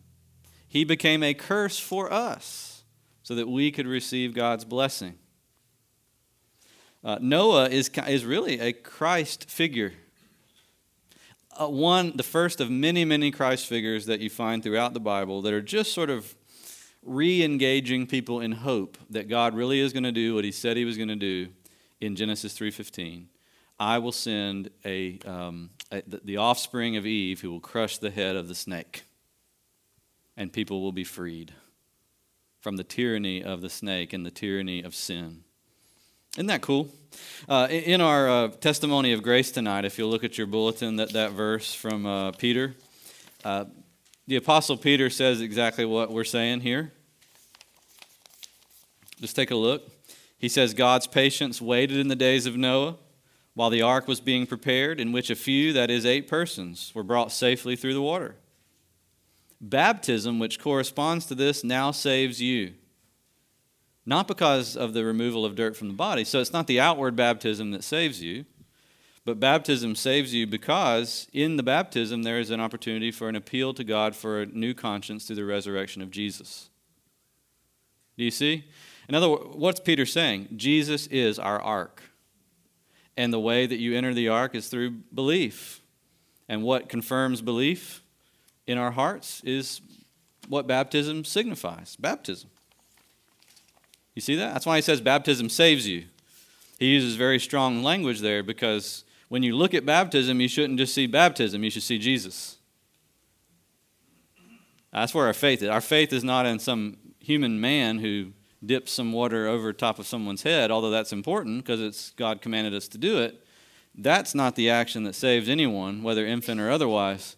He 0.67 0.83
became 0.83 1.23
a 1.23 1.33
curse 1.33 1.79
for 1.79 2.13
us 2.13 2.83
so 3.23 3.33
that 3.33 3.47
we 3.47 3.71
could 3.71 3.87
receive 3.87 4.35
God's 4.35 4.65
blessing. 4.65 5.17
Uh, 7.03 7.17
Noah 7.21 7.69
is, 7.69 7.89
is 8.07 8.25
really 8.25 8.59
a 8.59 8.73
Christ 8.73 9.49
figure. 9.49 9.93
Uh, 11.59 11.67
one, 11.67 12.13
the 12.15 12.23
first 12.23 12.59
of 12.59 12.69
many, 12.69 13.05
many 13.05 13.31
Christ 13.31 13.67
figures 13.67 14.05
that 14.05 14.19
you 14.19 14.29
find 14.29 14.61
throughout 14.61 14.93
the 14.93 14.99
Bible 14.99 15.41
that 15.41 15.53
are 15.53 15.61
just 15.61 15.93
sort 15.93 16.09
of 16.09 16.35
re 17.01 17.43
engaging 17.43 18.05
people 18.05 18.41
in 18.41 18.51
hope 18.51 18.97
that 19.09 19.29
God 19.29 19.55
really 19.55 19.79
is 19.79 19.93
going 19.93 20.03
to 20.03 20.11
do 20.11 20.35
what 20.35 20.43
he 20.43 20.51
said 20.51 20.75
he 20.75 20.85
was 20.85 20.97
going 20.97 21.09
to 21.09 21.15
do 21.15 21.47
in 22.01 22.15
Genesis 22.15 22.57
3.15. 22.57 23.25
I 23.79 23.97
will 23.97 24.11
send 24.11 24.69
a, 24.83 25.19
um, 25.25 25.69
a, 25.91 26.03
the 26.05 26.37
offspring 26.37 26.97
of 26.97 27.05
Eve 27.05 27.39
who 27.39 27.51
will 27.51 27.61
crush 27.61 27.97
the 27.97 28.11
head 28.11 28.35
of 28.35 28.49
the 28.49 28.55
snake, 28.55 29.03
and 30.35 30.51
people 30.51 30.81
will 30.81 30.91
be 30.91 31.05
freed 31.05 31.53
from 32.59 32.75
the 32.75 32.83
tyranny 32.83 33.41
of 33.41 33.61
the 33.61 33.69
snake 33.69 34.11
and 34.11 34.25
the 34.25 34.31
tyranny 34.31 34.81
of 34.83 34.93
sin. 34.93 35.45
Isn't 36.35 36.47
that 36.47 36.61
cool? 36.61 36.89
Uh, 37.47 37.67
in 37.69 38.01
our 38.01 38.29
uh, 38.29 38.47
testimony 38.49 39.13
of 39.13 39.23
grace 39.23 39.51
tonight, 39.51 39.83
if 39.83 39.97
you'll 39.97 40.11
look 40.11 40.23
at 40.23 40.37
your 40.37 40.45
bulletin, 40.45 40.97
that, 40.97 41.11
that 41.13 41.31
verse 41.31 41.73
from 41.73 42.05
uh, 42.05 42.31
Peter, 42.33 42.75
uh, 43.43 43.65
the 44.27 44.35
Apostle 44.35 44.77
Peter 44.77 45.09
says 45.09 45.41
exactly 45.41 45.85
what 45.85 46.11
we're 46.11 46.23
saying 46.23 46.61
here. 46.61 46.91
Just 49.19 49.35
take 49.35 49.49
a 49.49 49.55
look. 49.55 49.89
He 50.37 50.47
says, 50.47 50.75
God's 50.75 51.07
patience 51.07 51.59
waited 51.59 51.97
in 51.97 52.09
the 52.09 52.15
days 52.15 52.45
of 52.45 52.55
Noah 52.55 52.97
while 53.55 53.71
the 53.71 53.81
ark 53.81 54.07
was 54.07 54.21
being 54.21 54.45
prepared, 54.45 54.99
in 54.99 55.11
which 55.11 55.31
a 55.31 55.35
few, 55.35 55.73
that 55.73 55.89
is, 55.89 56.05
eight 56.05 56.27
persons, 56.27 56.91
were 56.93 57.03
brought 57.03 57.31
safely 57.31 57.75
through 57.75 57.95
the 57.95 58.01
water. 58.01 58.35
Baptism, 59.59 60.37
which 60.37 60.59
corresponds 60.59 61.25
to 61.25 61.35
this, 61.35 61.63
now 61.63 61.89
saves 61.89 62.39
you 62.39 62.75
not 64.09 64.27
because 64.27 64.75
of 64.75 64.93
the 64.93 65.05
removal 65.05 65.45
of 65.45 65.55
dirt 65.55 65.77
from 65.77 65.87
the 65.87 65.93
body. 65.93 66.23
So 66.23 66.39
it's 66.39 66.51
not 66.51 66.65
the 66.65 66.79
outward 66.79 67.15
baptism 67.15 67.69
that 67.71 67.83
saves 67.83 68.23
you, 68.23 68.45
but 69.23 69.39
baptism 69.39 69.95
saves 69.95 70.33
you 70.33 70.47
because 70.47 71.27
in 71.31 71.57
the 71.57 71.63
baptism 71.63 72.23
there 72.23 72.39
is 72.39 72.49
an 72.49 72.59
opportunity 72.59 73.11
for 73.11 73.29
an 73.29 73.35
appeal 73.35 73.71
to 73.75 73.83
God 73.83 74.15
for 74.15 74.41
a 74.41 74.45
new 74.47 74.73
conscience 74.73 75.27
through 75.27 75.35
the 75.35 75.45
resurrection 75.45 76.01
of 76.01 76.09
Jesus. 76.09 76.71
Do 78.17 78.23
you 78.23 78.31
see? 78.31 78.65
In 79.07 79.13
other 79.13 79.29
words, 79.29 79.43
what's 79.55 79.79
Peter 79.79 80.07
saying? 80.07 80.47
Jesus 80.55 81.05
is 81.07 81.37
our 81.37 81.61
ark. 81.61 82.01
And 83.15 83.31
the 83.31 83.39
way 83.39 83.67
that 83.67 83.77
you 83.77 83.95
enter 83.95 84.15
the 84.15 84.29
ark 84.29 84.55
is 84.55 84.69
through 84.69 84.89
belief. 85.13 85.81
And 86.47 86.63
what 86.63 86.89
confirms 86.89 87.43
belief 87.43 88.01
in 88.65 88.79
our 88.79 88.91
hearts 88.91 89.43
is 89.43 89.81
what 90.47 90.65
baptism 90.65 91.25
signifies 91.25 91.95
baptism. 91.95 92.49
You 94.19 94.21
see 94.21 94.35
that? 94.35 94.51
That's 94.51 94.65
why 94.65 94.75
he 94.75 94.81
says 94.81 94.99
baptism 94.99 95.47
saves 95.47 95.87
you. 95.87 96.03
He 96.77 96.87
uses 96.87 97.15
very 97.15 97.39
strong 97.39 97.83
language 97.83 98.19
there 98.19 98.43
because 98.43 99.05
when 99.29 99.43
you 99.43 99.55
look 99.55 99.73
at 99.73 99.85
baptism, 99.85 100.41
you 100.41 100.49
shouldn't 100.49 100.77
just 100.77 100.93
see 100.93 101.07
baptism, 101.07 101.63
you 101.63 101.69
should 101.69 101.83
see 101.83 101.97
Jesus. 101.97 102.57
That's 104.91 105.15
where 105.15 105.25
our 105.25 105.33
faith 105.33 105.63
is. 105.63 105.69
Our 105.69 105.79
faith 105.79 106.11
is 106.11 106.25
not 106.25 106.45
in 106.45 106.59
some 106.59 106.97
human 107.21 107.61
man 107.61 107.99
who 107.99 108.33
dips 108.65 108.91
some 108.91 109.13
water 109.13 109.47
over 109.47 109.71
top 109.71 109.99
of 109.99 110.05
someone's 110.05 110.43
head, 110.43 110.69
although 110.69 110.91
that's 110.91 111.13
important 111.13 111.63
because 111.63 111.79
it's 111.79 112.09
God 112.09 112.41
commanded 112.41 112.73
us 112.73 112.89
to 112.89 112.97
do 112.97 113.19
it. 113.19 113.41
That's 113.95 114.35
not 114.35 114.57
the 114.57 114.69
action 114.69 115.05
that 115.05 115.15
saves 115.15 115.47
anyone, 115.47 116.03
whether 116.03 116.25
infant 116.25 116.59
or 116.59 116.69
otherwise. 116.69 117.37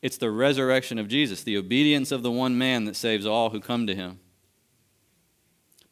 It's 0.00 0.16
the 0.16 0.30
resurrection 0.30 0.98
of 0.98 1.08
Jesus, 1.08 1.42
the 1.42 1.58
obedience 1.58 2.10
of 2.10 2.22
the 2.22 2.30
one 2.30 2.56
man 2.56 2.86
that 2.86 2.96
saves 2.96 3.26
all 3.26 3.50
who 3.50 3.60
come 3.60 3.86
to 3.86 3.94
him. 3.94 4.18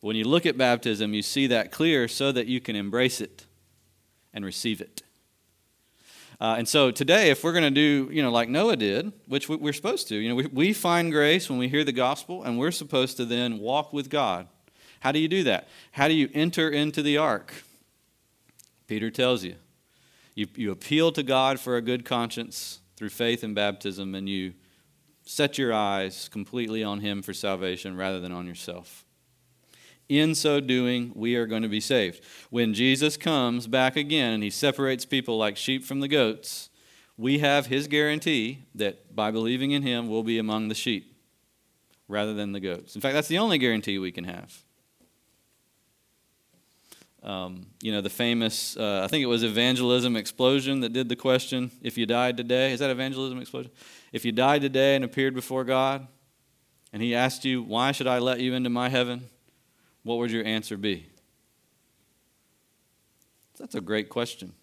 When 0.00 0.16
you 0.16 0.24
look 0.24 0.46
at 0.46 0.56
baptism, 0.56 1.12
you 1.12 1.22
see 1.22 1.46
that 1.48 1.70
clear 1.70 2.08
so 2.08 2.32
that 2.32 2.46
you 2.46 2.60
can 2.60 2.76
embrace 2.76 3.20
it. 3.20 3.46
and 4.32 4.44
receive 4.44 4.80
it. 4.80 5.02
Uh, 6.40 6.54
and 6.56 6.66
so 6.66 6.90
today, 6.90 7.30
if 7.30 7.44
we're 7.44 7.52
going 7.52 7.64
to 7.64 7.70
do, 7.70 8.08
you 8.10 8.22
know, 8.22 8.30
like 8.30 8.48
Noah 8.48 8.76
did, 8.76 9.12
which 9.26 9.48
we're 9.48 9.74
supposed 9.74 10.08
to, 10.08 10.16
you 10.16 10.28
know, 10.28 10.34
we, 10.34 10.46
we 10.46 10.72
find 10.72 11.12
grace 11.12 11.50
when 11.50 11.58
we 11.58 11.68
hear 11.68 11.84
the 11.84 11.92
gospel, 11.92 12.42
and 12.44 12.58
we're 12.58 12.70
supposed 12.70 13.18
to 13.18 13.26
then 13.26 13.58
walk 13.58 13.92
with 13.92 14.08
God. 14.08 14.48
How 15.00 15.12
do 15.12 15.18
you 15.18 15.28
do 15.28 15.42
that? 15.44 15.68
How 15.92 16.08
do 16.08 16.14
you 16.14 16.30
enter 16.32 16.70
into 16.70 17.02
the 17.02 17.18
ark? 17.18 17.64
Peter 18.86 19.10
tells 19.10 19.44
you. 19.44 19.56
You, 20.34 20.46
you 20.54 20.70
appeal 20.70 21.12
to 21.12 21.22
God 21.22 21.60
for 21.60 21.76
a 21.76 21.82
good 21.82 22.04
conscience 22.04 22.80
through 22.96 23.10
faith 23.10 23.42
and 23.42 23.54
baptism, 23.54 24.14
and 24.14 24.28
you 24.28 24.54
set 25.24 25.58
your 25.58 25.74
eyes 25.74 26.28
completely 26.28 26.82
on 26.82 27.00
Him 27.00 27.20
for 27.20 27.34
salvation 27.34 27.96
rather 27.96 28.20
than 28.20 28.32
on 28.32 28.46
yourself. 28.46 29.04
In 30.10 30.34
so 30.34 30.58
doing, 30.58 31.12
we 31.14 31.36
are 31.36 31.46
going 31.46 31.62
to 31.62 31.68
be 31.68 31.78
saved. 31.78 32.20
When 32.50 32.74
Jesus 32.74 33.16
comes 33.16 33.68
back 33.68 33.94
again 33.94 34.32
and 34.32 34.42
he 34.42 34.50
separates 34.50 35.04
people 35.04 35.38
like 35.38 35.56
sheep 35.56 35.84
from 35.84 36.00
the 36.00 36.08
goats, 36.08 36.68
we 37.16 37.38
have 37.38 37.66
his 37.66 37.86
guarantee 37.86 38.64
that 38.74 39.14
by 39.14 39.30
believing 39.30 39.70
in 39.70 39.82
him, 39.82 40.08
we'll 40.08 40.24
be 40.24 40.40
among 40.40 40.66
the 40.66 40.74
sheep 40.74 41.14
rather 42.08 42.34
than 42.34 42.50
the 42.50 42.58
goats. 42.58 42.96
In 42.96 43.00
fact, 43.00 43.14
that's 43.14 43.28
the 43.28 43.38
only 43.38 43.56
guarantee 43.56 44.00
we 44.00 44.10
can 44.10 44.24
have. 44.24 44.64
Um, 47.22 47.66
you 47.80 47.92
know, 47.92 48.00
the 48.00 48.10
famous, 48.10 48.76
uh, 48.76 49.02
I 49.04 49.06
think 49.06 49.22
it 49.22 49.26
was 49.26 49.44
Evangelism 49.44 50.16
Explosion 50.16 50.80
that 50.80 50.92
did 50.92 51.08
the 51.08 51.14
question 51.14 51.70
if 51.82 51.96
you 51.96 52.04
died 52.04 52.36
today. 52.36 52.72
Is 52.72 52.80
that 52.80 52.90
Evangelism 52.90 53.38
Explosion? 53.38 53.70
If 54.12 54.24
you 54.24 54.32
died 54.32 54.60
today 54.60 54.96
and 54.96 55.04
appeared 55.04 55.34
before 55.34 55.62
God, 55.62 56.08
and 56.92 57.00
he 57.00 57.14
asked 57.14 57.44
you, 57.44 57.62
Why 57.62 57.92
should 57.92 58.08
I 58.08 58.18
let 58.18 58.40
you 58.40 58.54
into 58.54 58.70
my 58.70 58.88
heaven? 58.88 59.28
What 60.02 60.18
would 60.18 60.30
your 60.30 60.44
answer 60.44 60.76
be? 60.76 61.06
That's 63.58 63.74
a 63.74 63.80
great 63.80 64.08
question. 64.08 64.54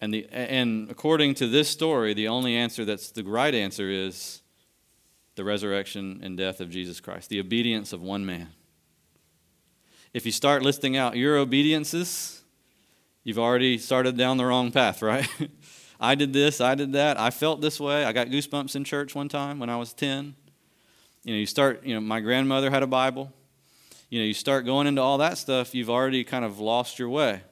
And, 0.00 0.14
the, 0.14 0.28
and 0.30 0.88
according 0.90 1.34
to 1.34 1.48
this 1.48 1.68
story, 1.68 2.14
the 2.14 2.28
only 2.28 2.54
answer 2.54 2.84
that's 2.84 3.10
the 3.10 3.24
right 3.24 3.52
answer 3.52 3.90
is 3.90 4.42
the 5.34 5.42
resurrection 5.42 6.20
and 6.22 6.36
death 6.36 6.60
of 6.60 6.70
Jesus 6.70 7.00
Christ, 7.00 7.28
the 7.30 7.40
obedience 7.40 7.92
of 7.92 8.00
one 8.00 8.24
man. 8.24 8.50
If 10.14 10.24
you 10.24 10.32
start 10.32 10.62
listing 10.62 10.96
out 10.96 11.16
your 11.16 11.36
obediences, 11.36 12.42
you've 13.24 13.38
already 13.38 13.78
started 13.78 14.16
down 14.16 14.36
the 14.36 14.46
wrong 14.46 14.70
path, 14.70 15.02
right? 15.02 15.28
I 16.00 16.14
did 16.14 16.32
this, 16.32 16.60
I 16.60 16.76
did 16.76 16.92
that, 16.92 17.18
I 17.18 17.30
felt 17.30 17.60
this 17.60 17.80
way. 17.80 18.04
I 18.04 18.12
got 18.12 18.28
goosebumps 18.28 18.76
in 18.76 18.84
church 18.84 19.16
one 19.16 19.28
time 19.28 19.58
when 19.58 19.68
I 19.68 19.76
was 19.76 19.92
10. 19.92 20.36
You 21.24 21.34
know, 21.34 21.38
you 21.40 21.46
start, 21.46 21.84
you 21.84 21.94
know, 21.94 22.00
my 22.00 22.20
grandmother 22.20 22.70
had 22.70 22.84
a 22.84 22.86
Bible 22.86 23.32
you 24.10 24.18
know, 24.18 24.24
you 24.24 24.34
start 24.34 24.64
going 24.64 24.86
into 24.86 25.02
all 25.02 25.18
that 25.18 25.36
stuff, 25.38 25.74
you've 25.74 25.90
already 25.90 26.24
kind 26.24 26.44
of 26.44 26.58
lost 26.58 26.98
your 26.98 27.08
way. 27.08 27.42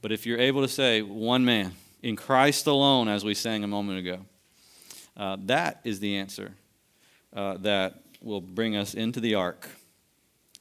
But 0.00 0.12
if 0.12 0.24
you're 0.26 0.38
able 0.38 0.62
to 0.62 0.68
say, 0.68 1.02
one 1.02 1.44
man, 1.44 1.74
in 2.02 2.14
Christ 2.14 2.66
alone, 2.66 3.08
as 3.08 3.24
we 3.24 3.34
sang 3.34 3.64
a 3.64 3.66
moment 3.66 3.98
ago, 3.98 4.20
uh, 5.16 5.36
that 5.46 5.80
is 5.82 5.98
the 5.98 6.16
answer 6.16 6.52
uh, 7.34 7.56
that 7.58 8.02
will 8.22 8.40
bring 8.40 8.76
us 8.76 8.94
into 8.94 9.18
the 9.18 9.34
ark 9.34 9.68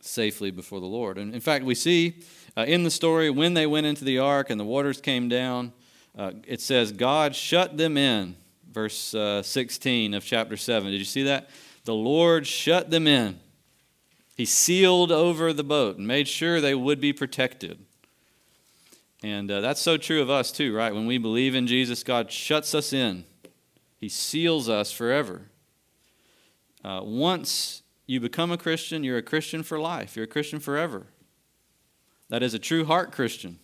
safely 0.02 0.50
before 0.50 0.80
the 0.80 0.88
Lord. 0.88 1.20
And 1.20 1.34
in 1.34 1.42
fact, 1.42 1.64
we 1.64 1.76
see 1.76 2.16
uh, 2.56 2.62
in 2.64 2.84
the 2.84 2.90
story 2.90 3.30
when 3.30 3.54
they 3.54 3.68
went 3.68 3.86
into 3.86 4.04
the 4.04 4.18
ark 4.18 4.50
and 4.50 4.60
the 4.60 4.66
waters 4.66 5.00
came 5.00 5.30
down, 5.30 5.74
uh, 6.18 6.32
it 6.48 6.60
says, 6.60 6.92
God 6.92 7.36
shut 7.36 7.78
them 7.78 7.98
in, 7.98 8.36
verse 8.72 9.14
uh, 9.14 9.44
16 9.44 10.16
of 10.16 10.26
chapter 10.26 10.58
7. 10.58 10.90
Did 10.92 10.98
you 10.98 11.06
see 11.06 11.24
that? 11.24 11.52
The 11.84 11.94
Lord 11.94 12.48
shut 12.48 12.90
them 12.90 13.06
in 13.06 13.40
he 14.38 14.46
sealed 14.46 15.12
over 15.12 15.52
the 15.52 15.64
boat 15.64 15.98
and 15.98 16.08
made 16.08 16.28
sure 16.28 16.62
they 16.62 16.76
would 16.76 17.02
be 17.02 17.12
protected. 17.12 17.80
And 19.24 19.50
uh, 19.50 19.62
that's 19.62 19.82
so 19.82 19.98
true 19.98 20.22
of 20.22 20.30
us, 20.30 20.52
too, 20.52 20.76
right? 20.76 20.94
When 20.94 21.08
we 21.08 21.18
believe 21.18 21.56
in 21.56 21.66
Jesus, 21.66 22.04
God 22.04 22.32
shuts 22.32 22.76
us 22.76 22.94
in, 22.94 23.26
He 23.98 24.08
seals 24.08 24.70
us 24.70 24.92
forever. 24.92 25.50
Uh, 26.86 27.02
once 27.04 27.82
you 28.06 28.20
become 28.20 28.52
a 28.52 28.58
Christian, 28.58 29.04
you're 29.04 29.18
a 29.18 29.24
Christian 29.24 29.64
for 29.64 29.80
life, 29.80 30.16
you're 30.16 30.26
a 30.26 30.28
Christian 30.28 30.60
forever. 30.60 31.08
That 32.30 32.44
is 32.44 32.54
a 32.54 32.60
true 32.60 32.86
heart 32.86 33.12
Christian. 33.12 33.58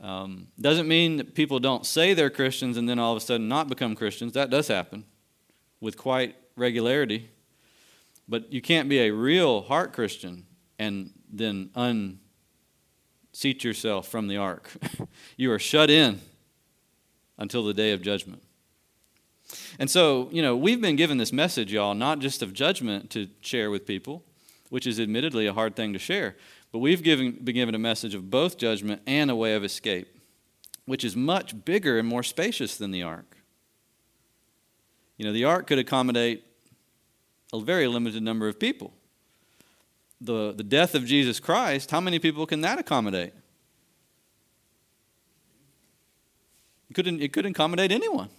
Um, 0.00 0.46
doesn't 0.60 0.86
mean 0.86 1.16
that 1.16 1.34
people 1.34 1.58
don't 1.58 1.84
say 1.84 2.14
they're 2.14 2.30
Christians 2.30 2.76
and 2.76 2.88
then 2.88 3.00
all 3.00 3.12
of 3.12 3.16
a 3.16 3.20
sudden 3.20 3.48
not 3.48 3.68
become 3.68 3.96
Christians. 3.96 4.34
That 4.34 4.48
does 4.48 4.68
happen 4.68 5.04
with 5.80 5.96
quite 5.96 6.36
regularity. 6.54 7.30
But 8.28 8.52
you 8.52 8.60
can't 8.60 8.88
be 8.88 8.98
a 8.98 9.10
real 9.10 9.62
heart 9.62 9.92
Christian 9.92 10.46
and 10.78 11.10
then 11.30 11.70
unseat 11.74 13.64
yourself 13.64 14.08
from 14.08 14.28
the 14.28 14.36
ark. 14.36 14.70
you 15.36 15.50
are 15.52 15.58
shut 15.58 15.90
in 15.90 16.20
until 17.38 17.64
the 17.64 17.74
day 17.74 17.92
of 17.92 18.02
judgment. 18.02 18.42
And 19.78 19.90
so, 19.90 20.28
you 20.30 20.42
know, 20.42 20.56
we've 20.56 20.80
been 20.80 20.96
given 20.96 21.16
this 21.16 21.32
message, 21.32 21.72
y'all, 21.72 21.94
not 21.94 22.18
just 22.18 22.42
of 22.42 22.52
judgment 22.52 23.10
to 23.10 23.28
share 23.40 23.70
with 23.70 23.86
people, 23.86 24.24
which 24.68 24.86
is 24.86 25.00
admittedly 25.00 25.46
a 25.46 25.54
hard 25.54 25.74
thing 25.74 25.94
to 25.94 25.98
share, 25.98 26.36
but 26.70 26.80
we've 26.80 27.02
given, 27.02 27.32
been 27.42 27.54
given 27.54 27.74
a 27.74 27.78
message 27.78 28.14
of 28.14 28.30
both 28.30 28.58
judgment 28.58 29.00
and 29.06 29.30
a 29.30 29.36
way 29.36 29.54
of 29.54 29.64
escape, 29.64 30.20
which 30.84 31.02
is 31.02 31.16
much 31.16 31.64
bigger 31.64 31.98
and 31.98 32.06
more 32.06 32.22
spacious 32.22 32.76
than 32.76 32.90
the 32.90 33.02
ark. 33.02 33.38
You 35.16 35.24
know, 35.24 35.32
the 35.32 35.44
ark 35.44 35.66
could 35.66 35.78
accommodate 35.78 36.44
a 37.52 37.60
very 37.60 37.86
limited 37.86 38.22
number 38.22 38.48
of 38.48 38.58
people. 38.58 38.92
The, 40.20 40.52
the 40.52 40.64
death 40.64 40.94
of 40.94 41.04
Jesus 41.04 41.38
Christ, 41.38 41.90
how 41.90 42.00
many 42.00 42.18
people 42.18 42.46
can 42.46 42.60
that 42.62 42.78
accommodate? 42.78 43.32
It 46.90 46.94
couldn't, 46.94 47.20
it 47.20 47.32
couldn't 47.32 47.52
accommodate 47.52 47.92
anyone. 47.92 48.30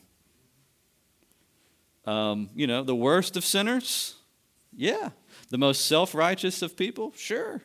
Um, 2.05 2.49
you 2.55 2.67
know, 2.67 2.83
the 2.83 2.95
worst 2.95 3.37
of 3.37 3.45
sinners? 3.45 4.15
Yeah. 4.75 5.09
The 5.49 5.57
most 5.57 5.85
self 5.85 6.15
righteous 6.15 6.61
of 6.61 6.75
people? 6.75 7.13
Sure. 7.15 7.61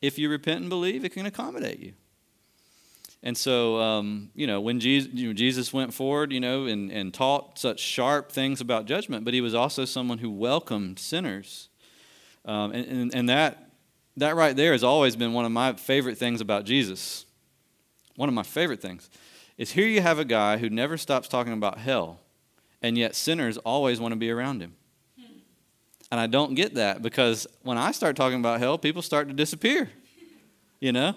If 0.00 0.18
you 0.18 0.30
repent 0.30 0.60
and 0.60 0.68
believe, 0.68 1.04
it 1.04 1.12
can 1.12 1.26
accommodate 1.26 1.78
you. 1.78 1.92
And 3.22 3.36
so, 3.36 3.78
um, 3.78 4.30
you 4.34 4.46
know, 4.46 4.60
when 4.60 4.80
Jesus, 4.80 5.10
you 5.12 5.28
know, 5.28 5.34
Jesus, 5.34 5.72
went 5.72 5.92
forward, 5.92 6.32
you 6.32 6.40
know, 6.40 6.64
and, 6.66 6.90
and 6.90 7.12
taught 7.12 7.58
such 7.58 7.78
sharp 7.78 8.32
things 8.32 8.60
about 8.60 8.86
judgment, 8.86 9.24
but 9.24 9.34
he 9.34 9.42
was 9.42 9.54
also 9.54 9.84
someone 9.84 10.18
who 10.18 10.30
welcomed 10.30 10.98
sinners. 10.98 11.68
Um, 12.46 12.72
and, 12.72 12.86
and, 12.86 13.14
and 13.14 13.28
that, 13.28 13.70
that 14.16 14.36
right 14.36 14.56
there 14.56 14.72
has 14.72 14.82
always 14.82 15.16
been 15.16 15.34
one 15.34 15.44
of 15.44 15.52
my 15.52 15.74
favorite 15.74 16.16
things 16.16 16.40
about 16.40 16.64
Jesus. 16.64 17.26
One 18.16 18.28
of 18.28 18.34
my 18.34 18.42
favorite 18.42 18.80
things 18.80 19.10
is 19.58 19.72
here 19.72 19.86
you 19.86 20.00
have 20.00 20.18
a 20.18 20.24
guy 20.24 20.56
who 20.56 20.70
never 20.70 20.96
stops 20.96 21.28
talking 21.28 21.52
about 21.52 21.76
hell, 21.76 22.20
and 22.80 22.96
yet 22.96 23.14
sinners 23.14 23.58
always 23.58 24.00
want 24.00 24.12
to 24.12 24.16
be 24.16 24.30
around 24.30 24.62
him. 24.62 24.74
And 26.10 26.18
I 26.18 26.26
don't 26.26 26.54
get 26.54 26.74
that 26.74 27.02
because 27.02 27.46
when 27.62 27.78
I 27.78 27.92
start 27.92 28.16
talking 28.16 28.40
about 28.40 28.58
hell, 28.58 28.78
people 28.78 29.02
start 29.02 29.28
to 29.28 29.34
disappear, 29.34 29.90
you 30.80 30.92
know? 30.92 31.14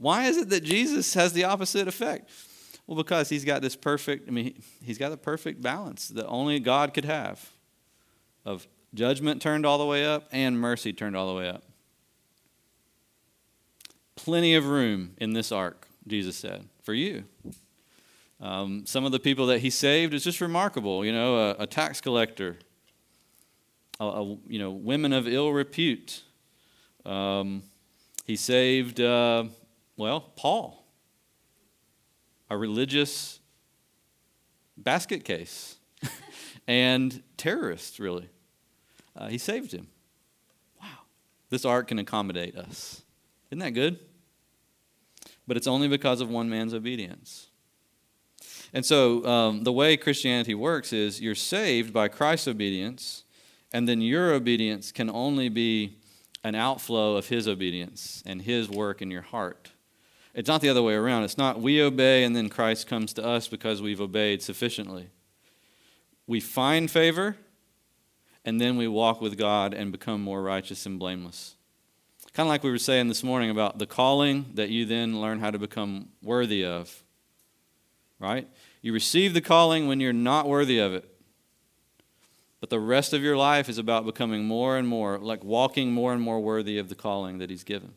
Why 0.00 0.24
is 0.24 0.38
it 0.38 0.48
that 0.48 0.64
Jesus 0.64 1.12
has 1.12 1.34
the 1.34 1.44
opposite 1.44 1.86
effect? 1.86 2.30
Well, 2.86 2.96
because 2.96 3.28
he's 3.28 3.44
got 3.44 3.60
this 3.60 3.76
perfect, 3.76 4.26
I 4.28 4.32
mean, 4.32 4.62
he's 4.82 4.96
got 4.96 5.10
the 5.10 5.18
perfect 5.18 5.60
balance 5.60 6.08
that 6.08 6.26
only 6.26 6.58
God 6.58 6.94
could 6.94 7.04
have 7.04 7.50
of 8.46 8.66
judgment 8.94 9.42
turned 9.42 9.66
all 9.66 9.76
the 9.76 9.84
way 9.84 10.06
up 10.06 10.26
and 10.32 10.58
mercy 10.58 10.94
turned 10.94 11.18
all 11.18 11.28
the 11.28 11.34
way 11.34 11.50
up. 11.50 11.64
Plenty 14.16 14.54
of 14.54 14.66
room 14.66 15.12
in 15.18 15.34
this 15.34 15.52
ark, 15.52 15.86
Jesus 16.06 16.34
said, 16.34 16.66
for 16.82 16.94
you. 16.94 17.24
Um, 18.40 18.86
some 18.86 19.04
of 19.04 19.12
the 19.12 19.20
people 19.20 19.46
that 19.48 19.58
he 19.58 19.68
saved 19.68 20.14
is 20.14 20.24
just 20.24 20.40
remarkable. 20.40 21.04
You 21.04 21.12
know, 21.12 21.36
a, 21.36 21.64
a 21.64 21.66
tax 21.66 22.00
collector, 22.00 22.56
a, 24.00 24.04
a, 24.04 24.24
you 24.48 24.58
know, 24.58 24.70
women 24.70 25.12
of 25.12 25.28
ill 25.28 25.52
repute. 25.52 26.22
Um, 27.04 27.64
he 28.24 28.36
saved. 28.36 28.98
Uh, 28.98 29.44
well, 30.00 30.32
Paul, 30.34 30.86
a 32.48 32.56
religious 32.56 33.38
basket 34.78 35.26
case 35.26 35.76
and 36.66 37.22
terrorist, 37.36 37.98
really. 37.98 38.30
Uh, 39.14 39.28
he 39.28 39.36
saved 39.36 39.72
him. 39.72 39.88
Wow. 40.80 40.88
This 41.50 41.66
ark 41.66 41.88
can 41.88 41.98
accommodate 41.98 42.56
us. 42.56 43.02
Isn't 43.50 43.58
that 43.58 43.72
good? 43.72 43.98
But 45.46 45.58
it's 45.58 45.66
only 45.66 45.86
because 45.86 46.22
of 46.22 46.30
one 46.30 46.48
man's 46.48 46.72
obedience. 46.72 47.48
And 48.72 48.86
so 48.86 49.22
um, 49.26 49.64
the 49.64 49.72
way 49.72 49.98
Christianity 49.98 50.54
works 50.54 50.94
is 50.94 51.20
you're 51.20 51.34
saved 51.34 51.92
by 51.92 52.08
Christ's 52.08 52.48
obedience, 52.48 53.24
and 53.70 53.86
then 53.86 54.00
your 54.00 54.32
obedience 54.32 54.92
can 54.92 55.10
only 55.10 55.50
be 55.50 55.98
an 56.42 56.54
outflow 56.54 57.16
of 57.16 57.28
his 57.28 57.46
obedience 57.46 58.22
and 58.24 58.40
his 58.40 58.70
work 58.70 59.02
in 59.02 59.10
your 59.10 59.20
heart. 59.20 59.72
It's 60.34 60.48
not 60.48 60.60
the 60.60 60.68
other 60.68 60.82
way 60.82 60.94
around. 60.94 61.24
It's 61.24 61.38
not 61.38 61.60
we 61.60 61.82
obey 61.82 62.24
and 62.24 62.34
then 62.34 62.48
Christ 62.48 62.86
comes 62.86 63.12
to 63.14 63.24
us 63.24 63.48
because 63.48 63.82
we've 63.82 64.00
obeyed 64.00 64.42
sufficiently. 64.42 65.08
We 66.26 66.40
find 66.40 66.90
favor 66.90 67.36
and 68.44 68.60
then 68.60 68.76
we 68.76 68.88
walk 68.88 69.20
with 69.20 69.36
God 69.36 69.74
and 69.74 69.92
become 69.92 70.22
more 70.22 70.42
righteous 70.42 70.86
and 70.86 70.98
blameless. 70.98 71.56
Kind 72.32 72.46
of 72.46 72.50
like 72.50 72.62
we 72.62 72.70
were 72.70 72.78
saying 72.78 73.08
this 73.08 73.24
morning 73.24 73.50
about 73.50 73.78
the 73.78 73.86
calling 73.86 74.46
that 74.54 74.70
you 74.70 74.84
then 74.84 75.20
learn 75.20 75.40
how 75.40 75.50
to 75.50 75.58
become 75.58 76.10
worthy 76.22 76.64
of. 76.64 77.02
Right? 78.20 78.48
You 78.82 78.92
receive 78.92 79.34
the 79.34 79.40
calling 79.40 79.88
when 79.88 79.98
you're 79.98 80.12
not 80.12 80.46
worthy 80.46 80.78
of 80.78 80.94
it. 80.94 81.06
But 82.60 82.70
the 82.70 82.78
rest 82.78 83.12
of 83.12 83.22
your 83.22 83.36
life 83.36 83.68
is 83.68 83.78
about 83.78 84.04
becoming 84.04 84.44
more 84.44 84.76
and 84.76 84.86
more, 84.86 85.18
like 85.18 85.42
walking 85.42 85.92
more 85.92 86.12
and 86.12 86.22
more 86.22 86.38
worthy 86.40 86.78
of 86.78 86.88
the 86.88 86.94
calling 86.94 87.38
that 87.38 87.50
He's 87.50 87.64
given. 87.64 87.94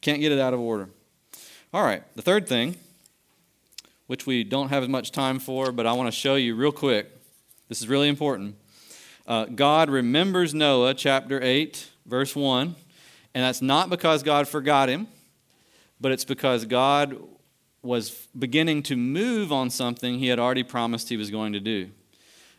Can't 0.00 0.20
get 0.20 0.32
it 0.32 0.38
out 0.38 0.54
of 0.54 0.60
order. 0.60 0.88
All 1.74 1.82
right, 1.82 2.04
the 2.14 2.22
third 2.22 2.46
thing, 2.46 2.76
which 4.06 4.28
we 4.28 4.44
don't 4.44 4.68
have 4.68 4.84
as 4.84 4.88
much 4.88 5.10
time 5.10 5.40
for, 5.40 5.72
but 5.72 5.88
I 5.88 5.92
want 5.94 6.06
to 6.06 6.16
show 6.16 6.36
you 6.36 6.54
real 6.54 6.70
quick. 6.70 7.10
This 7.68 7.82
is 7.82 7.88
really 7.88 8.08
important. 8.08 8.54
Uh, 9.26 9.46
God 9.46 9.90
remembers 9.90 10.54
Noah, 10.54 10.94
chapter 10.94 11.42
8, 11.42 11.90
verse 12.06 12.36
1. 12.36 12.76
And 13.34 13.44
that's 13.44 13.60
not 13.60 13.90
because 13.90 14.22
God 14.22 14.46
forgot 14.46 14.88
him, 14.88 15.08
but 16.00 16.12
it's 16.12 16.24
because 16.24 16.64
God 16.64 17.20
was 17.82 18.28
beginning 18.38 18.84
to 18.84 18.96
move 18.96 19.50
on 19.50 19.68
something 19.68 20.20
he 20.20 20.28
had 20.28 20.38
already 20.38 20.62
promised 20.62 21.08
he 21.08 21.16
was 21.16 21.32
going 21.32 21.54
to 21.54 21.60
do. 21.60 21.90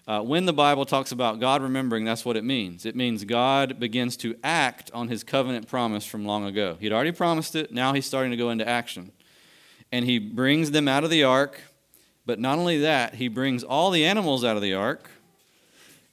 Uh, 0.08 0.22
when 0.22 0.46
the 0.46 0.54
Bible 0.54 0.86
talks 0.86 1.12
about 1.12 1.40
God 1.40 1.64
remembering, 1.64 2.06
that's 2.06 2.24
what 2.24 2.38
it 2.38 2.44
means. 2.44 2.86
It 2.86 2.96
means 2.96 3.24
God 3.24 3.80
begins 3.80 4.16
to 4.18 4.36
act 4.44 4.92
on 4.94 5.08
his 5.08 5.24
covenant 5.24 5.68
promise 5.68 6.06
from 6.06 6.26
long 6.26 6.46
ago. 6.46 6.78
He'd 6.80 6.94
already 6.94 7.12
promised 7.12 7.56
it, 7.56 7.72
now 7.72 7.94
he's 7.94 8.06
starting 8.06 8.30
to 8.30 8.38
go 8.38 8.52
into 8.52 8.68
action. 8.68 9.12
And 9.92 10.06
he 10.06 10.20
brings 10.20 10.72
them 10.72 10.88
out 10.88 11.04
of 11.04 11.10
the 11.10 11.24
ark, 11.24 11.60
but 12.24 12.40
not 12.40 12.60
only 12.60 12.82
that, 12.82 13.16
he 13.16 13.28
brings 13.28 13.64
all 13.64 13.90
the 13.90 14.06
animals 14.06 14.44
out 14.44 14.56
of 14.56 14.62
the 14.62 14.76
ark, 14.76 15.10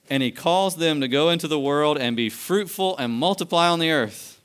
and 0.09 0.23
he 0.23 0.31
calls 0.31 0.77
them 0.77 1.03
to 1.03 1.09
go 1.09 1.29
into 1.29 1.47
the 1.47 1.61
world 1.61 1.99
and 1.99 2.17
be 2.17 2.31
fruitful 2.31 2.97
and 2.97 3.13
multiply 3.13 3.69
on 3.69 3.79
the 3.79 3.91
earth. 3.91 4.41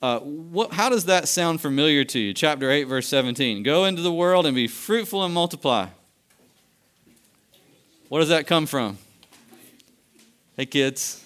Uh, 0.00 0.20
what, 0.20 0.72
how 0.72 0.88
does 0.88 1.06
that 1.06 1.28
sound 1.28 1.60
familiar 1.60 2.04
to 2.04 2.18
you? 2.18 2.32
Chapter 2.32 2.70
8, 2.70 2.84
verse 2.84 3.08
17. 3.08 3.62
Go 3.64 3.84
into 3.84 4.00
the 4.00 4.12
world 4.12 4.46
and 4.46 4.54
be 4.54 4.66
fruitful 4.66 5.24
and 5.24 5.34
multiply. 5.34 5.88
What 8.10 8.18
does 8.18 8.30
that 8.30 8.48
come 8.48 8.66
from? 8.66 8.98
Hey, 10.56 10.66
kids. 10.66 11.24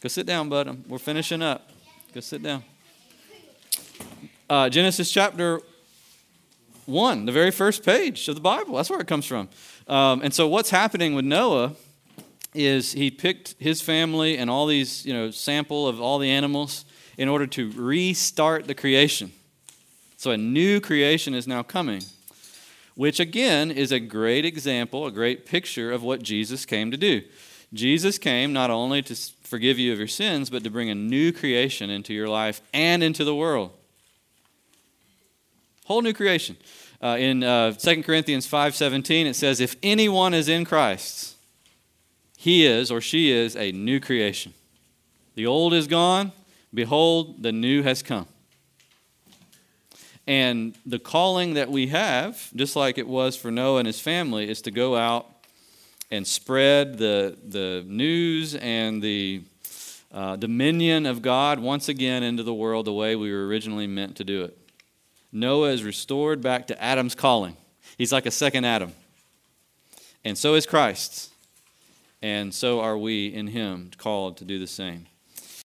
Go 0.00 0.08
sit 0.08 0.24
down, 0.24 0.48
bud. 0.48 0.84
We're 0.88 0.96
finishing 0.96 1.42
up. 1.42 1.68
Go 2.14 2.20
sit 2.20 2.42
down. 2.42 2.64
Uh, 4.48 4.70
Genesis 4.70 5.12
chapter 5.12 5.60
1, 6.86 7.26
the 7.26 7.32
very 7.32 7.50
first 7.50 7.84
page 7.84 8.26
of 8.26 8.36
the 8.36 8.40
Bible. 8.40 8.76
That's 8.76 8.88
where 8.88 9.00
it 9.00 9.06
comes 9.06 9.26
from. 9.26 9.50
Um, 9.86 10.22
and 10.22 10.32
so, 10.32 10.48
what's 10.48 10.70
happening 10.70 11.14
with 11.14 11.26
Noah 11.26 11.74
is 12.54 12.92
he 12.92 13.10
picked 13.10 13.54
his 13.58 13.82
family 13.82 14.38
and 14.38 14.48
all 14.48 14.64
these, 14.64 15.04
you 15.04 15.12
know, 15.12 15.30
sample 15.30 15.86
of 15.86 16.00
all 16.00 16.18
the 16.18 16.30
animals 16.30 16.86
in 17.18 17.28
order 17.28 17.46
to 17.48 17.70
restart 17.72 18.66
the 18.66 18.74
creation. 18.74 19.30
So 20.16 20.30
a 20.30 20.38
new 20.38 20.80
creation 20.80 21.34
is 21.34 21.46
now 21.46 21.62
coming, 21.62 22.02
which 22.96 23.20
again 23.20 23.70
is 23.70 23.92
a 23.92 24.00
great 24.00 24.44
example, 24.44 25.06
a 25.06 25.12
great 25.12 25.46
picture 25.46 25.92
of 25.92 26.02
what 26.02 26.22
Jesus 26.22 26.64
came 26.64 26.90
to 26.90 26.96
do. 26.96 27.22
Jesus 27.72 28.16
came 28.16 28.52
not 28.52 28.70
only 28.70 29.02
to 29.02 29.14
forgive 29.42 29.78
you 29.78 29.92
of 29.92 29.98
your 29.98 30.08
sins, 30.08 30.48
but 30.48 30.64
to 30.64 30.70
bring 30.70 30.88
a 30.88 30.94
new 30.94 31.30
creation 31.30 31.90
into 31.90 32.14
your 32.14 32.26
life 32.26 32.62
and 32.72 33.02
into 33.02 33.22
the 33.22 33.34
world. 33.34 33.72
Whole 35.84 36.00
new 36.00 36.14
creation. 36.14 36.56
Uh, 37.02 37.16
in 37.18 37.44
uh, 37.44 37.72
2 37.72 38.02
Corinthians 38.02 38.48
5.17, 38.48 39.26
it 39.26 39.36
says, 39.36 39.60
If 39.60 39.76
anyone 39.82 40.32
is 40.32 40.48
in 40.48 40.64
Christ, 40.64 41.36
he 42.38 42.64
is 42.64 42.90
or 42.90 43.02
she 43.02 43.30
is 43.30 43.54
a 43.56 43.72
new 43.72 44.00
creation. 44.00 44.54
The 45.34 45.46
old 45.46 45.74
is 45.74 45.86
gone, 45.86 46.32
Behold, 46.72 47.42
the 47.42 47.52
new 47.52 47.82
has 47.82 48.02
come. 48.02 48.26
And 50.26 50.76
the 50.84 50.98
calling 50.98 51.54
that 51.54 51.70
we 51.70 51.88
have, 51.88 52.50
just 52.54 52.74
like 52.74 52.98
it 52.98 53.06
was 53.06 53.36
for 53.36 53.50
Noah 53.50 53.78
and 53.78 53.86
his 53.86 54.00
family, 54.00 54.48
is 54.48 54.60
to 54.62 54.70
go 54.70 54.96
out 54.96 55.26
and 56.10 56.26
spread 56.26 56.98
the, 56.98 57.36
the 57.46 57.84
news 57.86 58.54
and 58.56 59.02
the 59.02 59.42
uh, 60.12 60.36
dominion 60.36 61.06
of 61.06 61.22
God 61.22 61.58
once 61.58 61.88
again 61.88 62.22
into 62.22 62.42
the 62.42 62.54
world 62.54 62.86
the 62.86 62.92
way 62.92 63.16
we 63.16 63.32
were 63.32 63.46
originally 63.46 63.86
meant 63.86 64.16
to 64.16 64.24
do 64.24 64.44
it. 64.44 64.56
Noah 65.32 65.70
is 65.70 65.84
restored 65.84 66.40
back 66.40 66.66
to 66.68 66.82
Adam's 66.82 67.14
calling. 67.14 67.56
He's 67.98 68.12
like 68.12 68.26
a 68.26 68.30
second 68.30 68.64
Adam. 68.64 68.92
And 70.24 70.36
so 70.36 70.54
is 70.54 70.66
Christ. 70.66 71.30
And 72.22 72.54
so 72.54 72.80
are 72.80 72.96
we 72.98 73.26
in 73.26 73.48
him 73.48 73.90
called 73.98 74.38
to 74.38 74.44
do 74.44 74.58
the 74.58 74.66
same. 74.66 75.06